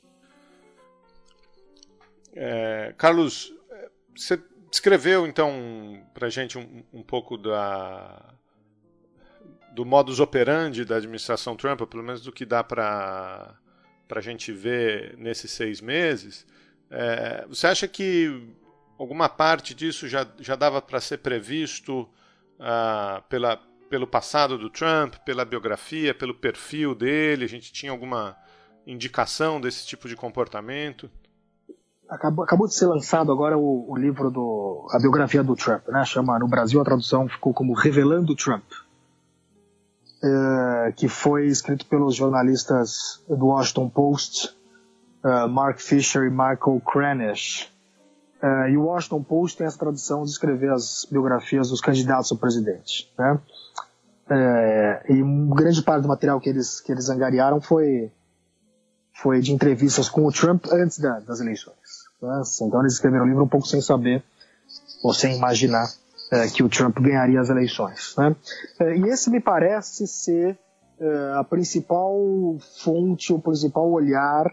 É, 2.35 2.95
Carlos, 2.97 3.53
você 4.17 4.41
descreveu 4.71 5.27
então 5.27 6.03
para 6.15 6.29
gente 6.29 6.57
um, 6.57 6.83
um, 6.93 7.03
pouco 7.03 7.37
da 7.37 8.35
do 9.75 9.85
modus 9.85 10.21
operandi 10.21 10.85
da 10.85 10.97
administração 10.97 11.57
Trump, 11.57 11.81
pelo 11.83 12.03
menos 12.03 12.23
do 12.23 12.33
que 12.33 12.45
dá 12.45 12.63
para 12.63 13.55
a 14.11 14.21
gente 14.21 14.53
ver 14.53 15.17
nesses 15.17 15.51
seis 15.51 15.81
meses. 15.81 16.47
É, 16.91 17.47
você 17.49 17.67
acha 17.67 17.89
que 17.89 18.55
alguma 18.99 19.29
parte 19.29 19.75
disso 19.75 20.07
já, 20.09 20.27
já 20.39 20.55
dava 20.55 20.81
para 20.83 21.01
ser 21.01 21.19
previsto 21.19 22.03
uh, 22.59 23.23
pela, 23.29 23.61
pelo 23.93 24.07
passado 24.07 24.57
do 24.57 24.71
Trump, 24.71 25.17
pela 25.17 25.45
biografia, 25.45 26.15
pelo 26.15 26.33
perfil 26.33 26.95
dele? 26.95 27.45
A 27.45 27.49
gente 27.49 27.71
tinha 27.71 27.93
alguma 27.93 28.35
indicação 28.87 29.61
desse 29.61 29.87
tipo 29.87 30.09
de 30.09 30.17
comportamento? 30.17 31.11
Acabou, 32.09 32.43
acabou 32.43 32.67
de 32.67 32.73
ser 32.75 32.87
lançado 32.87 33.31
agora 33.31 33.59
o, 33.59 33.93
o 33.93 33.95
livro 33.95 34.31
do 34.31 34.89
a 34.93 34.99
biografia 34.99 35.45
do 35.45 35.55
Trump, 35.55 35.89
né? 35.89 36.07
Chama 36.07 36.39
no 36.39 36.49
Brasil 36.49 36.81
a 36.81 36.85
tradução 36.85 37.29
ficou 37.29 37.53
como 37.53 37.75
Revelando 37.75 38.35
Trump, 38.35 38.65
é, 40.25 40.93
que 40.93 41.07
foi 41.07 41.49
escrito 41.49 41.85
pelos 41.85 42.15
jornalistas 42.15 43.23
do 43.29 43.49
Washington 43.49 43.91
Post, 43.91 44.57
uh, 45.23 45.47
Mark 45.51 45.79
Fisher 45.79 46.23
e 46.23 46.31
Michael 46.31 46.81
Kranish. 46.91 47.71
Uh, 48.43 48.69
e 48.71 48.77
o 48.77 48.87
Washington 48.87 49.23
Post 49.23 49.59
tem 49.59 49.67
essa 49.67 49.79
tradição 49.79 50.25
de 50.25 50.31
escrever 50.31 50.73
as 50.73 51.07
biografias 51.09 51.69
dos 51.69 51.81
candidatos 51.81 52.33
ao 52.33 52.39
presidente, 52.39 53.13
né? 53.17 53.39
É, 54.29 55.05
e 55.11 55.23
grande 55.55 55.83
parte 55.83 56.03
do 56.03 56.09
material 56.09 56.41
que 56.41 56.49
eles 56.49 56.81
que 56.81 56.91
eles 56.91 57.09
angariaram 57.11 57.61
foi 57.61 58.11
foi 59.15 59.41
de 59.41 59.53
entrevistas 59.53 60.09
com 60.09 60.27
o 60.27 60.33
Trump 60.33 60.67
antes 60.73 60.99
da, 60.99 61.21
das 61.21 61.41
eleições. 61.41 61.77
Né? 62.21 62.43
Então 62.63 62.81
eles 62.81 62.95
escreveram 62.95 63.25
o 63.25 63.29
livro 63.29 63.45
um 63.45 63.49
pouco 63.49 63.67
sem 63.67 63.81
saber 63.81 64.23
ou 65.03 65.13
sem 65.13 65.37
imaginar 65.37 65.87
é, 66.31 66.49
que 66.49 66.63
o 66.63 66.69
Trump 66.69 66.99
ganharia 66.99 67.41
as 67.41 67.51
eleições. 67.51 68.15
Né? 68.17 68.35
É, 68.81 68.97
e 68.97 69.09
esse 69.09 69.29
me 69.31 69.41
parece 69.41 70.07
ser 70.07 70.59
é, 70.99 71.33
a 71.39 71.45
principal 71.45 72.17
fonte, 72.83 73.33
o 73.33 73.39
principal 73.39 73.91
olhar 73.91 74.47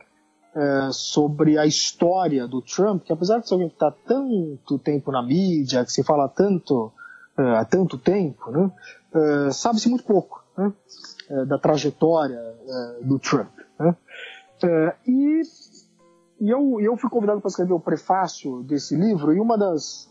é, 0.60 0.90
sobre 0.92 1.58
a 1.58 1.66
história 1.66 2.48
do 2.48 2.62
Trump, 2.62 3.04
que 3.04 3.14
apesar 3.14 3.40
de 3.40 3.48
ser 3.48 3.54
alguém 3.54 3.70
que 3.70 3.76
está 3.76 3.92
tanto 3.92 4.78
tempo 4.80 5.12
na 5.12 5.22
mídia, 5.22 5.86
que 5.86 5.92
se 5.92 6.04
fala 6.04 6.28
tanto 6.28 6.92
é, 7.38 7.42
há 7.58 7.66
tanto 7.66 7.98
tempo, 7.98 8.52
né? 8.52 8.72
É, 9.14 9.52
sabe-se 9.52 9.90
muito 9.90 10.04
pouco 10.04 10.44
né? 10.58 10.72
da 11.48 11.58
trajetória 11.58 12.40
do 13.02 13.18
Trump. 13.18 13.50
Né? 13.80 13.96
e 15.08 15.42
e 16.40 16.50
eu, 16.50 16.80
eu 16.80 16.96
fui 16.96 17.10
convidado 17.10 17.42
para 17.42 17.50
escrever 17.50 17.74
o 17.74 17.80
prefácio 17.80 18.64
desse 18.64 18.96
livro, 18.96 19.34
e 19.34 19.40
uma 19.40 19.58
das, 19.58 20.10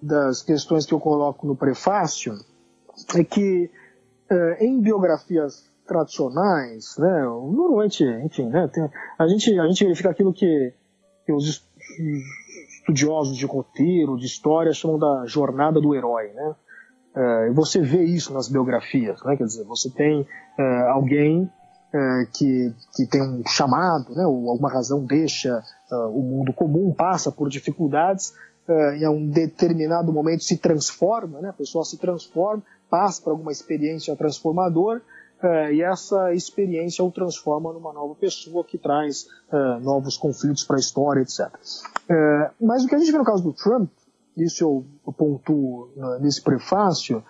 das 0.00 0.42
questões 0.42 0.84
que 0.84 0.92
eu 0.92 1.00
coloco 1.00 1.46
no 1.46 1.56
prefácio 1.56 2.38
é 3.16 3.24
que 3.24 3.70
é, 4.28 4.64
em 4.64 4.78
biografias 4.78 5.69
tradicionais, 5.90 6.96
né, 6.98 7.22
normalmente, 7.24 8.04
enfim, 8.04 8.46
né, 8.46 8.68
tem, 8.72 8.88
a, 9.18 9.26
gente, 9.26 9.58
a 9.58 9.66
gente 9.66 9.82
verifica 9.82 10.10
aquilo 10.10 10.32
que, 10.32 10.72
que 11.26 11.32
os 11.32 11.66
estudiosos 12.78 13.36
de 13.36 13.44
roteiro, 13.44 14.16
de 14.16 14.26
história, 14.26 14.72
chamam 14.72 15.00
da 15.00 15.26
jornada 15.26 15.80
do 15.80 15.92
herói, 15.92 16.28
né? 16.32 16.54
É, 17.12 17.50
você 17.50 17.80
vê 17.80 18.04
isso 18.04 18.32
nas 18.32 18.48
biografias, 18.48 19.20
né? 19.24 19.36
Quer 19.36 19.44
dizer, 19.44 19.64
você 19.64 19.90
tem 19.90 20.24
é, 20.56 20.80
alguém 20.90 21.50
é, 21.92 22.26
que, 22.32 22.72
que 22.94 23.04
tem 23.06 23.20
um 23.20 23.42
chamado, 23.48 24.14
né, 24.14 24.24
ou 24.24 24.48
alguma 24.48 24.70
razão 24.70 25.04
deixa 25.04 25.60
uh, 25.90 26.08
o 26.16 26.22
mundo 26.22 26.52
comum, 26.52 26.94
passa 26.94 27.32
por 27.32 27.48
dificuldades, 27.48 28.32
uh, 28.68 28.94
em 28.94 29.08
um 29.08 29.26
determinado 29.26 30.12
momento 30.12 30.44
se 30.44 30.56
transforma, 30.56 31.40
né, 31.40 31.48
a 31.48 31.52
pessoa 31.52 31.84
se 31.84 31.98
transforma, 31.98 32.62
passa 32.88 33.20
por 33.20 33.30
alguma 33.30 33.50
experiência 33.50 34.14
transformadora, 34.14 35.02
uh, 35.42 35.72
e 35.72 35.82
essa 35.82 36.32
experiência 36.34 37.04
o 37.04 37.10
transforma 37.10 37.72
numa 37.72 37.92
nova 37.92 38.14
pessoa 38.14 38.64
que 38.64 38.78
traz 38.78 39.26
novos 39.82 40.16
conflitos 40.16 40.62
para 40.62 40.76
a 40.76 40.78
história, 40.78 41.22
etc. 41.22 41.48
mas 42.60 42.84
o 42.84 42.88
que 42.88 42.94
a 42.94 42.98
gente 42.98 43.10
vê 43.10 43.18
no 43.18 43.24
caso 43.24 43.42
do 43.42 43.52
Trump, 43.52 43.90
isso 44.36 44.62
eu, 44.62 45.12
pontuo 45.12 45.90
nesse 46.20 46.40
prefácio, 46.40 47.24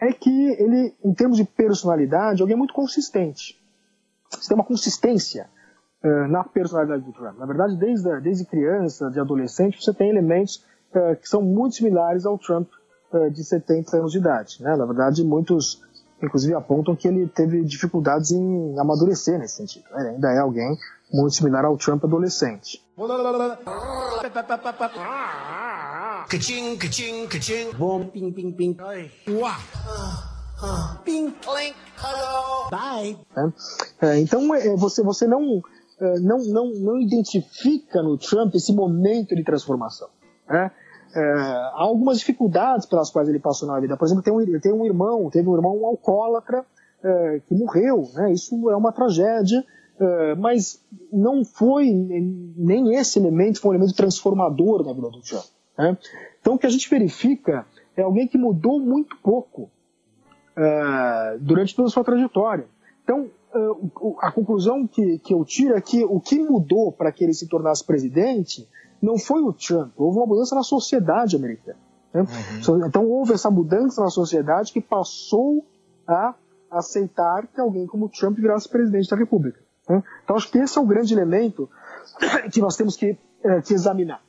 é 0.00 0.12
que 0.12 0.30
ele, 0.30 0.94
em 1.02 1.14
termos 1.14 1.38
de 1.38 1.44
personalidade, 1.44 2.40
é 2.40 2.42
alguém 2.42 2.58
muito 2.58 2.74
consistente. 2.74 3.58
Você 4.30 4.48
tem 4.48 4.54
uma 4.54 4.64
consistência 4.64 5.48
uh, 6.04 6.28
na 6.28 6.44
personalidade 6.44 7.02
do 7.02 7.12
Trump. 7.12 7.38
Na 7.38 7.46
verdade, 7.46 7.74
desde, 7.76 8.20
desde 8.20 8.44
criança, 8.44 9.10
de 9.10 9.18
adolescente, 9.18 9.82
você 9.82 9.94
tem 9.94 10.10
elementos 10.10 10.62
que 11.22 11.28
são 11.28 11.40
muito 11.40 11.76
similares 11.76 12.26
ao 12.26 12.36
Trump 12.36 12.68
de 13.32 13.44
70 13.44 13.96
anos 13.96 14.12
de 14.12 14.18
idade. 14.18 14.60
Né? 14.60 14.74
Na 14.76 14.84
verdade, 14.84 15.24
muitos, 15.24 15.80
inclusive, 16.22 16.54
apontam 16.54 16.94
que 16.94 17.08
ele 17.08 17.26
teve 17.26 17.62
dificuldades 17.64 18.30
em 18.30 18.78
amadurecer 18.78 19.38
nesse 19.38 19.56
sentido. 19.56 19.84
Ele 19.96 20.08
ainda 20.08 20.30
é 20.32 20.38
alguém 20.38 20.76
muito 21.12 21.34
similar 21.34 21.64
ao 21.64 21.76
Trump 21.76 22.04
adolescente. 22.04 22.82
Bom, 27.76 28.08
clink, 31.40 31.74
hello, 31.98 32.70
bye. 32.70 33.18
É, 34.02 34.18
então 34.20 34.54
é, 34.54 34.76
você, 34.76 35.02
você 35.02 35.26
não, 35.26 35.62
é, 35.98 36.20
não, 36.20 36.38
não, 36.38 36.70
não 36.74 37.00
identifica 37.00 38.02
no 38.02 38.18
Trump 38.18 38.54
esse 38.54 38.72
momento 38.72 39.34
de 39.34 39.42
transformação. 39.42 40.08
Né? 40.48 40.70
É, 41.14 41.22
há 41.22 41.82
algumas 41.82 42.18
dificuldades 42.18 42.86
pelas 42.86 43.10
quais 43.10 43.28
ele 43.28 43.38
passou 43.38 43.68
na 43.68 43.78
vida. 43.80 43.96
Por 43.96 44.04
exemplo, 44.04 44.22
tem 44.22 44.32
um, 44.32 44.60
tem 44.60 44.72
um 44.72 44.84
irmão, 44.84 45.28
teve 45.30 45.48
um 45.48 45.54
irmão 45.54 45.84
alcoólatra 45.84 46.64
é, 47.02 47.40
que 47.46 47.54
morreu. 47.54 48.08
Né? 48.14 48.32
Isso 48.32 48.70
é 48.70 48.76
uma 48.76 48.92
tragédia, 48.92 49.64
é, 49.98 50.34
mas 50.36 50.82
não 51.12 51.44
foi 51.44 51.90
nem 51.92 52.94
esse 52.94 53.18
elemento 53.18 53.60
foi 53.60 53.72
um 53.72 53.74
elemento 53.74 53.96
transformador 53.96 54.84
na 54.84 54.92
vida 54.92 55.10
do 55.10 55.20
Trump. 55.20 55.44
Né? 55.76 55.98
Então 56.40 56.54
o 56.54 56.58
que 56.58 56.66
a 56.66 56.70
gente 56.70 56.88
verifica 56.88 57.66
é 57.96 58.02
alguém 58.02 58.26
que 58.26 58.38
mudou 58.38 58.80
muito 58.80 59.16
pouco 59.22 59.70
uh, 60.56 61.38
durante 61.40 61.74
toda 61.74 61.88
a 61.88 61.90
sua 61.90 62.04
trajetória. 62.04 62.66
Então, 63.02 63.30
uh, 63.54 64.16
a 64.20 64.30
conclusão 64.32 64.86
que, 64.86 65.18
que 65.18 65.34
eu 65.34 65.44
tiro 65.44 65.76
é 65.76 65.80
que 65.80 66.04
o 66.04 66.20
que 66.20 66.38
mudou 66.38 66.92
para 66.92 67.12
que 67.12 67.24
ele 67.24 67.34
se 67.34 67.48
tornasse 67.48 67.84
presidente 67.84 68.68
não 69.00 69.18
foi 69.18 69.42
o 69.42 69.52
Trump, 69.52 69.92
houve 69.96 70.18
uma 70.18 70.26
mudança 70.26 70.54
na 70.54 70.62
sociedade 70.62 71.36
americana. 71.36 71.78
Né? 72.12 72.22
Uhum. 72.68 72.86
Então, 72.86 73.06
houve 73.06 73.32
essa 73.32 73.50
mudança 73.50 74.02
na 74.02 74.10
sociedade 74.10 74.72
que 74.72 74.80
passou 74.80 75.64
a 76.06 76.34
aceitar 76.70 77.46
que 77.46 77.60
alguém 77.60 77.86
como 77.86 78.08
Trump 78.08 78.36
virasse 78.36 78.68
presidente 78.68 79.08
da 79.08 79.16
República. 79.16 79.60
Né? 79.88 80.02
Então, 80.24 80.36
acho 80.36 80.50
que 80.50 80.58
esse 80.58 80.78
é 80.78 80.80
o 80.80 80.86
grande 80.86 81.14
elemento 81.14 81.68
que 82.52 82.60
nós 82.60 82.76
temos 82.76 82.96
que, 82.96 83.16
eh, 83.42 83.62
que 83.62 83.74
examinar. 83.74 84.22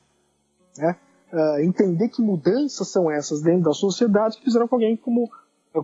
Né? 0.78 0.96
Uh, 1.32 1.60
entender 1.62 2.10
que 2.10 2.22
mudanças 2.22 2.90
são 2.90 3.10
essas 3.10 3.42
dentro 3.42 3.64
da 3.64 3.74
sociedade 3.74 4.38
que 4.38 4.44
fizeram 4.44 4.68
com 4.68 4.76
alguém 4.76 4.98
como 4.98 5.30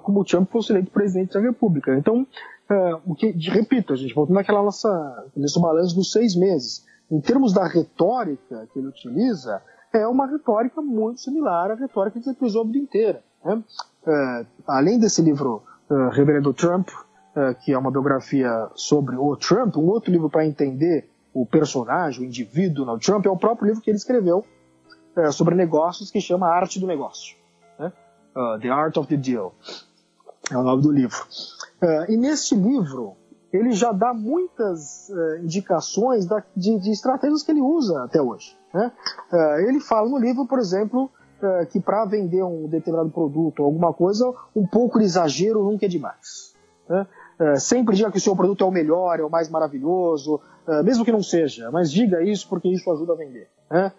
como 0.01 0.19
o 0.19 0.25
Trump 0.25 0.49
fosse 0.51 0.71
eleito 0.71 0.91
presidente 0.91 1.33
da 1.33 1.39
República. 1.39 1.95
Então, 1.95 2.23
uh, 2.69 3.01
o 3.05 3.15
que, 3.15 3.31
repito, 3.49 3.93
a 3.93 3.95
gente 3.95 4.13
volta 4.13 4.33
naquela 4.33 4.61
nossa, 4.61 5.25
nesse 5.35 5.59
balanço 5.61 5.95
dos 5.95 6.11
seis 6.11 6.35
meses. 6.35 6.85
Em 7.09 7.21
termos 7.21 7.53
da 7.53 7.65
retórica 7.67 8.67
que 8.71 8.79
ele 8.79 8.87
utiliza, 8.87 9.61
é 9.93 10.05
uma 10.07 10.27
retórica 10.27 10.81
muito 10.81 11.21
similar 11.21 11.71
à 11.71 11.75
retórica 11.75 12.19
que 12.19 12.29
ele 12.29 12.63
vida 12.65 12.77
inteira. 12.77 13.23
Né? 13.43 13.63
Uh, 14.05 14.45
além 14.67 14.99
desse 14.99 15.21
livro 15.21 15.63
uh, 15.89 16.09
Reverendo 16.09 16.53
Trump, 16.53 16.89
uh, 16.89 17.55
que 17.63 17.71
é 17.71 17.77
uma 17.77 17.91
biografia 17.91 18.69
sobre 18.75 19.15
o 19.15 19.35
Trump, 19.35 19.77
um 19.77 19.87
outro 19.87 20.11
livro 20.11 20.29
para 20.29 20.45
entender 20.45 21.09
o 21.33 21.45
personagem, 21.45 22.23
o 22.23 22.25
indivíduo 22.25 22.85
Donald 22.85 23.05
Trump, 23.05 23.25
é 23.25 23.29
o 23.29 23.37
próprio 23.37 23.67
livro 23.67 23.81
que 23.81 23.89
ele 23.89 23.97
escreveu 23.97 24.45
sobre 25.31 25.55
negócios, 25.55 26.11
que 26.11 26.21
chama 26.21 26.47
Arte 26.47 26.79
do 26.79 26.85
Negócio 26.85 27.35
uh, 28.37 28.59
The 28.59 28.69
Art 28.69 28.97
of 28.97 29.07
the 29.07 29.17
Deal. 29.17 29.53
É 30.51 30.57
o 30.57 30.63
nome 30.63 30.83
do 30.83 30.91
livro. 30.91 31.17
E 32.07 32.15
neste 32.15 32.55
livro, 32.55 33.17
ele 33.51 33.71
já 33.71 33.91
dá 33.91 34.13
muitas 34.13 35.09
uh, 35.09 35.43
indicações 35.43 36.25
da, 36.25 36.43
de, 36.55 36.79
de, 36.79 36.91
estratégias 36.91 37.43
que 37.43 37.51
ele 37.51 37.61
usa 37.61 38.03
até 38.03 38.21
hoje. 38.21 38.57
Né? 38.73 38.91
Uh, 39.31 39.67
ele 39.67 39.79
fala 39.79 40.09
no 40.09 40.17
livro, 40.17 40.45
por 40.45 40.59
exemplo, 40.59 41.09
que 41.69 41.79
para 41.79 42.03
vender 42.05 42.41
um 42.41 42.67
determinado 42.67 43.11
produto 43.11 43.59
ou 43.59 43.67
alguma 43.67 43.93
coisa, 43.93 44.33
um 44.55 44.65
pouco 44.65 44.97
de 44.97 45.05
exagero 45.05 45.63
nunca 45.63 45.85
é 45.85 45.89
demais. 45.89 46.55
Né? 46.89 47.05
sempre 47.59 47.95
diga 47.95 48.09
que 48.09 48.17
o 48.17 48.21
seu 48.21 48.35
produto 48.35 48.63
é 48.63 48.67
o 48.67 48.71
melhor, 48.71 49.19
é 49.19 49.23
o 49.23 49.29
mais 49.29 49.47
maravilhoso, 49.47 50.41
mesmo 50.83 51.05
que 51.05 51.11
não 51.11 51.21
seja, 51.21 51.69
mas 51.69 51.91
diga 51.91 52.23
isso 52.23 52.49
porque 52.49 52.67
isso 52.67 52.91
ajuda 52.91 53.13
a 53.13 53.17
vender. 53.17 53.47
Né? 53.69 53.91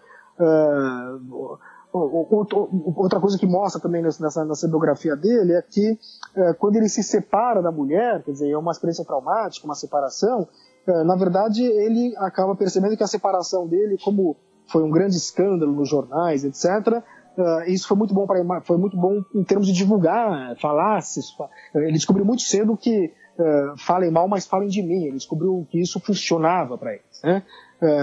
Outra 1.91 3.19
coisa 3.19 3.37
que 3.37 3.47
mostra 3.47 3.81
também 3.81 4.01
nessa, 4.01 4.45
nessa 4.45 4.67
biografia 4.67 5.15
dele 5.15 5.53
é 5.53 5.61
que 5.61 5.97
é, 6.35 6.53
quando 6.53 6.75
ele 6.75 6.87
se 6.87 7.01
separa 7.01 7.61
da 7.61 7.71
mulher, 7.71 8.23
quer 8.23 8.31
dizer, 8.31 8.51
é 8.51 8.57
uma 8.57 8.71
experiência 8.71 9.03
traumática, 9.03 9.65
uma 9.65 9.75
separação, 9.75 10.47
é, 10.87 11.03
na 11.03 11.15
verdade 11.15 11.63
ele 11.63 12.15
acaba 12.17 12.55
percebendo 12.55 12.95
que 12.95 13.03
a 13.03 13.07
separação 13.07 13.67
dele, 13.67 13.97
como 14.03 14.35
foi 14.67 14.83
um 14.83 14.91
grande 14.91 15.17
escândalo 15.17 15.71
nos 15.71 15.89
jornais, 15.89 16.43
etc., 16.43 17.03
Uh, 17.37 17.69
isso 17.69 17.87
foi 17.87 17.95
muito 17.95 18.13
bom 18.13 18.27
para 18.27 18.59
foi 18.61 18.77
muito 18.77 18.97
bom 18.97 19.23
em 19.33 19.45
termos 19.45 19.65
de 19.65 19.71
divulgar, 19.71 20.57
falar. 20.57 20.99
Ele 21.73 21.93
descobriu 21.93 22.25
muito 22.25 22.41
cedo 22.41 22.75
que 22.75 23.13
falem 23.77 24.11
mal, 24.11 24.27
mas 24.27 24.45
falem 24.45 24.67
de 24.67 24.81
mim. 24.81 25.05
Ele 25.05 25.15
descobriu 25.15 25.65
que 25.69 25.79
isso 25.79 26.01
funcionava 26.01 26.77
para 26.77 26.95
eles. 26.95 27.21
Né? 27.23 27.41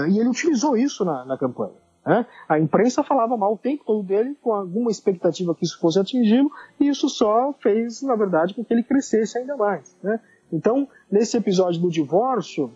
E 0.09 0.17
ele 0.17 0.29
utilizou 0.29 0.75
isso 0.75 1.05
na, 1.05 1.23
na 1.23 1.37
campanha. 1.37 1.75
Né? 2.07 2.25
A 2.47 2.57
imprensa 2.57 3.03
falava 3.03 3.35
mal 3.35 3.53
o 3.53 3.57
tempo 3.57 3.83
todo 3.85 4.01
dele, 4.01 4.33
com 4.41 4.53
alguma 4.53 4.89
expectativa 4.89 5.53
que 5.53 5.65
isso 5.65 5.77
fosse 5.77 5.99
atingi-lo, 5.99 6.49
e 6.79 6.87
isso 6.87 7.09
só 7.09 7.53
fez, 7.59 8.01
na 8.01 8.15
verdade, 8.15 8.53
com 8.53 8.63
que 8.63 8.73
ele 8.73 8.81
crescesse 8.81 9.37
ainda 9.37 9.57
mais. 9.57 9.93
Né? 10.01 10.17
Então, 10.49 10.87
nesse 11.11 11.35
episódio 11.35 11.81
do 11.81 11.89
divórcio, 11.89 12.71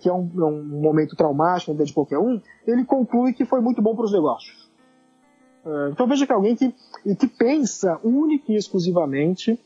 que 0.00 0.06
é 0.06 0.12
um, 0.12 0.30
é 0.36 0.44
um 0.44 0.62
momento 0.62 1.16
traumático 1.16 1.70
na 1.70 1.78
vida 1.78 1.86
de 1.86 1.94
qualquer 1.94 2.18
um, 2.18 2.38
ele 2.66 2.84
conclui 2.84 3.32
que 3.32 3.46
foi 3.46 3.62
muito 3.62 3.80
bom 3.80 3.96
para 3.96 4.04
os 4.04 4.12
negócios. 4.12 4.70
É, 5.64 5.90
então 5.90 6.06
veja 6.06 6.26
que 6.26 6.32
é 6.32 6.34
alguém 6.34 6.54
que, 6.54 6.74
que 7.16 7.26
pensa 7.26 7.98
única 8.04 8.52
e 8.52 8.56
exclusivamente 8.56 9.58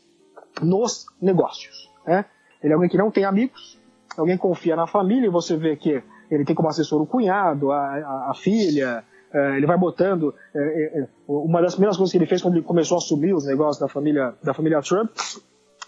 nos 0.63 1.07
negócios. 1.21 1.91
Né? 2.07 2.25
Ele 2.63 2.73
é 2.73 2.75
alguém 2.75 2.89
que 2.89 2.97
não 2.97 3.11
tem 3.11 3.25
amigos, 3.25 3.81
alguém 4.17 4.37
confia 4.37 4.77
na 4.77 4.87
família, 4.87 5.27
e 5.27 5.31
você 5.31 5.57
vê 5.57 5.75
que 5.75 6.03
ele 6.31 6.45
tem 6.45 6.55
como 6.55 6.69
assessor 6.69 7.01
o 7.01 7.07
cunhado, 7.07 7.73
a, 7.73 7.79
a, 7.79 8.31
a 8.31 8.35
filha, 8.35 9.05
é, 9.33 9.57
ele 9.57 9.67
vai 9.67 9.77
botando. 9.77 10.35
É, 10.55 11.07
uma 11.27 11.61
das 11.61 11.75
primeiras 11.75 11.97
coisas 11.97 12.11
que 12.11 12.19
ele 12.19 12.27
fez 12.27 12.43
quando 12.43 12.55
ele 12.55 12.65
começou 12.65 12.97
a 12.97 12.99
assumir 12.99 13.35
os 13.35 13.45
negócios 13.47 13.79
da 13.79 13.89
família, 13.89 14.35
da 14.43 14.55
família 14.55 14.81
Trump 14.81 15.11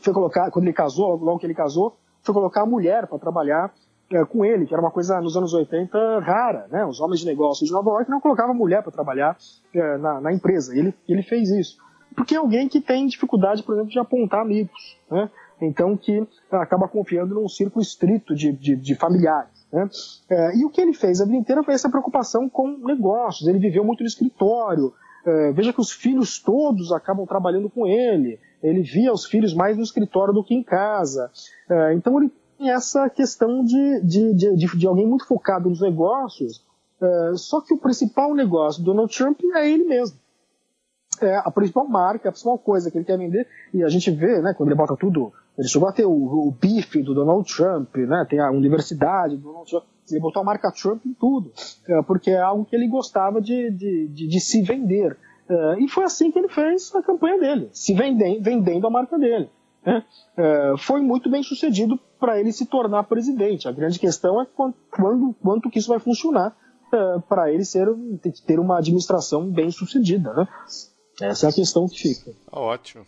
foi 0.01 0.13
colocar, 0.13 0.51
quando 0.51 0.65
ele 0.65 0.73
casou, 0.73 1.17
logo 1.17 1.39
que 1.39 1.47
ele 1.47 1.55
casou, 1.55 1.97
foi 2.23 2.35
colocar 2.35 2.63
a 2.63 2.67
mulher 2.67 3.07
para 3.07 3.19
trabalhar 3.19 3.73
é, 4.11 4.25
com 4.25 4.45
ele, 4.45 4.67
que 4.67 4.75
era 4.75 4.83
uma 4.83 4.91
coisa 4.91 5.21
nos 5.21 5.37
anos 5.37 5.55
80 5.55 6.21
rara, 6.21 6.67
né? 6.71 6.85
Os 6.85 7.01
homens 7.01 7.21
de 7.21 7.27
negócios 7.27 7.69
de 7.69 7.73
Nova 7.73 7.91
York 7.91 8.11
não 8.11 8.21
colocavam 8.21 8.55
mulher 8.55 8.83
para 8.83 8.93
trabalhar 8.93 9.37
é, 9.73 9.97
na, 9.99 10.21
na, 10.21 10.33
empresa. 10.33 10.77
Ele, 10.77 10.93
ele 11.09 11.23
fez 11.23 11.51
isso. 11.51 11.79
Porque 12.17 12.35
é 12.35 12.39
alguém 12.39 12.69
que 12.69 12.81
tem 12.81 13.07
dificuldade, 13.07 13.63
por 13.63 13.75
exemplo, 13.75 13.91
de 13.91 13.99
apontar 13.99 14.41
amigos, 14.41 14.99
né? 15.11 15.31
Então 15.61 15.97
que 15.97 16.27
acaba 16.51 16.89
confiando 16.89 17.35
num 17.35 17.49
círculo 17.49 17.83
estrito 17.83 18.35
de, 18.35 18.51
de, 18.53 18.75
de 18.75 18.95
familiares. 18.95 19.60
Né? 19.73 19.89
É, 20.29 20.57
e 20.57 20.65
o 20.65 20.71
que 20.71 20.81
ele 20.81 20.93
fez 20.93 21.21
a 21.21 21.25
vida 21.25 21.37
inteira 21.37 21.63
foi 21.63 21.75
essa 21.75 21.89
preocupação 21.89 22.49
com 22.49 22.79
negócios. 22.79 23.49
Ele 23.49 23.59
viveu 23.59 23.85
muito 23.85 24.01
no 24.01 24.07
escritório. 24.07 24.93
É, 25.25 25.53
veja 25.53 25.73
que 25.73 25.81
os 25.81 25.93
filhos 25.93 26.39
todos 26.39 26.93
acabam 26.93 27.27
trabalhando 27.27 27.69
com 27.69 27.87
ele. 27.87 28.39
Ele 28.63 28.83
via 28.83 29.13
os 29.13 29.27
filhos 29.27 29.55
mais 29.55 29.77
no 29.77 29.83
escritório 29.83 30.35
do 30.35 30.45
que 30.45 30.55
em 30.55 30.63
casa. 30.63 31.31
É, 31.69 31.95
então 31.95 32.21
ele 32.21 32.33
essa 32.69 33.09
questão 33.09 33.65
de, 33.65 34.01
de, 34.01 34.35
de, 34.35 34.77
de 34.77 34.87
alguém 34.87 35.07
muito 35.07 35.27
focado 35.27 35.71
nos 35.71 35.81
negócios, 35.81 36.63
é, 37.01 37.33
só 37.37 37.61
que 37.61 37.73
o 37.73 37.79
principal 37.79 38.35
negócio 38.35 38.83
do 38.83 38.93
Donald 38.93 39.17
Trump 39.17 39.41
é 39.55 39.71
ele 39.71 39.85
mesmo. 39.85 40.19
É 41.23 41.37
a 41.37 41.51
principal 41.51 41.87
marca, 41.87 42.29
a 42.29 42.33
principal 42.33 42.59
coisa 42.59 42.91
que 42.91 42.99
ele 42.99 43.05
quer 43.05 43.19
vender, 43.19 43.47
e 43.73 43.83
a 43.83 43.89
gente 43.89 44.11
vê, 44.11 44.41
né, 44.41 44.55
quando 44.55 44.69
ele 44.69 44.77
bota 44.77 44.97
tudo, 44.97 45.33
ele 45.61 45.69
chegou 45.69 45.87
a 45.87 45.93
ter 45.93 46.07
o, 46.07 46.11
o 46.11 46.51
bife 46.51 47.03
do 47.03 47.13
Donald 47.13 47.47
Trump, 47.55 47.95
né, 47.97 48.27
tem 48.29 48.41
a 48.41 48.51
universidade 48.51 49.37
do 49.37 49.43
Donald 49.43 49.71
Trump, 49.71 49.85
ele 50.11 50.21
botou 50.21 50.41
a 50.41 50.45
marca 50.45 50.73
Trump 50.73 51.05
em 51.05 51.13
tudo, 51.13 51.53
é, 51.87 52.03
porque 52.03 52.31
é 52.31 52.41
algo 52.41 52.65
que 52.65 52.75
ele 52.75 52.89
gostava 52.89 53.43
de, 53.43 53.71
de, 53.71 54.09
de, 54.09 54.27
de 54.27 54.41
se 54.41 54.63
vender. 54.63 55.17
É, 55.49 55.81
e 55.81 55.89
foi 55.89 56.05
assim 56.05 56.31
que 56.31 56.39
ele 56.39 56.49
fez 56.49 56.95
a 56.95 57.03
campanha 57.03 57.39
dele, 57.39 57.69
se 57.73 57.93
vendendo, 57.93 58.43
vendendo 58.43 58.87
a 58.87 58.91
marca 58.91 59.19
dele. 59.19 59.51
Né? 59.85 60.03
É, 60.35 60.75
foi 60.79 61.03
muito 61.03 61.31
bem 61.31 61.43
sucedido 61.43 62.01
para 62.19 62.41
ele 62.41 62.53
se 62.53 62.65
tornar 62.65 63.05
presidente. 63.05 63.69
A 63.69 63.73
grande 63.73 63.99
questão 63.99 64.41
é 64.41 64.47
quando, 64.47 64.75
quanto 65.43 65.69
que 65.69 65.79
isso 65.79 65.89
vai 65.89 65.99
funcionar 65.99 66.57
para 67.29 67.53
ele 67.53 67.65
ser, 67.65 67.87
ter 68.47 68.59
uma 68.59 68.79
administração 68.79 69.49
bem 69.49 69.71
sucedida. 69.71 70.33
Né? 70.33 70.49
Essa 71.21 71.47
é 71.47 71.51
a 71.51 71.53
questão 71.53 71.87
que 71.87 71.99
fica. 71.99 72.33
Ótimo. 72.51 73.05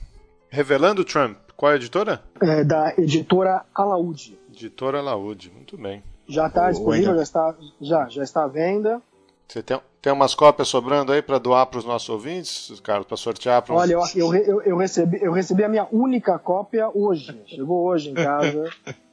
Revelando 0.49 1.05
Trump, 1.05 1.39
qual 1.57 1.73
é 1.73 1.75
a 1.75 1.77
editora? 1.77 2.23
É, 2.41 2.65
da 2.65 2.95
editora 2.99 3.65
Alaúde. 3.75 4.39
Editora 4.51 4.99
Alaúde, 4.99 5.51
muito 5.55 5.77
bem. 5.77 6.03
Já 6.29 6.47
está 6.47 6.71
disponível, 6.71 7.17
já 7.17 7.23
está, 7.23 7.55
já, 7.81 8.09
já 8.09 8.23
está 8.23 8.45
à 8.45 8.49
venda. 8.49 9.03
Você 9.49 9.63
tem, 9.63 9.79
tem 10.01 10.13
umas 10.13 10.35
cópias 10.35 10.69
sobrando 10.69 11.13
aí 11.13 11.21
para 11.21 11.39
doar 11.39 11.67
para 11.67 11.79
os 11.79 11.85
nossos 11.85 12.09
ouvintes, 12.09 12.81
Carlos, 12.81 13.07
para 13.07 13.17
sortear? 13.17 13.61
Pra 13.63 13.75
Olha, 13.75 13.95
eu, 14.15 14.35
eu, 14.35 14.63
eu, 14.63 14.77
recebi, 14.77 15.19
eu 15.23 15.33
recebi 15.33 15.63
a 15.63 15.69
minha 15.69 15.87
única 15.93 16.39
cópia 16.39 16.89
hoje. 16.95 17.39
Chegou 17.47 17.85
hoje 17.87 18.11
em 18.11 18.15
casa 18.15 18.71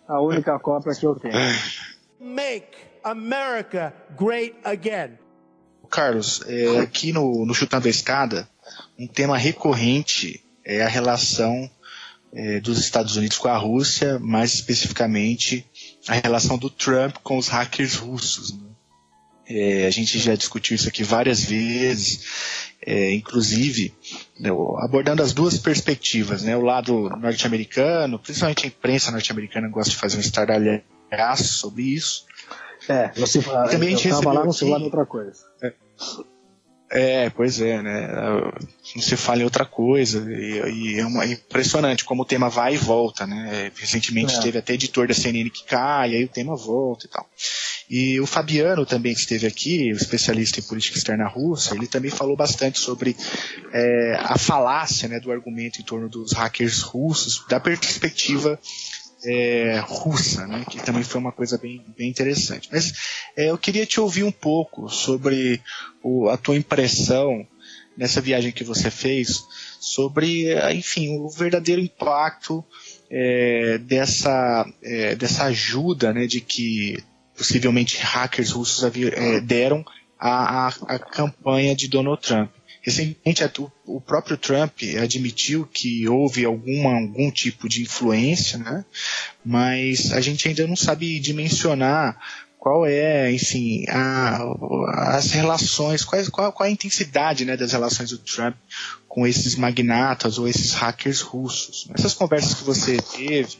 a 0.07 0.21
única 0.21 0.57
cópia 0.59 0.93
que 0.93 1.05
eu 1.05 1.15
tenho. 1.15 1.33
Make 2.19 2.77
America 3.03 3.93
great 4.17 4.55
again. 4.63 5.17
Carlos, 5.89 6.41
é, 6.47 6.79
aqui 6.79 7.11
no, 7.11 7.45
no 7.45 7.53
Chutando 7.53 7.87
a 7.87 7.89
Escada, 7.89 8.47
um 8.97 9.07
tema 9.07 9.37
recorrente 9.37 10.43
é 10.63 10.83
a 10.83 10.87
relação 10.87 11.69
é, 12.33 12.59
dos 12.59 12.79
Estados 12.79 13.15
Unidos 13.15 13.37
com 13.37 13.47
a 13.47 13.57
Rússia, 13.57 14.19
mais 14.19 14.53
especificamente 14.53 15.65
a 16.07 16.13
relação 16.13 16.57
do 16.57 16.69
Trump 16.69 17.17
com 17.23 17.37
os 17.37 17.47
hackers 17.47 17.95
russos. 17.95 18.57
Né? 18.57 18.69
É, 19.49 19.87
a 19.87 19.89
gente 19.89 20.19
já 20.19 20.35
discutiu 20.35 20.75
isso 20.75 20.87
aqui 20.87 21.03
várias 21.03 21.43
vezes, 21.43 22.73
é, 22.85 23.13
inclusive 23.13 23.93
né, 24.39 24.49
abordando 24.77 25.23
as 25.23 25.33
duas 25.33 25.57
perspectivas, 25.57 26.43
né, 26.43 26.55
o 26.55 26.61
lado 26.61 27.09
norte-americano, 27.17 28.19
principalmente 28.19 28.65
a 28.65 28.67
imprensa 28.67 29.11
norte-americana 29.11 29.67
gosta 29.67 29.89
de 29.89 29.97
fazer 29.97 30.17
um 30.17 30.21
estardalhaço 30.21 31.45
sobre 31.45 31.83
isso. 31.83 32.25
É, 32.87 33.11
você 33.15 33.41
também 33.41 33.95
a 33.95 33.97
gente 33.97 34.09
lá 34.09 34.45
no 34.45 34.53
celular 34.53 34.81
outra 34.81 35.05
coisa. 35.05 35.43
É, 35.61 35.73
é, 36.91 37.29
pois 37.29 37.61
é, 37.61 37.81
né? 37.81 38.07
Não 38.95 39.01
se 39.01 39.15
fala 39.15 39.41
em 39.41 39.43
outra 39.43 39.65
coisa. 39.65 40.25
E, 40.31 40.95
e 40.95 40.99
é, 40.99 41.05
uma, 41.05 41.23
é, 41.23 41.33
impressionante 41.33 42.03
como 42.03 42.23
o 42.23 42.25
tema 42.25 42.49
vai 42.49 42.73
e 42.73 42.77
volta, 42.77 43.27
né? 43.27 43.71
Recentemente 43.75 44.35
é. 44.35 44.41
teve 44.41 44.57
até 44.57 44.73
editor 44.73 45.07
da 45.07 45.13
CNN 45.13 45.49
que 45.51 45.63
cai, 45.65 46.15
aí 46.15 46.23
o 46.23 46.29
tema 46.29 46.55
volta 46.55 47.05
e 47.05 47.09
tal. 47.09 47.29
E 47.89 48.19
o 48.19 48.25
Fabiano 48.25 48.85
também 48.85 49.13
que 49.13 49.19
esteve 49.19 49.47
aqui, 49.47 49.89
especialista 49.89 50.59
em 50.59 50.63
política 50.63 50.97
externa 50.97 51.27
russa, 51.27 51.75
ele 51.75 51.87
também 51.87 52.11
falou 52.11 52.35
bastante 52.35 52.79
sobre 52.79 53.15
é, 53.71 54.15
a 54.19 54.37
falácia 54.37 55.07
né, 55.07 55.19
do 55.19 55.31
argumento 55.31 55.79
em 55.79 55.83
torno 55.83 56.07
dos 56.07 56.33
hackers 56.33 56.81
russos, 56.81 57.43
da 57.47 57.59
perspectiva 57.59 58.59
é, 59.23 59.79
russa, 59.85 60.47
né, 60.47 60.65
que 60.69 60.83
também 60.83 61.03
foi 61.03 61.19
uma 61.19 61.31
coisa 61.31 61.57
bem, 61.57 61.85
bem 61.97 62.09
interessante. 62.09 62.69
Mas 62.71 62.93
é, 63.35 63.49
eu 63.49 63.57
queria 63.57 63.85
te 63.85 63.99
ouvir 63.99 64.23
um 64.23 64.31
pouco 64.31 64.89
sobre 64.89 65.61
o, 66.03 66.29
a 66.29 66.37
tua 66.37 66.55
impressão 66.55 67.45
nessa 67.97 68.21
viagem 68.21 68.51
que 68.51 68.63
você 68.63 68.89
fez 68.89 69.43
sobre, 69.79 70.53
enfim, 70.73 71.17
o 71.19 71.29
verdadeiro 71.29 71.81
impacto 71.81 72.63
é, 73.09 73.77
dessa, 73.79 74.65
é, 74.81 75.15
dessa 75.15 75.45
ajuda 75.45 76.13
né, 76.13 76.25
de 76.25 76.39
que 76.39 76.97
possivelmente 77.35 77.97
hackers 77.97 78.51
russos 78.51 78.83
é, 78.83 79.41
deram 79.41 79.83
à, 80.19 80.67
à 80.67 80.99
campanha 80.99 81.75
de 81.75 81.87
Donald 81.87 82.21
Trump. 82.21 82.51
Recentemente, 82.81 83.43
o 83.85 83.99
próprio 83.99 84.37
Trump 84.37 84.81
admitiu 85.01 85.65
que 85.65 86.07
houve 86.07 86.45
alguma, 86.45 86.93
algum 86.95 87.29
tipo 87.29 87.67
de 87.67 87.81
influência, 87.81 88.57
né? 88.57 88.85
mas 89.43 90.13
a 90.13 90.21
gente 90.21 90.47
ainda 90.47 90.65
não 90.65 90.75
sabe 90.75 91.19
dimensionar 91.19 92.17
qual 92.59 92.85
é, 92.85 93.31
enfim, 93.31 93.85
a, 93.87 94.39
as 95.15 95.31
relações, 95.31 96.03
qual, 96.03 96.51
qual, 96.51 96.67
a 96.67 96.69
intensidade 96.69 97.45
né, 97.45 97.55
das 97.55 97.71
relações 97.71 98.09
do 98.09 98.17
Trump 98.17 98.55
com 99.07 99.25
esses 99.25 99.55
magnatas 99.55 100.37
ou 100.37 100.45
esses 100.47 100.73
hackers 100.73 101.21
russos. 101.21 101.87
Essas 101.93 102.13
conversas 102.13 102.53
que 102.53 102.65
você 102.65 102.97
teve 102.97 103.57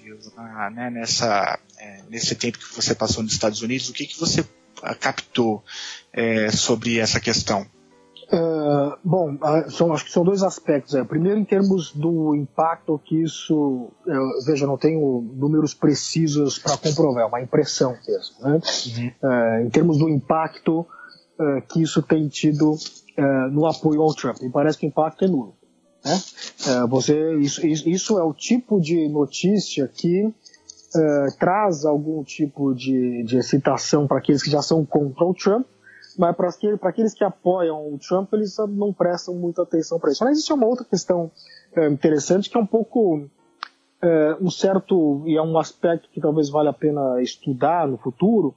né, 0.74 0.90
nessa, 0.90 1.58
é, 1.78 2.02
nesse 2.10 2.36
tempo 2.36 2.60
que 2.60 2.76
você 2.76 2.94
passou 2.94 3.24
nos 3.24 3.32
Estados 3.32 3.62
Unidos, 3.62 3.88
o 3.88 3.94
que, 3.94 4.06
que 4.06 4.20
você 4.20 4.46
captou 5.00 5.64
é, 6.12 6.52
sobre 6.52 7.00
essa 7.00 7.22
questão? 7.22 7.66
Uh, 8.32 8.96
bom, 9.04 9.34
uh, 9.34 9.72
são, 9.72 9.92
acho 9.92 10.06
que 10.06 10.12
são 10.12 10.24
dois 10.24 10.44
aspectos. 10.44 10.94
É. 10.94 11.04
Primeiro, 11.04 11.40
em 11.40 11.46
termos 11.46 11.92
do 11.92 12.36
impacto 12.36 13.00
que 13.04 13.24
isso. 13.24 13.90
Eu, 14.06 14.22
veja, 14.46 14.68
não 14.68 14.78
tenho 14.78 15.22
números 15.36 15.74
precisos 15.74 16.60
para 16.60 16.78
comprovar, 16.78 17.24
é 17.24 17.26
uma 17.26 17.42
impressão 17.42 17.96
mesmo. 18.08 18.36
Né? 18.42 18.62
Uhum. 18.62 19.12
Uh, 19.30 19.66
em 19.66 19.70
termos 19.70 19.98
do 19.98 20.08
impacto 20.08 20.86
que 21.70 21.82
isso 21.82 22.02
tem 22.02 22.28
tido 22.28 22.76
no 23.54 23.66
apoio 23.66 24.02
ao 24.02 24.14
Trump, 24.14 24.42
me 24.42 24.50
parece 24.50 24.78
que 24.78 24.86
o 24.86 24.90
impacto 24.90 25.24
é 25.24 25.28
nulo. 25.30 25.56
Né? 26.04 26.20
você, 26.90 27.38
isso, 27.38 27.66
isso, 27.66 28.20
é 28.20 28.24
o 28.24 28.34
tipo 28.34 28.78
de 28.82 29.08
notícia 29.08 29.88
que 29.88 30.30
traz 31.40 31.86
algum 31.86 32.26
tipo 32.26 32.76
de, 32.76 33.24
de 33.24 33.38
excitação 33.38 34.06
para 34.06 34.18
aqueles 34.18 34.44
que 34.44 34.50
já 34.50 34.62
são 34.62 34.86
contra 34.86 35.24
o 35.24 35.34
Trump 35.34 35.66
mas 36.20 36.36
para 36.36 36.90
aqueles 36.90 37.14
que 37.14 37.24
apoiam 37.24 37.94
o 37.94 37.98
Trump, 37.98 38.34
eles 38.34 38.58
não 38.68 38.92
prestam 38.92 39.34
muita 39.34 39.62
atenção 39.62 39.98
para 39.98 40.12
isso. 40.12 40.22
Mas 40.22 40.34
existe 40.34 40.52
uma 40.52 40.66
outra 40.66 40.84
questão 40.84 41.32
é, 41.74 41.88
interessante 41.88 42.50
que 42.50 42.58
é 42.58 42.60
um 42.60 42.66
pouco 42.66 43.26
é, 44.02 44.36
um 44.42 44.52
certo 44.52 45.24
e 45.26 45.38
é 45.38 45.42
um 45.42 45.58
aspecto 45.58 46.10
que 46.10 46.20
talvez 46.20 46.50
valha 46.50 46.72
a 46.72 46.74
pena 46.74 47.22
estudar 47.22 47.88
no 47.88 47.98
futuro. 47.98 48.54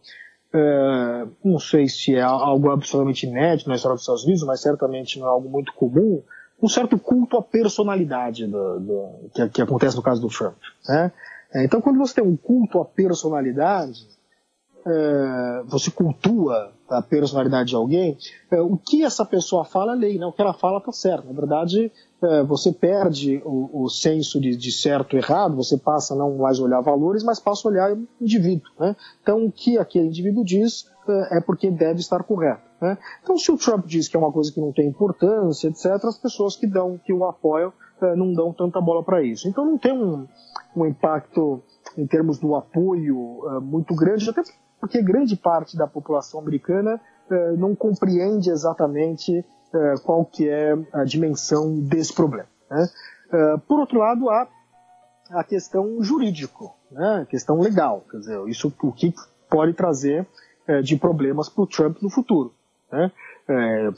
É, 0.52 1.26
não 1.44 1.60
sei 1.60 1.86
se 1.86 2.16
é 2.16 2.20
algo 2.20 2.68
absolutamente 2.68 3.28
inédito 3.28 3.68
na 3.68 3.76
história 3.76 3.94
dos 3.94 4.02
Estados 4.02 4.24
Unidos, 4.24 4.42
mas 4.42 4.60
certamente 4.60 5.20
não 5.20 5.28
é 5.28 5.30
algo 5.30 5.48
muito 5.48 5.72
comum. 5.74 6.20
Um 6.60 6.68
certo 6.68 6.98
culto 6.98 7.36
à 7.36 7.42
personalidade 7.42 8.44
do, 8.44 8.80
do, 8.80 9.30
que, 9.32 9.48
que, 9.50 9.62
acontece 9.62 9.94
no 9.94 10.02
caso 10.02 10.20
do 10.20 10.26
Trump. 10.26 10.56
Né? 10.88 11.12
É, 11.54 11.64
então, 11.64 11.80
quando 11.80 11.98
você 12.00 12.14
tem 12.14 12.24
um 12.24 12.36
culto 12.36 12.80
à 12.80 12.84
personalidade, 12.84 14.04
é, 14.87 15.62
você 15.66 15.91
cultua 15.91 16.72
a 16.89 17.01
personalidade 17.01 17.70
de 17.70 17.76
alguém, 17.76 18.18
é, 18.51 18.61
o 18.61 18.76
que 18.76 19.03
essa 19.05 19.24
pessoa 19.24 19.64
fala 19.64 19.95
é 19.95 19.97
lei, 19.97 20.18
né? 20.18 20.26
o 20.26 20.33
que 20.33 20.43
ela 20.43 20.53
fala 20.53 20.78
está 20.78 20.93
certo. 20.93 21.26
Na 21.26 21.33
verdade, 21.33 21.91
é, 22.22 22.43
você 22.43 22.72
perde 22.72 23.41
o, 23.45 23.85
o 23.85 23.89
senso 23.89 24.41
de, 24.41 24.57
de, 24.57 24.70
certo 24.70 25.16
e 25.16 25.18
errado, 25.18 25.57
você 25.57 25.78
passa 25.78 26.14
a 26.14 26.16
não 26.16 26.37
mais 26.37 26.59
olhar 26.61 26.80
valores, 26.80 27.22
mas 27.22 27.41
passa 27.41 27.66
a 27.66 27.70
olhar 27.70 27.97
indivíduo. 28.20 28.70
Né? 28.78 28.95
Então, 29.22 29.47
o 29.47 29.53
que 29.53 29.78
aquele 29.78 30.07
indivíduo 30.07 30.45
diz 30.45 30.91
é, 31.09 31.39
é 31.39 31.41
porque 31.41 31.70
deve 31.70 32.01
estar 32.01 32.22
correto. 32.22 32.62
Né? 32.80 32.99
Então, 33.22 33.39
se 33.39 33.51
o 33.51 33.57
Trump 33.57 33.87
diz 33.87 34.09
que 34.09 34.16
é 34.16 34.20
uma 34.20 34.33
coisa 34.33 34.53
que 34.53 34.61
não 34.61 34.72
tem 34.72 34.87
importância, 34.87 35.68
etc., 35.68 35.87
as 36.05 36.18
pessoas 36.18 36.57
que 36.57 36.66
dão, 36.66 37.01
que 37.05 37.12
o 37.12 37.24
apoiam, 37.24 37.72
é, 38.03 38.16
não 38.16 38.33
dão 38.33 38.53
tanta 38.53 38.80
bola 38.80 39.03
para 39.03 39.22
isso. 39.22 39.49
Então, 39.49 39.64
não 39.64 39.78
tem 39.78 39.93
um, 39.93 40.26
um 40.76 40.87
impacto 40.87 41.62
em 41.97 42.07
termos 42.07 42.39
do 42.39 42.55
apoio 42.55 43.43
é, 43.49 43.61
muito 43.61 43.95
grande, 43.95 44.28
até 44.28 44.43
porque 44.83 45.01
grande 45.01 45.37
parte 45.37 45.76
da 45.76 45.87
população 45.87 46.41
americana 46.41 47.01
eh, 47.30 47.53
não 47.53 47.72
compreende 47.72 48.51
exatamente 48.51 49.45
eh, 49.72 49.95
qual 50.05 50.24
que 50.24 50.49
é 50.49 50.76
a 50.93 51.05
dimensão 51.05 51.78
desse 51.78 52.12
problema. 52.12 52.49
Né? 52.68 52.89
Eh, 53.33 53.57
por 53.68 53.78
outro 53.78 54.01
lado, 54.01 54.28
há 54.28 54.49
a 55.30 55.45
questão 55.45 56.03
jurídico, 56.03 56.74
né? 56.91 57.20
a 57.22 57.26
questão 57.26 57.61
legal, 57.61 58.05
quer 58.11 58.18
dizer, 58.18 58.49
isso 58.49 58.74
o 58.83 58.93
que 58.93 59.14
pode 59.49 59.72
trazer 59.72 60.26
de 60.85 60.97
problemas 60.97 61.49
para 61.49 61.62
o 61.62 61.66
Trump 61.66 62.01
no 62.03 62.11
futuro. 62.11 62.53
Né? 62.91 63.11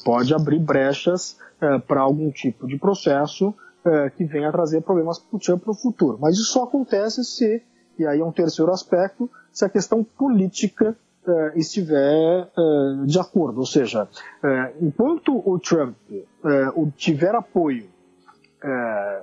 pode 0.05 0.35
abrir 0.35 0.59
brechas 0.59 1.37
para 1.87 2.01
algum 2.01 2.31
tipo 2.31 2.67
de 2.67 2.79
processo 2.79 3.55
que 4.17 4.25
venha 4.25 4.49
a 4.49 4.53
trazer 4.53 4.81
problemas 4.81 5.19
para 5.19 5.37
o 5.37 5.39
Trump 5.39 5.67
no 5.67 5.75
futuro. 5.75 6.19
Mas 6.21 6.35
isso 6.35 6.53
só 6.53 6.65
acontece 6.65 7.23
se, 7.23 7.63
e 7.99 8.07
aí 8.07 8.21
é 8.21 8.25
um 8.25 8.33
terceiro 8.33 8.73
aspecto, 8.73 9.31
se 9.53 9.65
a 9.65 9.69
questão 9.69 10.03
política 10.03 10.97
uh, 11.27 11.59
estiver 11.59 12.49
uh, 12.57 13.07
de 13.07 13.19
acordo. 13.19 13.61
Ou 13.61 13.67
seja, 13.67 14.05
uh, 14.05 14.85
enquanto 14.85 15.43
o 15.45 15.59
Trump 15.59 15.97
tiver 16.97 17.35
apoio 17.35 17.89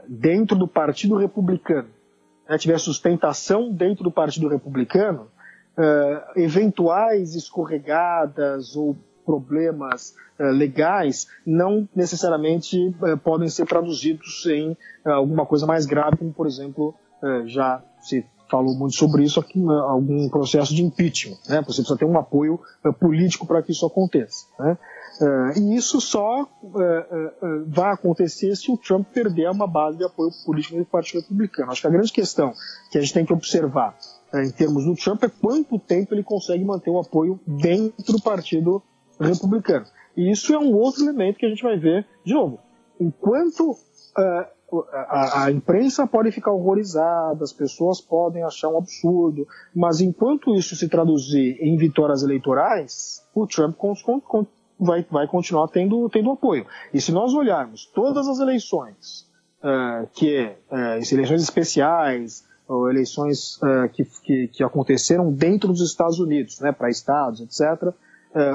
dentro 0.08 0.56
do 0.56 0.68
Partido 0.68 1.18
Republicano, 1.18 1.90
né, 2.48 2.58
tiver 2.58 2.80
sustentação 2.80 3.72
dentro 3.72 4.04
do 4.04 4.12
Partido 4.12 4.48
Republicano, 4.48 5.28
eventuais 6.36 7.34
escorregadas 7.34 8.76
ou 8.76 8.96
problemas 9.26 10.16
legais 10.38 11.28
não 11.46 11.88
necessariamente 11.96 12.96
podem 13.24 13.50
ser 13.50 13.66
traduzidos 13.66 14.46
em 14.46 14.78
alguma 15.04 15.46
coisa 15.46 15.66
mais 15.66 15.88
grave, 15.88 16.18
como 16.18 16.34
por 16.34 16.46
exemplo 16.46 16.94
já 17.46 17.82
se 18.00 18.26
falou 18.52 18.76
muito 18.76 18.96
sobre 18.96 19.24
isso 19.24 19.40
aqui, 19.40 19.58
né, 19.58 19.74
algum 19.88 20.28
processo 20.30 20.76
de 20.76 20.84
impeachment. 20.84 21.38
Né? 21.48 21.62
Você 21.62 21.82
precisa 21.82 21.98
ter 21.98 22.06
um 22.06 22.20
apoio 22.20 22.60
uh, 22.86 22.94
político 22.94 23.48
para 23.48 23.64
que 23.64 23.72
isso 23.72 23.86
aconteça. 23.86 24.46
Né? 24.60 24.78
Uh, 25.22 25.60
e 25.60 25.76
isso 25.76 26.02
só 26.02 26.44
uh, 26.44 26.48
vai 27.68 27.94
acontecer 27.94 28.54
se 28.58 28.70
o 28.70 28.78
Trump 28.78 29.08
perder 29.08 29.50
uma 29.50 29.66
base 29.66 29.98
de 29.98 30.04
apoio 30.04 30.30
político 30.46 30.78
do 30.78 30.86
Partido 30.86 31.22
Republicano. 31.22 31.72
Acho 31.72 31.82
que 31.82 31.88
a 31.88 31.92
grande 31.92 32.12
questão 32.12 32.54
que 32.92 32.98
a 32.98 33.02
gente 33.02 33.14
tem 33.14 33.26
que 33.26 33.34
observar 33.34 33.98
em 34.34 34.52
termos 34.52 34.86
do 34.86 34.96
Trump 34.96 35.24
é 35.24 35.30
quanto 35.30 35.80
tempo 35.80 36.14
ele 36.14 36.24
consegue 36.24 36.64
manter 36.64 36.90
o 36.90 37.00
apoio 37.00 37.40
dentro 37.46 38.14
do 38.14 38.22
Partido 38.22 38.82
Republicano. 39.20 39.86
E 40.16 40.32
isso 40.32 40.54
é 40.54 40.60
um 40.60 40.74
outro 40.74 41.04
elemento 41.04 41.38
que 41.38 41.46
a 41.46 41.50
gente 41.50 41.64
vai 41.64 41.78
ver, 41.78 42.06
de 42.26 42.34
novo, 42.34 42.60
enquanto 43.00 43.76
a, 44.94 45.46
a, 45.46 45.52
imprensa 45.52 46.08
pode 46.08 46.32
ficar 46.32 46.52
horrorizada, 46.52 47.44
as 47.44 47.52
pessoas 47.52 48.00
podem 48.00 48.44
achar 48.44 48.70
um 48.70 48.78
absurdo, 48.78 49.46
mas 49.76 50.00
enquanto 50.00 50.56
isso 50.56 50.76
se 50.76 50.88
traduzir 50.88 51.58
em 51.60 51.76
vitórias 51.78 52.24
eleitorais, 52.24 53.22
o 53.36 53.46
Trump 53.46 53.76
com, 53.76 53.94
com, 54.22 54.46
vai, 54.80 55.06
vai 55.10 55.28
continuar 55.28 55.68
tendo, 55.68 56.10
tendo 56.10 56.32
apoio. 56.32 56.66
E 56.94 57.02
se 57.02 57.12
nós 57.12 57.34
olharmos 57.34 57.86
todas 57.86 58.28
as 58.28 58.40
eleições, 58.40 59.28
uh, 59.62 60.08
que 60.14 60.46
uh, 60.72 61.14
eleições 61.14 61.44
especiais, 61.44 62.44
ou 62.68 62.90
eleições 62.90 63.58
uh, 63.58 63.90
que, 63.92 64.06
que, 64.24 64.48
que, 64.48 64.64
aconteceram 64.64 65.32
dentro 65.32 65.70
dos 65.70 65.82
Estados 65.82 66.20
Unidos, 66.20 66.60
né, 66.62 66.72
para 66.72 66.90
estados, 66.90 67.42
etc., 67.42 67.94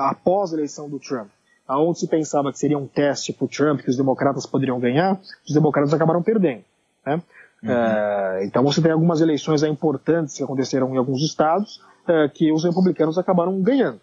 após 0.00 0.54
a 0.54 0.56
eleição 0.56 0.88
do 0.88 0.98
Trump, 0.98 1.28
aonde 1.66 1.98
se 1.98 2.08
pensava 2.08 2.52
que 2.52 2.58
seria 2.58 2.78
um 2.78 2.86
teste 2.86 3.32
para 3.32 3.44
o 3.44 3.48
Trump, 3.48 3.80
que 3.80 3.90
os 3.90 3.96
democratas 3.96 4.46
poderiam 4.46 4.78
ganhar, 4.78 5.18
os 5.46 5.52
democratas 5.52 5.92
acabaram 5.92 6.22
perdendo. 6.22 6.62
Né? 7.04 7.20
Uhum. 7.62 7.70
É, 7.70 8.44
então 8.44 8.62
você 8.62 8.80
tem 8.80 8.92
algumas 8.92 9.20
eleições 9.20 9.62
importantes 9.62 10.36
que 10.36 10.42
aconteceram 10.42 10.94
em 10.94 10.98
alguns 10.98 11.22
estados 11.22 11.82
é, 12.06 12.28
que 12.28 12.52
os 12.52 12.64
republicanos 12.64 13.18
acabaram 13.18 13.60
ganhando. 13.60 14.00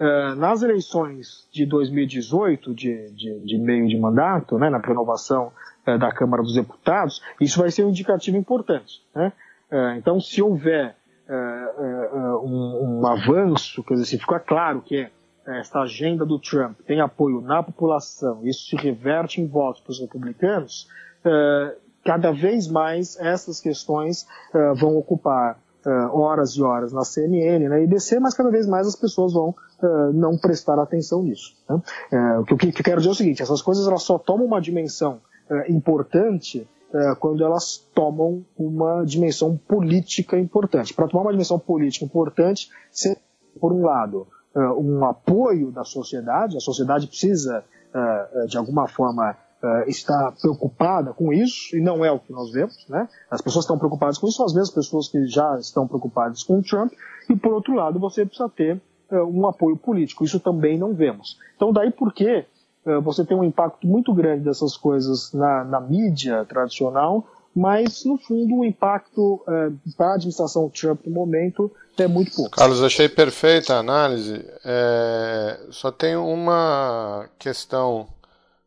É, 0.00 0.34
nas 0.36 0.62
eleições 0.62 1.48
de 1.52 1.66
2018, 1.66 2.72
de, 2.72 3.10
de, 3.10 3.40
de, 3.40 3.58
meio 3.58 3.88
de 3.88 3.98
mandato, 3.98 4.56
né, 4.56 4.70
na 4.70 4.78
renovação 4.78 5.52
é, 5.84 5.98
da 5.98 6.12
Câmara 6.12 6.42
dos 6.42 6.54
Deputados, 6.54 7.20
isso 7.40 7.58
vai 7.58 7.70
ser 7.70 7.84
um 7.84 7.88
indicativo 7.88 8.36
importante. 8.36 9.02
Né? 9.14 9.32
É, 9.70 9.96
então, 9.96 10.20
se 10.20 10.40
houver 10.40 10.94
é, 11.28 11.34
um, 12.42 13.00
um, 13.00 13.06
avanço, 13.06 13.82
quer 13.82 13.94
dizer, 13.94 14.06
se 14.06 14.18
ficar 14.18 14.40
claro 14.40 14.80
que 14.80 15.08
esta 15.56 15.80
agenda 15.80 16.26
do 16.26 16.38
Trump 16.38 16.78
tem 16.86 17.00
apoio 17.00 17.40
na 17.40 17.62
população, 17.62 18.46
isso 18.46 18.68
se 18.68 18.76
reverte 18.76 19.40
em 19.40 19.46
votos 19.46 19.80
para 19.80 19.92
os 19.92 20.00
republicanos, 20.00 20.86
uh, 21.24 21.76
cada 22.04 22.30
vez 22.30 22.68
mais 22.68 23.18
essas 23.18 23.60
questões 23.60 24.26
uh, 24.54 24.74
vão 24.74 24.96
ocupar 24.96 25.58
uh, 25.86 26.18
horas 26.18 26.50
e 26.50 26.62
horas 26.62 26.92
na 26.92 27.04
CNN, 27.04 27.68
na 27.68 27.80
IBC, 27.80 28.20
mas 28.20 28.34
cada 28.34 28.50
vez 28.50 28.66
mais 28.66 28.86
as 28.86 28.96
pessoas 28.96 29.32
vão 29.32 29.54
não 30.12 30.36
prestar 30.36 30.76
atenção 30.76 31.22
nisso. 31.22 31.56
Né? 31.70 31.80
o 32.40 32.44
que, 32.44 32.72
que 32.72 32.80
eu 32.80 32.84
quero 32.84 32.96
dizer 32.96 33.10
é 33.10 33.12
o 33.12 33.14
seguinte, 33.14 33.42
essas 33.42 33.62
coisas 33.62 33.86
elas 33.86 34.02
só 34.02 34.18
tomam 34.18 34.44
uma 34.44 34.60
dimensão 34.60 35.20
importante 35.68 36.68
quando 37.20 37.44
elas 37.44 37.88
tomam 37.94 38.44
uma 38.58 39.04
dimensão 39.04 39.56
política 39.56 40.36
importante. 40.36 40.92
Para 40.92 41.06
tomar 41.06 41.22
uma 41.22 41.30
dimensão 41.30 41.60
política 41.60 42.04
importante, 42.04 42.68
você, 42.90 43.16
por 43.60 43.72
um 43.72 43.84
lado, 43.84 44.26
uh, 44.58 44.80
um 44.80 45.04
apoio 45.04 45.70
da 45.70 45.84
sociedade, 45.84 46.56
a 46.56 46.60
sociedade 46.60 47.06
precisa, 47.06 47.64
uh, 47.94 48.46
de 48.46 48.58
alguma 48.58 48.88
forma, 48.88 49.36
uh, 49.62 49.88
estar 49.88 50.32
preocupada 50.40 51.12
com 51.12 51.32
isso, 51.32 51.76
e 51.76 51.80
não 51.80 52.04
é 52.04 52.10
o 52.10 52.18
que 52.18 52.32
nós 52.32 52.50
vemos, 52.50 52.86
né? 52.88 53.08
As 53.30 53.40
pessoas 53.40 53.64
estão 53.64 53.78
preocupadas 53.78 54.18
com 54.18 54.26
isso, 54.26 54.36
são 54.36 54.46
as 54.46 54.52
mesmas 54.52 54.70
pessoas 54.70 55.08
que 55.08 55.26
já 55.26 55.56
estão 55.58 55.86
preocupadas 55.86 56.42
com 56.42 56.58
o 56.58 56.62
Trump, 56.62 56.92
e 57.30 57.36
por 57.36 57.52
outro 57.52 57.74
lado, 57.74 57.98
você 57.98 58.26
precisa 58.26 58.48
ter 58.48 58.80
um 59.10 59.46
apoio 59.46 59.74
político, 59.74 60.22
isso 60.22 60.38
também 60.38 60.78
não 60.78 60.92
vemos. 60.92 61.38
Então, 61.56 61.72
daí 61.72 61.90
por 61.90 62.12
que 62.12 62.44
você 63.02 63.24
tem 63.24 63.34
um 63.34 63.42
impacto 63.42 63.86
muito 63.86 64.12
grande 64.12 64.44
dessas 64.44 64.76
coisas 64.76 65.32
na, 65.32 65.64
na 65.64 65.80
mídia 65.80 66.44
tradicional, 66.44 67.24
mas 67.58 68.04
no 68.04 68.16
fundo 68.16 68.56
o 68.56 68.64
impacto 68.64 69.44
para 69.96 70.12
a 70.12 70.14
administração 70.14 70.70
Trump 70.70 71.04
no 71.06 71.12
momento 71.12 71.70
é 71.98 72.06
muito 72.06 72.32
pouco. 72.32 72.52
Carlos, 72.52 72.82
achei 72.82 73.08
perfeita 73.08 73.74
a 73.74 73.78
análise. 73.78 74.44
É, 74.64 75.58
só 75.70 75.90
tem 75.90 76.16
uma 76.16 77.28
questão 77.38 78.06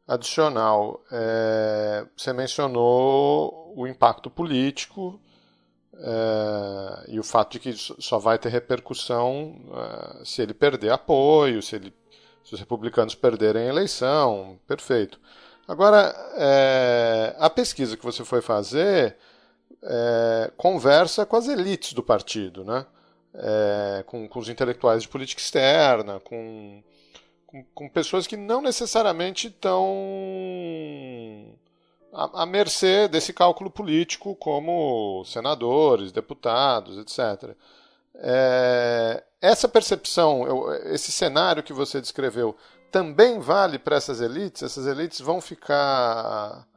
adicional. 0.05 1.01
É, 1.09 2.05
você 2.15 2.33
mencionou 2.33 3.73
o 3.75 3.87
impacto 3.87 4.29
político 4.29 5.19
é, 5.95 7.05
e 7.07 7.19
o 7.19 7.23
fato 7.23 7.53
de 7.53 7.59
que 7.59 7.73
só 7.73 8.19
vai 8.19 8.37
ter 8.37 8.49
repercussão 8.49 9.55
é, 9.73 10.25
se 10.25 10.41
ele 10.41 10.53
perder 10.53 10.91
apoio, 10.91 11.61
se, 11.61 11.77
ele, 11.77 11.93
se 12.43 12.53
os 12.53 12.59
republicanos 12.59 13.15
perderem 13.15 13.63
a 13.63 13.69
eleição. 13.69 14.59
Perfeito. 14.67 15.17
Agora, 15.67 16.13
é, 16.35 17.35
a 17.39 17.49
pesquisa 17.49 17.95
que 17.95 18.03
você 18.03 18.25
foi 18.25 18.41
fazer 18.41 19.15
é, 19.83 20.51
conversa 20.57 21.25
com 21.25 21.35
as 21.35 21.47
elites 21.47 21.93
do 21.93 22.03
partido, 22.03 22.63
né? 22.63 22.85
é, 23.33 24.03
com, 24.05 24.27
com, 24.27 24.39
os 24.39 24.49
intelectuais 24.49 25.03
de 25.03 25.09
política 25.09 25.41
externa, 25.41 26.19
com, 26.19 26.83
com, 27.47 27.63
com 27.73 27.89
pessoas 27.89 28.27
que 28.27 28.35
não 28.37 28.61
necessariamente 28.61 29.47
estão 29.47 29.87
à, 32.13 32.43
à 32.43 32.45
mercê 32.45 33.07
desse 33.07 33.33
cálculo 33.33 33.69
político, 33.69 34.35
como 34.35 35.23
senadores, 35.25 36.11
deputados, 36.11 36.97
etc. 36.97 37.55
É, 38.15 39.23
essa 39.41 39.67
percepção, 39.67 40.45
esse 40.85 41.11
cenário 41.11 41.63
que 41.63 41.73
você 41.73 42.01
descreveu, 42.01 42.55
também 42.91 43.39
vale 43.39 43.79
para 43.79 43.95
essas 43.95 44.21
elites? 44.21 44.63
Essas 44.63 44.85
elites 44.85 45.21
vão 45.21 45.39
ficar. 45.39 46.67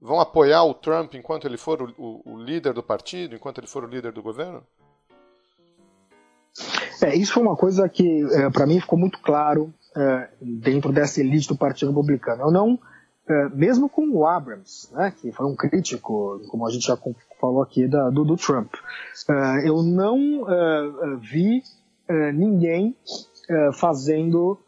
vão 0.00 0.20
apoiar 0.20 0.64
o 0.64 0.74
Trump 0.74 1.14
enquanto 1.14 1.46
ele 1.46 1.56
for 1.56 1.80
o, 1.82 1.94
o, 1.96 2.34
o 2.34 2.42
líder 2.42 2.72
do 2.72 2.82
partido, 2.82 3.34
enquanto 3.34 3.58
ele 3.58 3.66
for 3.66 3.84
o 3.84 3.88
líder 3.88 4.12
do 4.12 4.22
governo? 4.22 4.62
É, 7.02 7.14
isso 7.16 7.32
foi 7.32 7.42
uma 7.42 7.56
coisa 7.56 7.88
que, 7.88 8.26
é, 8.32 8.50
para 8.50 8.66
mim, 8.66 8.80
ficou 8.80 8.98
muito 8.98 9.18
claro 9.20 9.72
é, 9.96 10.28
dentro 10.40 10.92
dessa 10.92 11.20
elite 11.20 11.48
do 11.48 11.56
Partido 11.56 11.88
Republicano. 11.88 12.42
Eu 12.42 12.50
não, 12.50 12.78
é, 13.28 13.48
mesmo 13.50 13.88
com 13.88 14.08
o 14.10 14.26
Abrams, 14.26 14.92
né, 14.92 15.12
que 15.18 15.32
foi 15.32 15.46
um 15.46 15.56
crítico, 15.56 16.40
como 16.48 16.66
a 16.66 16.70
gente 16.70 16.86
já 16.86 16.98
falou 17.40 17.62
aqui, 17.62 17.88
da, 17.88 18.10
do, 18.10 18.24
do, 18.24 18.36
Trump, 18.36 18.74
é, 19.30 19.68
eu 19.68 19.82
não 19.82 20.46
é, 20.48 21.16
vi 21.20 21.62
ninguém 22.34 22.96
fazendo 23.74 24.58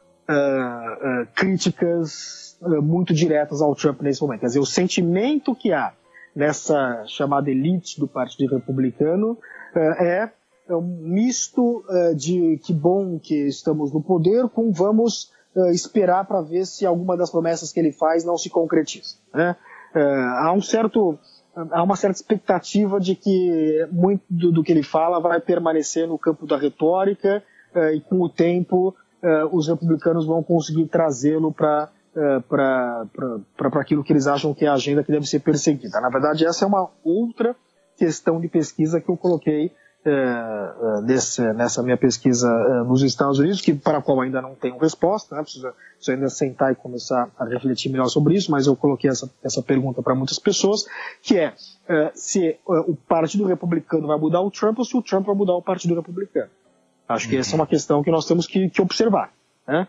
críticas 1.35 2.59
muito 2.83 3.13
diretas 3.13 3.61
ao 3.61 3.75
Trump 3.75 4.03
nesse 4.03 4.23
momento. 4.23 4.41
Quer 4.41 4.47
dizer, 4.47 4.61
o 4.61 4.67
sentimento 4.67 5.55
que 5.55 5.73
há 5.73 5.93
nessa 6.35 7.05
chamada 7.07 7.51
elite 7.51 7.99
do 7.99 8.07
Partido 8.07 8.55
Republicano 8.55 9.39
é 9.75 10.31
é 10.69 10.77
um 10.77 10.81
misto 10.81 11.85
uh, 11.89 12.15
de 12.15 12.59
que 12.65 12.73
bom 12.73 13.19
que 13.19 13.47
estamos 13.47 13.93
no 13.93 14.03
poder 14.03 14.49
com 14.49 14.73
vamos 14.73 15.33
uh, 15.55 15.71
esperar 15.71 16.25
para 16.27 16.41
ver 16.41 16.67
se 16.67 16.87
alguma 16.87 17.17
das 17.17 17.31
promessas 17.31 17.73
que 17.73 17.81
ele 17.81 17.93
faz 17.93 18.25
não 18.25 18.37
se 18.37 18.49
concretiza. 18.49 19.17
Né? 19.35 19.57
Uh, 19.95 19.99
há 19.99 20.53
um 20.53 20.61
certo 20.61 21.19
há 21.55 21.83
uma 21.83 21.97
certa 21.97 22.17
expectativa 22.17 22.99
de 22.99 23.15
que 23.15 23.87
muito 23.93 24.23
do, 24.31 24.63
que 24.63 24.73
ele 24.73 24.83
fala 24.83 25.21
vai 25.21 25.39
permanecer 25.39 26.09
no 26.09 26.19
campo 26.19 26.47
da 26.47 26.57
retórica 26.57 27.43
e 27.95 28.01
com 28.01 28.23
o 28.23 28.29
tempo 28.29 28.95
os 29.53 29.69
republicanos 29.69 30.27
vão 30.27 30.43
conseguir 30.43 30.87
trazê-lo 30.87 31.53
para 31.53 31.89
para 33.57 33.81
aquilo 33.81 34.05
que 34.05 34.13
eles 34.13 34.27
acham 34.27 34.53
que 34.53 34.65
é 34.65 34.69
a 34.69 34.75
agenda 34.75 35.03
que 35.03 35.11
deve 35.11 35.27
ser 35.27 35.41
perseguida. 35.41 36.01
Na 36.01 36.11
verdade, 36.11 36.45
essa 36.45 36.65
é 36.65 36.69
uma 36.69 36.91
outra 37.03 37.57
questão 37.97 38.41
de 38.41 38.49
pesquisa 38.49 39.01
que 39.01 39.09
eu 39.09 39.17
coloquei 39.17 39.73
é, 40.05 40.11
é, 40.11 41.53
nessa 41.53 41.81
minha 41.81 41.97
pesquisa 41.97 42.49
é, 42.49 42.83
nos 42.83 43.03
Estados 43.03 43.39
Unidos, 43.39 43.61
que 43.61 43.73
para 43.73 43.99
a 43.99 44.03
qual 44.03 44.21
ainda 44.21 44.43
não 44.43 44.57
tenho 44.57 44.77
resposta, 44.77 45.37
né? 45.37 45.43
preciso, 45.43 45.73
preciso, 45.95 46.11
ainda 46.11 46.29
sentar 46.29 46.73
e 46.73 46.75
começar 46.75 47.31
a 47.39 47.45
refletir 47.45 47.89
melhor 47.89 48.09
sobre 48.09 48.35
isso, 48.35 48.51
mas 48.51 48.67
eu 48.67 48.75
coloquei 48.75 49.09
essa, 49.09 49.31
essa 49.45 49.63
pergunta 49.63 50.03
para 50.03 50.17
muitas 50.17 50.41
pessoas, 50.41 50.87
que 51.23 51.39
é 51.39 51.55
se 52.15 52.59
o 52.67 52.97
Partido 52.97 53.45
Republicano 53.47 54.09
vai 54.09 54.19
mudar 54.19 54.41
o 54.41 54.51
Trump 54.51 54.77
ou 54.81 54.85
se 54.85 54.97
o 54.97 55.03
Trump 55.03 55.25
vai 55.25 55.37
mudar 55.37 55.55
o 55.55 55.63
Partido 55.63 55.95
Republicano. 55.95 56.51
Acho 57.13 57.29
que 57.29 57.37
essa 57.37 57.55
é 57.55 57.57
uma 57.57 57.67
questão 57.67 58.03
que 58.03 58.11
nós 58.11 58.27
temos 58.27 58.47
que, 58.47 58.69
que 58.69 58.83
observar. 58.83 59.33
Né? 59.67 59.87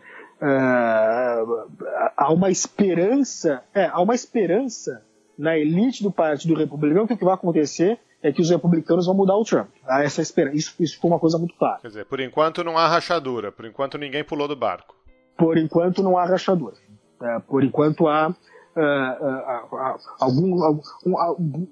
há 2.18 2.34
uma 2.34 2.52
esperança, 2.52 3.64
é, 3.74 3.86
há 3.86 4.02
uma 4.02 4.14
esperança 4.14 5.02
na 5.38 5.58
elite 5.58 6.04
do 6.04 6.12
Partido 6.12 6.54
Republicano 6.54 7.08
que 7.08 7.14
o 7.14 7.18
que 7.18 7.24
vai 7.24 7.34
acontecer 7.34 7.98
é 8.22 8.32
que 8.32 8.42
os 8.42 8.50
republicanos 8.50 9.06
vão 9.06 9.14
mudar 9.14 9.36
o 9.36 9.44
Trump. 9.44 9.68
Há 9.86 10.04
essa 10.04 10.22
esperança. 10.22 10.56
Isso, 10.56 10.76
isso 10.80 11.00
foi 11.00 11.12
uma 11.12 11.20
coisa 11.20 11.38
muito 11.38 11.56
clara. 11.56 11.80
Quer 11.82 11.90
dizer, 11.90 12.06
por 12.06 12.22
enquanto 12.22 12.64
não 12.64 12.78
há 12.78 12.88
rachadura, 12.88 13.52
por 13.52 13.66
enquanto 13.66 13.98
ninguém 13.98 14.24
pulou 14.24 14.48
do 14.48 14.56
barco. 14.56 14.96
Por 15.38 15.58
enquanto 15.58 16.02
não 16.02 16.18
há 16.18 16.26
rachadura. 16.26 16.76
É, 17.22 17.40
por 17.40 17.64
enquanto 17.64 18.08
há 18.08 18.30
uh, 18.30 18.80
uh, 18.80 19.76
uh, 19.76 20.00
algum, 20.20 21.18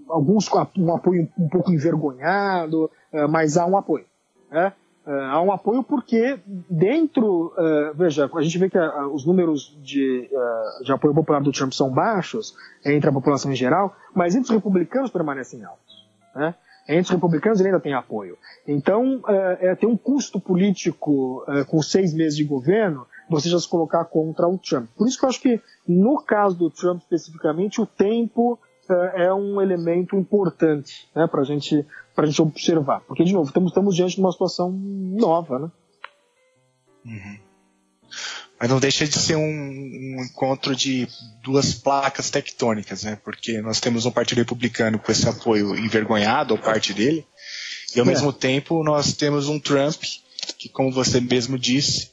alguns 0.09 0.49
um 0.77 0.93
apoio 0.93 1.29
um 1.37 1.47
pouco 1.47 1.71
envergonhado, 1.71 2.91
mas 3.29 3.57
há 3.57 3.65
um 3.65 3.77
apoio. 3.77 4.05
Né? 4.49 4.73
Há 5.05 5.41
um 5.41 5.51
apoio 5.51 5.83
porque 5.83 6.39
dentro, 6.69 7.53
veja, 7.95 8.29
a 8.33 8.41
gente 8.41 8.57
vê 8.57 8.69
que 8.69 8.77
os 9.13 9.25
números 9.25 9.77
de, 9.81 10.29
de 10.83 10.91
apoio 10.91 11.13
popular 11.13 11.41
do 11.41 11.51
Trump 11.51 11.71
são 11.73 11.89
baixos 11.89 12.55
entre 12.85 13.09
a 13.09 13.13
população 13.13 13.51
em 13.51 13.55
geral, 13.55 13.95
mas 14.13 14.35
entre 14.35 14.49
os 14.49 14.55
republicanos 14.55 15.09
permanecem 15.09 15.63
altos. 15.63 16.07
Né? 16.35 16.53
Entre 16.87 17.03
os 17.03 17.09
republicanos 17.09 17.59
ele 17.59 17.69
ainda 17.69 17.79
tem 17.79 17.93
apoio. 17.93 18.37
Então, 18.67 19.21
é, 19.59 19.75
tem 19.75 19.89
um 19.89 19.97
custo 19.97 20.39
político 20.39 21.45
com 21.67 21.81
seis 21.81 22.13
meses 22.13 22.37
de 22.37 22.43
governo 22.43 23.05
você 23.31 23.49
já 23.49 23.57
se 23.57 23.67
colocar 23.67 24.03
contra 24.05 24.47
o 24.47 24.57
Trump. 24.57 24.89
Por 24.97 25.07
isso 25.07 25.17
que 25.17 25.23
eu 25.23 25.29
acho 25.29 25.41
que, 25.41 25.61
no 25.87 26.21
caso 26.21 26.57
do 26.57 26.69
Trump 26.69 27.01
especificamente, 27.01 27.79
o 27.79 27.85
tempo 27.85 28.59
é, 29.15 29.33
um 29.33 29.61
elemento 29.61 30.15
importante 30.15 31.07
né, 31.15 31.27
para 31.27 31.43
gente, 31.43 31.85
a 32.15 32.25
gente 32.25 32.41
observar. 32.41 33.01
Porque, 33.01 33.23
de 33.23 33.33
novo, 33.33 33.47
estamos, 33.47 33.71
estamos 33.71 33.95
diante 33.95 34.15
de 34.15 34.21
uma 34.21 34.31
situação 34.31 34.71
nova. 34.71 35.59
Né? 35.59 35.71
Uhum. 37.05 37.39
Mas 38.59 38.69
não 38.69 38.79
deixa 38.79 39.07
de 39.07 39.17
ser 39.17 39.35
um, 39.35 39.41
um, 39.41 40.23
encontro 40.23 40.75
de 40.75 41.07
duas 41.43 41.73
placas 41.73 42.29
tectônicas, 42.29 43.03
né? 43.03 43.17
Porque 43.23 43.59
nós 43.59 43.79
temos 43.79 44.05
um 44.05 44.11
partido 44.11 44.37
republicano 44.37 44.99
com 44.99 45.11
esse 45.11 45.27
apoio 45.27 45.75
envergonhado 45.75 46.53
ao 46.53 46.59
parte 46.59 46.93
dele, 46.93 47.25
e 47.95 47.99
ao 47.99 48.05
é. 48.05 48.09
mesmo 48.09 48.31
tempo 48.31 48.83
nós 48.83 49.13
temos 49.13 49.49
um 49.49 49.59
Trump 49.59 50.03
que, 50.59 50.69
como 50.69 50.91
você 50.91 51.19
mesmo 51.19 51.57
disse, 51.57 52.11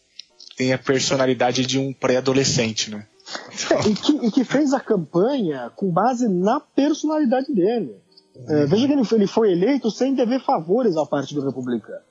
tem 0.56 0.72
a 0.72 0.78
personalidade 0.78 1.66
de 1.66 1.78
um 1.78 1.92
pré-adolescente, 1.92 2.90
né? 2.90 3.06
É, 3.70 3.88
e, 3.88 3.94
que, 3.94 4.26
e, 4.26 4.30
que, 4.30 4.44
fez 4.44 4.72
a 4.72 4.80
campanha 4.80 5.70
com 5.76 5.90
base 5.90 6.28
na 6.28 6.60
personalidade 6.60 7.52
dele. 7.52 7.96
É, 8.46 8.66
veja 8.66 8.86
que 8.86 8.92
ele 8.92 9.04
foi, 9.04 9.18
ele 9.18 9.26
foi 9.26 9.52
eleito 9.52 9.90
sem 9.90 10.14
dever 10.14 10.40
favores 10.44 10.96
ao 10.96 11.06
Partido 11.06 11.44
Republicano. 11.44 12.08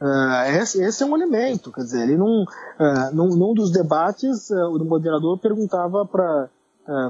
Uh, 0.00 0.60
esse, 0.60 0.80
esse, 0.82 1.02
é 1.02 1.06
um 1.06 1.16
elemento, 1.16 1.72
quer 1.72 1.82
dizer, 1.82 2.02
ele 2.02 2.16
não, 2.16 2.42
uh, 2.44 3.14
num, 3.14 3.30
num 3.30 3.52
dos 3.52 3.72
debates, 3.72 4.48
uh, 4.48 4.68
o 4.70 4.84
moderador 4.84 5.38
perguntava 5.38 6.06
para 6.06 6.48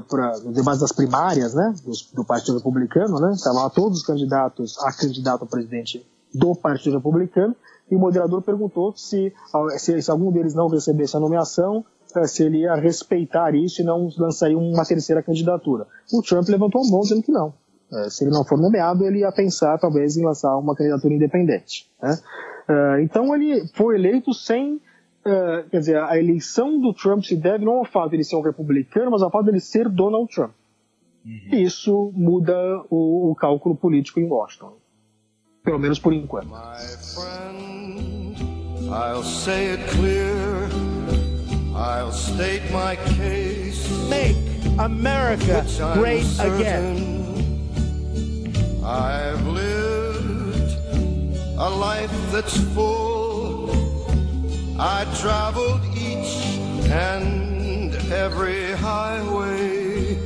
para 0.09 0.37
no 0.39 0.51
debate 0.51 0.81
das 0.81 0.91
primárias, 0.91 1.53
né, 1.53 1.73
do, 1.85 1.93
do 2.13 2.25
Partido 2.25 2.57
Republicano, 2.57 3.17
né, 3.17 3.31
estavam 3.31 3.63
lá 3.63 3.69
todos 3.69 3.99
os 3.99 4.05
candidatos 4.05 4.77
a 4.79 4.91
candidato 4.91 5.45
a 5.45 5.47
presidente 5.47 6.05
do 6.33 6.53
Partido 6.53 6.97
Republicano, 6.97 7.55
e 7.89 7.95
o 7.95 7.99
moderador 7.99 8.41
perguntou 8.41 8.93
se, 8.97 9.33
se, 9.77 10.01
se 10.01 10.11
algum 10.11 10.33
deles 10.33 10.53
não 10.53 10.67
recebesse 10.67 11.15
a 11.15 11.19
nomeação, 11.21 11.85
se 12.27 12.43
ele 12.43 12.59
ia 12.59 12.75
respeitar 12.75 13.53
isso 13.53 13.81
e 13.81 13.85
não 13.85 14.09
lançaria 14.17 14.57
uma 14.57 14.85
terceira 14.85 15.21
candidatura. 15.21 15.85
O 16.11 16.21
Trump 16.21 16.47
levantou 16.47 16.81
a 16.81 16.89
mão 16.89 17.01
dizendo 17.01 17.23
que 17.23 17.31
não. 17.31 17.53
se 18.09 18.23
ele 18.23 18.31
não 18.31 18.43
for 18.43 18.57
nomeado, 18.57 19.05
ele 19.05 19.19
ia 19.19 19.31
pensar 19.31 19.77
talvez 19.77 20.17
em 20.17 20.25
lançar 20.25 20.57
uma 20.57 20.75
candidatura 20.75 21.13
independente. 21.13 21.89
Né? 22.01 22.17
Uh, 22.69 22.99
então 23.01 23.35
ele 23.35 23.67
foi 23.73 23.95
eleito 23.95 24.31
sem. 24.31 24.75
Uh, 25.25 25.69
quer 25.69 25.79
dizer, 25.79 25.97
a 25.97 26.17
eleição 26.17 26.79
do 26.79 26.93
Trump 26.93 27.23
se 27.23 27.35
deve 27.35 27.65
não 27.65 27.79
ao 27.79 27.85
fato 27.85 28.11
de 28.11 28.17
ele 28.17 28.23
ser 28.23 28.35
um 28.35 28.41
republicano, 28.41 29.11
mas 29.11 29.21
ao 29.21 29.31
fato 29.31 29.45
de 29.45 29.51
ele 29.51 29.59
ser 29.59 29.89
Donald 29.89 30.33
Trump. 30.33 30.51
Uhum. 31.25 31.39
E 31.51 31.63
isso 31.63 32.11
muda 32.15 32.55
o, 32.89 33.31
o, 33.31 33.35
cálculo 33.35 33.75
político 33.75 34.19
em 34.19 34.29
Washington. 34.29 34.73
Pelo 35.63 35.79
menos 35.79 35.99
por 35.99 36.13
enquanto. 36.13 36.47
My 36.47 36.77
friend, 37.13 38.37
I'll 38.89 39.23
say 39.23 39.71
it 39.71 39.83
clear. 39.89 40.98
I'll 41.79 42.11
state 42.11 42.69
my 42.73 42.97
case. 42.97 43.89
Make 44.09 44.35
America 44.77 45.65
great 45.93 46.27
again. 46.37 46.99
I've 48.83 49.47
lived 49.47 50.75
a 51.57 51.69
life 51.69 52.11
that's 52.33 52.57
full. 52.73 53.71
I 54.77 55.05
traveled 55.21 55.79
each 55.95 56.33
and 56.91 57.95
every 58.11 58.73
highway 58.73 60.17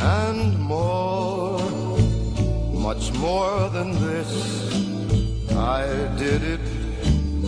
and 0.00 0.58
more, 0.58 1.60
much 2.72 3.12
more 3.12 3.68
than 3.68 3.92
this. 4.00 4.32
I 5.52 5.84
did 6.16 6.42
it 6.42 6.73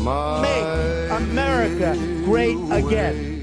Make 0.06 1.10
America 1.10 1.96
great 2.24 2.56
again. 2.70 3.34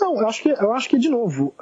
Não, 0.00 0.20
eu 0.20 0.28
acho 0.28 0.42
que, 0.42 0.50
eu 0.50 0.72
acho 0.72 0.88
que 0.88 0.98
de 0.98 1.08
novo, 1.08 1.52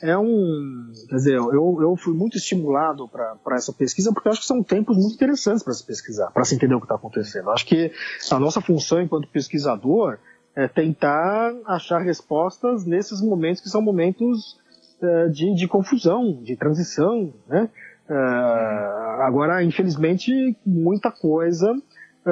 é 0.00 0.16
um. 0.16 0.92
Quer 1.08 1.16
dizer, 1.16 1.34
eu, 1.34 1.78
eu 1.80 1.96
fui 1.96 2.14
muito 2.14 2.36
estimulado 2.36 3.08
para 3.08 3.56
essa 3.56 3.72
pesquisa 3.72 4.12
porque 4.12 4.28
eu 4.28 4.32
acho 4.32 4.42
que 4.42 4.46
são 4.46 4.62
tempos 4.62 4.96
muito 4.96 5.14
interessantes 5.14 5.64
para 5.64 5.72
se 5.72 5.84
pesquisar, 5.84 6.30
para 6.30 6.44
se 6.44 6.54
entender 6.54 6.76
o 6.76 6.78
que 6.78 6.84
está 6.84 6.94
acontecendo. 6.94 7.46
Eu 7.46 7.52
acho 7.52 7.66
que 7.66 7.90
a 8.30 8.38
nossa 8.38 8.60
função 8.60 9.02
enquanto 9.02 9.28
pesquisador 9.28 10.18
é 10.54 10.68
tentar 10.68 11.52
achar 11.66 11.98
respostas 11.98 12.84
nesses 12.84 13.20
momentos 13.20 13.60
que 13.60 13.68
são 13.68 13.82
momentos 13.82 14.56
uh, 15.02 15.30
de, 15.30 15.52
de 15.52 15.66
confusão, 15.66 16.40
de 16.44 16.54
transição, 16.56 17.34
né? 17.48 17.68
Uh, 18.08 19.20
agora, 19.20 19.62
infelizmente, 19.62 20.56
muita 20.64 21.10
coisa 21.10 21.76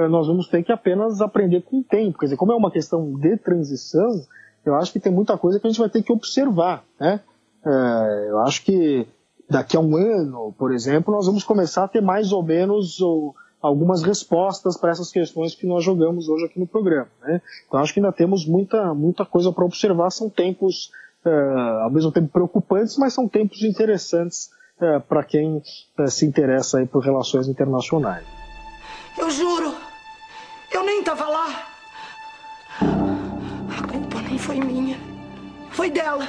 nós 0.08 0.26
vamos 0.26 0.48
ter 0.48 0.62
que 0.62 0.72
apenas 0.72 1.20
aprender 1.20 1.62
com 1.62 1.78
o 1.78 1.84
tempo. 1.84 2.18
Quer 2.18 2.26
dizer, 2.26 2.36
como 2.36 2.52
é 2.52 2.56
uma 2.56 2.70
questão 2.70 3.12
de 3.14 3.36
transição, 3.36 4.20
eu 4.64 4.74
acho 4.74 4.92
que 4.92 5.00
tem 5.00 5.12
muita 5.12 5.38
coisa 5.38 5.60
que 5.60 5.66
a 5.66 5.70
gente 5.70 5.80
vai 5.80 5.88
ter 5.88 6.02
que 6.02 6.12
observar, 6.12 6.84
né? 6.98 7.20
É, 7.64 8.26
eu 8.30 8.38
acho 8.40 8.64
que 8.64 9.06
daqui 9.48 9.76
a 9.76 9.80
um 9.80 9.96
ano, 9.96 10.54
por 10.58 10.72
exemplo, 10.72 11.14
nós 11.14 11.26
vamos 11.26 11.44
começar 11.44 11.84
a 11.84 11.88
ter 11.88 12.00
mais 12.00 12.32
ou 12.32 12.42
menos 12.42 13.00
ou, 13.00 13.34
algumas 13.60 14.02
respostas 14.02 14.76
para 14.76 14.90
essas 14.90 15.10
questões 15.10 15.54
que 15.54 15.66
nós 15.66 15.84
jogamos 15.84 16.28
hoje 16.28 16.44
aqui 16.44 16.58
no 16.58 16.66
programa. 16.66 17.08
Né? 17.22 17.40
Então 17.66 17.80
acho 17.80 17.92
que 17.92 18.00
ainda 18.00 18.12
temos 18.12 18.46
muita, 18.46 18.94
muita 18.94 19.24
coisa 19.24 19.52
para 19.52 19.64
observar. 19.64 20.10
São 20.10 20.28
tempos, 20.28 20.90
uh, 21.24 21.82
ao 21.84 21.90
mesmo 21.90 22.12
tempo 22.12 22.28
preocupantes, 22.28 22.96
mas 22.98 23.12
são 23.12 23.28
tempos 23.28 23.62
interessantes 23.62 24.50
uh, 24.80 25.00
para 25.08 25.24
quem 25.24 25.62
se 26.08 26.26
interessa 26.26 26.78
aí 26.78 26.86
por 26.86 27.02
relações 27.02 27.48
internacionais. 27.48 28.24
Eu 29.18 29.30
juro, 29.30 29.74
eu 30.70 30.84
nem 30.84 31.00
estava 31.00 31.26
lá. 31.26 31.66
A 32.80 33.86
culpa 33.90 34.20
nem 34.22 34.38
foi 34.38 34.60
minha, 34.60 34.98
foi 35.70 35.90
dela. 35.90 36.28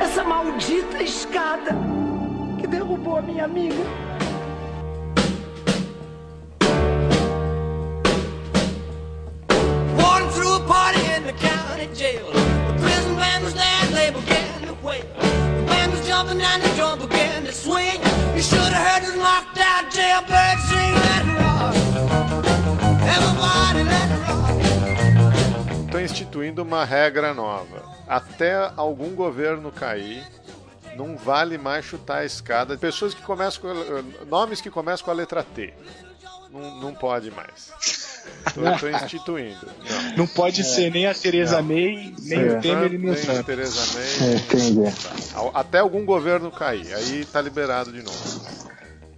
Essa 0.00 0.24
maldita 0.24 1.02
escada 1.02 1.76
que 2.58 2.66
derrubou 2.66 3.18
a 3.18 3.22
minha 3.22 3.44
amiga. 3.44 4.06
jail. 11.96 12.30
The 12.30 12.78
prison 12.78 13.16
band 13.16 13.44
was 13.44 13.54
there 13.54 13.64
and 13.64 13.94
they 13.94 14.10
began 14.10 14.66
to 14.66 14.74
wail. 14.86 15.65
Jumping 16.06 16.40
and 16.40 16.62
the 16.62 16.68
drum 16.76 17.00
began 17.00 17.44
to 17.44 17.52
swing. 17.52 18.00
You 18.36 18.42
should 18.42 18.60
have 18.60 19.02
heard 19.02 19.18
out 19.58 19.90
jailbird 19.90 20.58
sing. 20.68 20.94
Rock. 21.42 21.74
Everybody 23.02 23.82
let 23.82 24.08
rock. 24.28 25.86
Estou 25.86 26.00
instituindo 26.00 26.62
uma 26.62 26.84
regra 26.84 27.34
nova. 27.34 27.82
Até 28.06 28.54
algum 28.76 29.16
governo 29.16 29.72
cair, 29.72 30.24
não 30.96 31.16
vale 31.16 31.58
mais 31.58 31.84
chutar 31.84 32.18
a 32.18 32.24
escada. 32.24 32.78
Pessoas 32.78 33.12
que 33.12 33.22
começam 33.22 33.62
com, 33.62 34.26
nomes 34.26 34.60
que 34.60 34.70
começam 34.70 35.04
com 35.04 35.10
a 35.10 35.14
letra 35.14 35.42
T. 35.42 35.74
Não, 36.52 36.80
não 36.80 36.94
pode 36.94 37.32
mais. 37.32 37.72
Estou 38.46 38.90
instituindo. 38.90 39.66
Não, 39.90 40.16
não 40.18 40.26
pode 40.26 40.60
é. 40.60 40.64
ser 40.64 40.90
nem 40.90 41.06
a 41.06 41.14
Teresa 41.14 41.60
May, 41.60 42.14
nem 42.22 42.40
é. 42.40 42.56
o 42.56 42.60
Temer 42.60 42.92
e 42.94 42.98
nem 42.98 43.10
o 43.10 43.16
Trump. 43.16 43.46
Teresa 43.46 43.94
May. 43.94 44.30
É, 44.30 44.34
entendi. 44.36 44.80
Até 45.52 45.78
algum 45.78 46.04
governo 46.04 46.50
cair, 46.50 46.94
aí 46.94 47.24
tá 47.24 47.40
liberado 47.40 47.92
de 47.92 48.02
novo. 48.02 48.46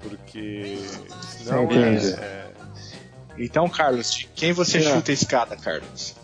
Porque 0.00 0.78
senão 1.20 1.68
é, 1.70 1.96
é, 1.96 2.46
Então, 3.38 3.68
Carlos, 3.68 4.10
de 4.12 4.28
quem 4.34 4.52
você 4.52 4.80
chuta 4.80 5.10
a 5.10 5.14
escada, 5.14 5.56
Carlos? 5.56 6.14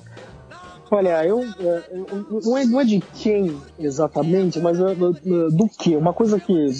Olha, 0.91 1.24
eu, 1.26 1.43
eu, 1.59 2.41
não, 2.45 2.57
é, 2.57 2.64
não 2.64 2.80
é 2.80 2.85
de 2.85 3.01
quem 3.14 3.61
exatamente, 3.78 4.61
mas 4.61 4.78
do 4.78 5.68
que? 5.68 5.97
Uma 5.97 6.12
coisa 6.12 6.39
que, 6.39 6.70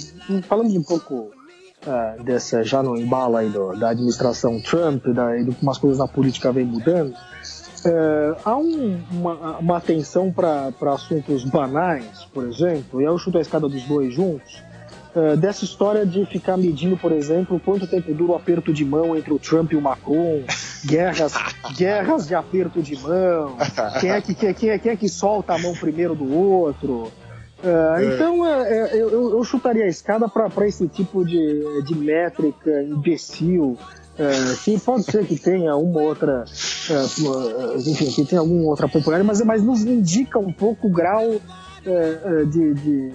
falando 0.43 0.71
um 0.79 0.83
pouco 0.83 1.33
uh, 1.87 2.23
dessa, 2.23 2.63
já 2.63 2.83
no 2.83 2.97
embalo 2.97 3.37
aí 3.37 3.49
do, 3.49 3.79
da 3.79 3.91
administração 3.91 4.61
Trump, 4.61 5.05
da, 5.07 5.39
e 5.39 5.45
do 5.45 5.57
umas 5.63 5.79
coisas 5.79 5.99
na 5.99 6.09
política 6.09 6.53
vem 6.53 6.65
mudando, 6.65 7.11
uh, 7.11 8.37
há 8.45 8.57
um, 8.57 9.01
uma, 9.11 9.59
uma, 9.59 9.77
atenção 9.77 10.33
para 10.33 10.73
assuntos 10.93 11.45
banais, 11.45 12.27
por 12.33 12.47
exemplo, 12.47 13.01
e 13.01 13.05
eu 13.05 13.17
chuto 13.19 13.39
a 13.39 13.41
escada 13.41 13.69
dos 13.69 13.83
dois 13.85 14.13
juntos, 14.15 14.63
uh, 15.15 15.37
dessa 15.37 15.65
história 15.65 16.05
de 16.05 16.25
ficar 16.27 16.57
medindo, 16.57 16.97
por 16.97 17.13
exemplo, 17.13 17.61
quanto 17.61 17.87
tempo 17.87 18.13
dura 18.15 18.33
o 18.33 18.37
aperto 18.37 18.73
de 18.73 18.85
mão 18.85 19.17
entre 19.17 19.33
o 19.33 19.39
Trump 19.39 19.73
e 19.73 19.77
o 19.77 19.81
Macron, 19.81 20.43
guerras, 20.85 21.35
guerras 21.77 22.27
de 22.27 22.35
aperto 22.35 22.83
de 22.83 22.97
mão, 23.01 23.57
quem 24.01 24.11
é, 24.11 24.21
que, 24.21 24.35
quem, 24.35 24.71
é, 24.71 24.79
quem 24.79 24.93
é 24.93 24.97
que 24.97 25.09
solta 25.09 25.55
a 25.55 25.59
mão 25.59 25.73
primeiro 25.75 26.15
do 26.15 26.33
outro. 26.33 27.13
É, 27.63 28.03
é, 28.03 28.15
então 28.15 28.47
é, 28.47 28.89
é 28.91 28.97
eu, 28.97 29.37
eu, 29.37 29.45
chutaria 29.45 29.85
a 29.85 29.89
escada 29.89 30.29
para 30.29 30.67
esse 30.67 30.89
tipo 30.89 31.25
de, 31.25 31.83
de 31.83 31.95
métrica 31.95 32.83
imbecil. 32.83 33.79
Que 34.63 34.79
pode 34.79 35.03
ser 35.03 35.27
que 35.27 35.37
tenha 35.37 35.75
uma 35.75 36.01
outra, 36.01 36.45
enfim, 37.85 38.13
que 38.13 38.25
tenha 38.25 38.41
alguma 38.41 38.71
outra 38.71 38.87
popularidade, 38.89 39.27
mas, 39.27 39.45
mas 39.45 39.65
nos 39.65 39.83
indica 39.85 40.39
um 40.39 40.53
pouco 40.53 40.87
o 40.87 40.91
grau 40.91 41.41
de, 42.51 42.75
de, 42.75 43.11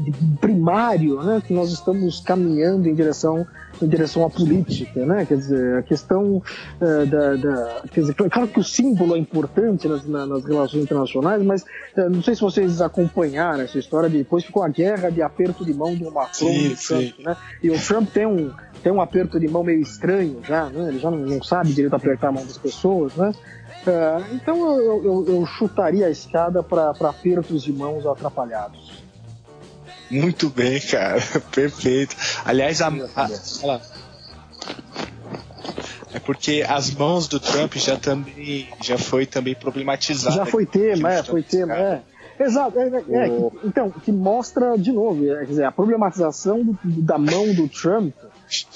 de, 0.00 0.36
primário, 0.40 1.22
né, 1.22 1.42
que 1.46 1.52
nós 1.52 1.70
estamos 1.70 2.20
caminhando 2.20 2.88
em 2.88 2.94
direção 2.94 3.46
em 3.82 3.88
direção 3.88 4.24
à 4.24 4.30
política, 4.30 5.04
né? 5.04 5.26
Quer 5.26 5.36
dizer, 5.36 5.78
a 5.78 5.82
questão 5.82 6.36
uh, 6.36 7.06
da, 7.06 7.34
da, 7.34 7.82
quer 7.92 8.00
dizer, 8.00 8.14
claro 8.14 8.48
que 8.48 8.60
o 8.60 8.64
símbolo 8.64 9.14
é 9.14 9.18
importante 9.18 9.86
nas, 9.86 10.06
nas 10.06 10.44
relações 10.44 10.82
internacionais, 10.82 11.42
mas 11.42 11.62
uh, 11.62 12.08
não 12.10 12.22
sei 12.22 12.34
se 12.34 12.40
vocês 12.40 12.80
acompanharam 12.80 13.62
essa 13.62 13.78
história 13.78 14.08
de 14.08 14.18
depois 14.18 14.44
ficou 14.44 14.62
a 14.62 14.68
guerra 14.68 15.10
de 15.10 15.22
aperto 15.22 15.64
de 15.64 15.74
mão 15.74 15.94
do 15.94 16.10
Macron 16.10 16.32
sim, 16.32 16.72
e 16.72 16.76
Trump, 16.76 17.18
né? 17.18 17.36
E 17.62 17.70
o 17.70 17.78
Trump 17.78 18.08
tem 18.10 18.26
um 18.26 18.50
tem 18.82 18.92
um 18.92 19.00
aperto 19.00 19.40
de 19.40 19.48
mão 19.48 19.64
meio 19.64 19.80
estranho 19.80 20.40
já, 20.44 20.66
né? 20.66 20.88
Ele 20.88 20.98
já 20.98 21.10
não, 21.10 21.18
não 21.18 21.42
sabe 21.42 21.72
direito 21.72 21.94
apertar 21.94 22.28
a 22.28 22.32
mão 22.32 22.46
das 22.46 22.58
pessoas, 22.58 23.14
né? 23.16 23.32
Uh, 23.86 24.34
então 24.34 24.58
eu, 24.80 25.04
eu, 25.04 25.24
eu, 25.28 25.46
chutaria 25.46 26.06
a 26.06 26.10
escada 26.10 26.60
para 26.60 26.90
apertos 26.90 27.62
de 27.62 27.72
mãos 27.72 28.04
atrapalhados. 28.04 29.04
Muito 30.10 30.50
bem, 30.50 30.80
cara. 30.80 31.20
Perfeito. 31.54 32.16
Aliás, 32.44 32.82
a, 32.82 32.88
a, 32.88 33.80
é 36.12 36.18
porque 36.18 36.64
as 36.66 36.90
mãos 36.90 37.28
do 37.28 37.38
Trump 37.38 37.74
já 37.74 37.96
também 37.96 38.68
já 38.82 38.98
foi 38.98 39.24
também 39.24 39.54
problematizada. 39.54 40.34
Já 40.34 40.46
foi 40.46 40.66
tema, 40.66 41.12
é, 41.12 41.22
foi 41.22 41.42
tema, 41.42 41.74
é. 41.74 42.02
Exato, 42.38 42.78
é, 42.78 42.88
é, 42.88 43.28
o... 43.28 43.50
que, 43.50 43.66
então, 43.66 43.90
que 43.90 44.12
mostra, 44.12 44.76
de 44.76 44.92
novo, 44.92 45.24
é, 45.30 45.40
quer 45.40 45.46
dizer, 45.46 45.64
a 45.64 45.72
problematização 45.72 46.62
do, 46.62 46.78
da 46.84 47.18
mão 47.18 47.54
do 47.54 47.68
Trump 47.68 48.14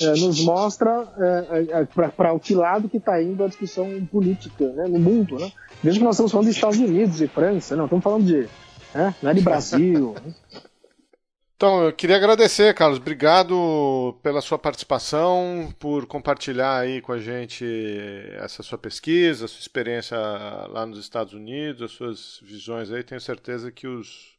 é, 0.01 0.11
nos 0.17 0.43
mostra 0.45 1.07
é, 1.19 1.81
é, 1.81 2.09
para 2.09 2.33
o 2.33 2.41
que 2.41 2.55
lado 2.55 2.89
que 2.89 2.97
está 2.97 3.23
indo 3.23 3.45
a 3.45 3.49
discussão 3.49 4.07
política 4.07 4.69
né, 4.73 4.87
no 4.89 4.99
mundo. 4.99 5.39
Né? 5.39 5.53
Que 5.81 5.99
nós 6.01 6.15
estamos 6.15 6.33
falando 6.33 6.47
de 6.47 6.53
Estados 6.53 6.79
Unidos 6.79 7.21
e 7.21 7.29
França, 7.29 7.77
não, 7.77 7.85
estamos 7.85 8.03
falando 8.03 8.25
de, 8.25 8.49
né, 8.95 9.15
não 9.23 9.31
é 9.31 9.35
de 9.35 9.41
Brasil. 9.41 10.15
Então, 11.61 11.85
eu 11.85 11.93
queria 11.93 12.17
agradecer, 12.17 12.75
Carlos. 12.75 12.99
Obrigado 12.99 14.19
pela 14.23 14.41
sua 14.41 14.59
participação, 14.59 15.71
por 15.79 16.07
compartilhar 16.07 16.79
aí 16.79 17.03
com 17.03 17.13
a 17.13 17.19
gente 17.19 17.67
essa 18.39 18.63
sua 18.63 18.79
pesquisa, 18.79 19.47
sua 19.47 19.61
experiência 19.61 20.17
lá 20.69 20.87
nos 20.87 20.99
Estados 20.99 21.35
Unidos, 21.35 21.83
as 21.83 21.91
suas 21.91 22.41
visões 22.43 22.91
aí. 22.91 23.03
Tenho 23.03 23.21
certeza 23.21 23.71
que 23.71 23.87
os, 23.87 24.39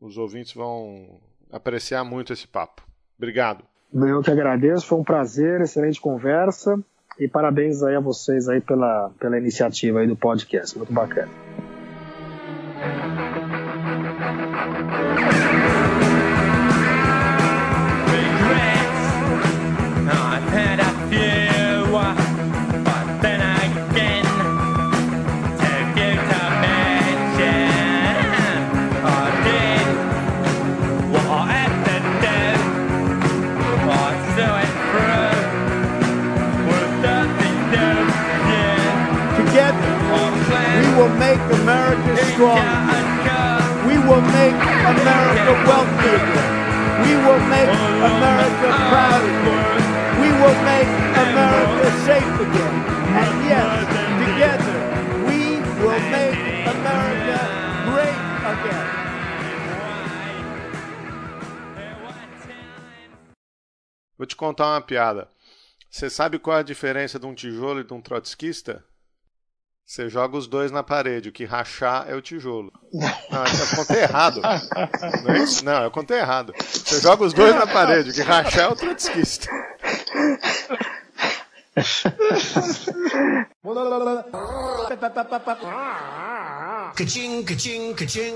os 0.00 0.18
ouvintes 0.18 0.52
vão 0.52 1.20
apreciar 1.52 2.02
muito 2.02 2.32
esse 2.32 2.48
papo. 2.48 2.82
Obrigado. 3.16 3.64
Eu 3.92 4.22
que 4.22 4.30
agradeço, 4.30 4.86
foi 4.86 4.98
um 4.98 5.04
prazer, 5.04 5.60
excelente 5.60 6.00
conversa 6.00 6.78
e 7.18 7.26
parabéns 7.26 7.82
aí 7.82 7.96
a 7.96 8.00
vocês 8.00 8.48
aí 8.48 8.60
pela, 8.60 9.10
pela 9.18 9.38
iniciativa 9.38 10.00
aí 10.00 10.06
do 10.06 10.16
podcast, 10.16 10.76
muito 10.76 10.92
bacana. 10.92 11.28
Strong. 42.38 42.62
We 43.88 43.98
will 43.98 44.22
make 44.38 44.54
America 44.94 45.52
wealthy 45.66 46.10
again. 46.22 46.54
We 47.02 47.12
will 47.24 47.42
make 47.54 47.72
America 48.10 48.68
proud 48.90 49.22
again. 49.32 49.66
We 50.22 50.28
will 50.38 50.58
make 50.72 50.90
America 51.26 51.86
safe 52.06 52.34
again. 52.46 52.76
And 53.20 53.32
yes, 53.50 53.70
together, 54.22 54.76
we 55.26 55.40
will 55.82 56.02
make 56.14 56.38
America 56.74 57.38
great 57.90 58.20
again. 58.54 58.86
Vou 64.16 64.26
te 64.26 64.36
contar 64.36 64.66
uma 64.74 64.80
piada. 64.80 65.28
Você 65.90 66.10
sabe 66.10 66.38
qual 66.38 66.56
é 66.56 66.60
a 66.60 66.64
diferença 66.64 67.18
de 67.18 67.26
um 67.26 67.34
tijolo 67.34 67.80
e 67.80 67.84
de 67.84 67.94
um 67.94 68.00
trotskista? 68.00 68.84
Você 69.88 70.06
joga 70.06 70.36
os 70.36 70.46
dois 70.46 70.70
na 70.70 70.82
parede, 70.82 71.30
o 71.30 71.32
que 71.32 71.46
rachar 71.46 72.04
é 72.10 72.14
o 72.14 72.20
tijolo. 72.20 72.70
Não, 72.92 73.42
eu 73.42 73.74
contei 73.74 74.02
errado. 74.02 74.42
Não, 75.24 75.34
é 75.34 75.38
isso? 75.38 75.64
não, 75.64 75.82
eu 75.82 75.90
contei 75.90 76.18
errado. 76.18 76.52
Você 76.58 77.00
joga 77.00 77.24
os 77.24 77.32
dois 77.32 77.54
na 77.54 77.66
parede, 77.66 78.10
o 78.10 78.12
que 78.12 78.20
rachar 78.20 78.64
é 78.64 78.68
o 78.68 78.76
trotskista. 78.76 79.48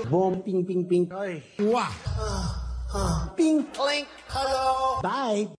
Bom, 0.05 0.39
ping, 0.39 0.63
ping, 0.63 0.83
ping. 0.85 1.07
Ai. 1.11 1.43
Uá. 1.61 1.87
Ping, 3.35 3.61
clink. 3.61 4.07
Hello. 4.27 5.03
Bye. 5.03 5.51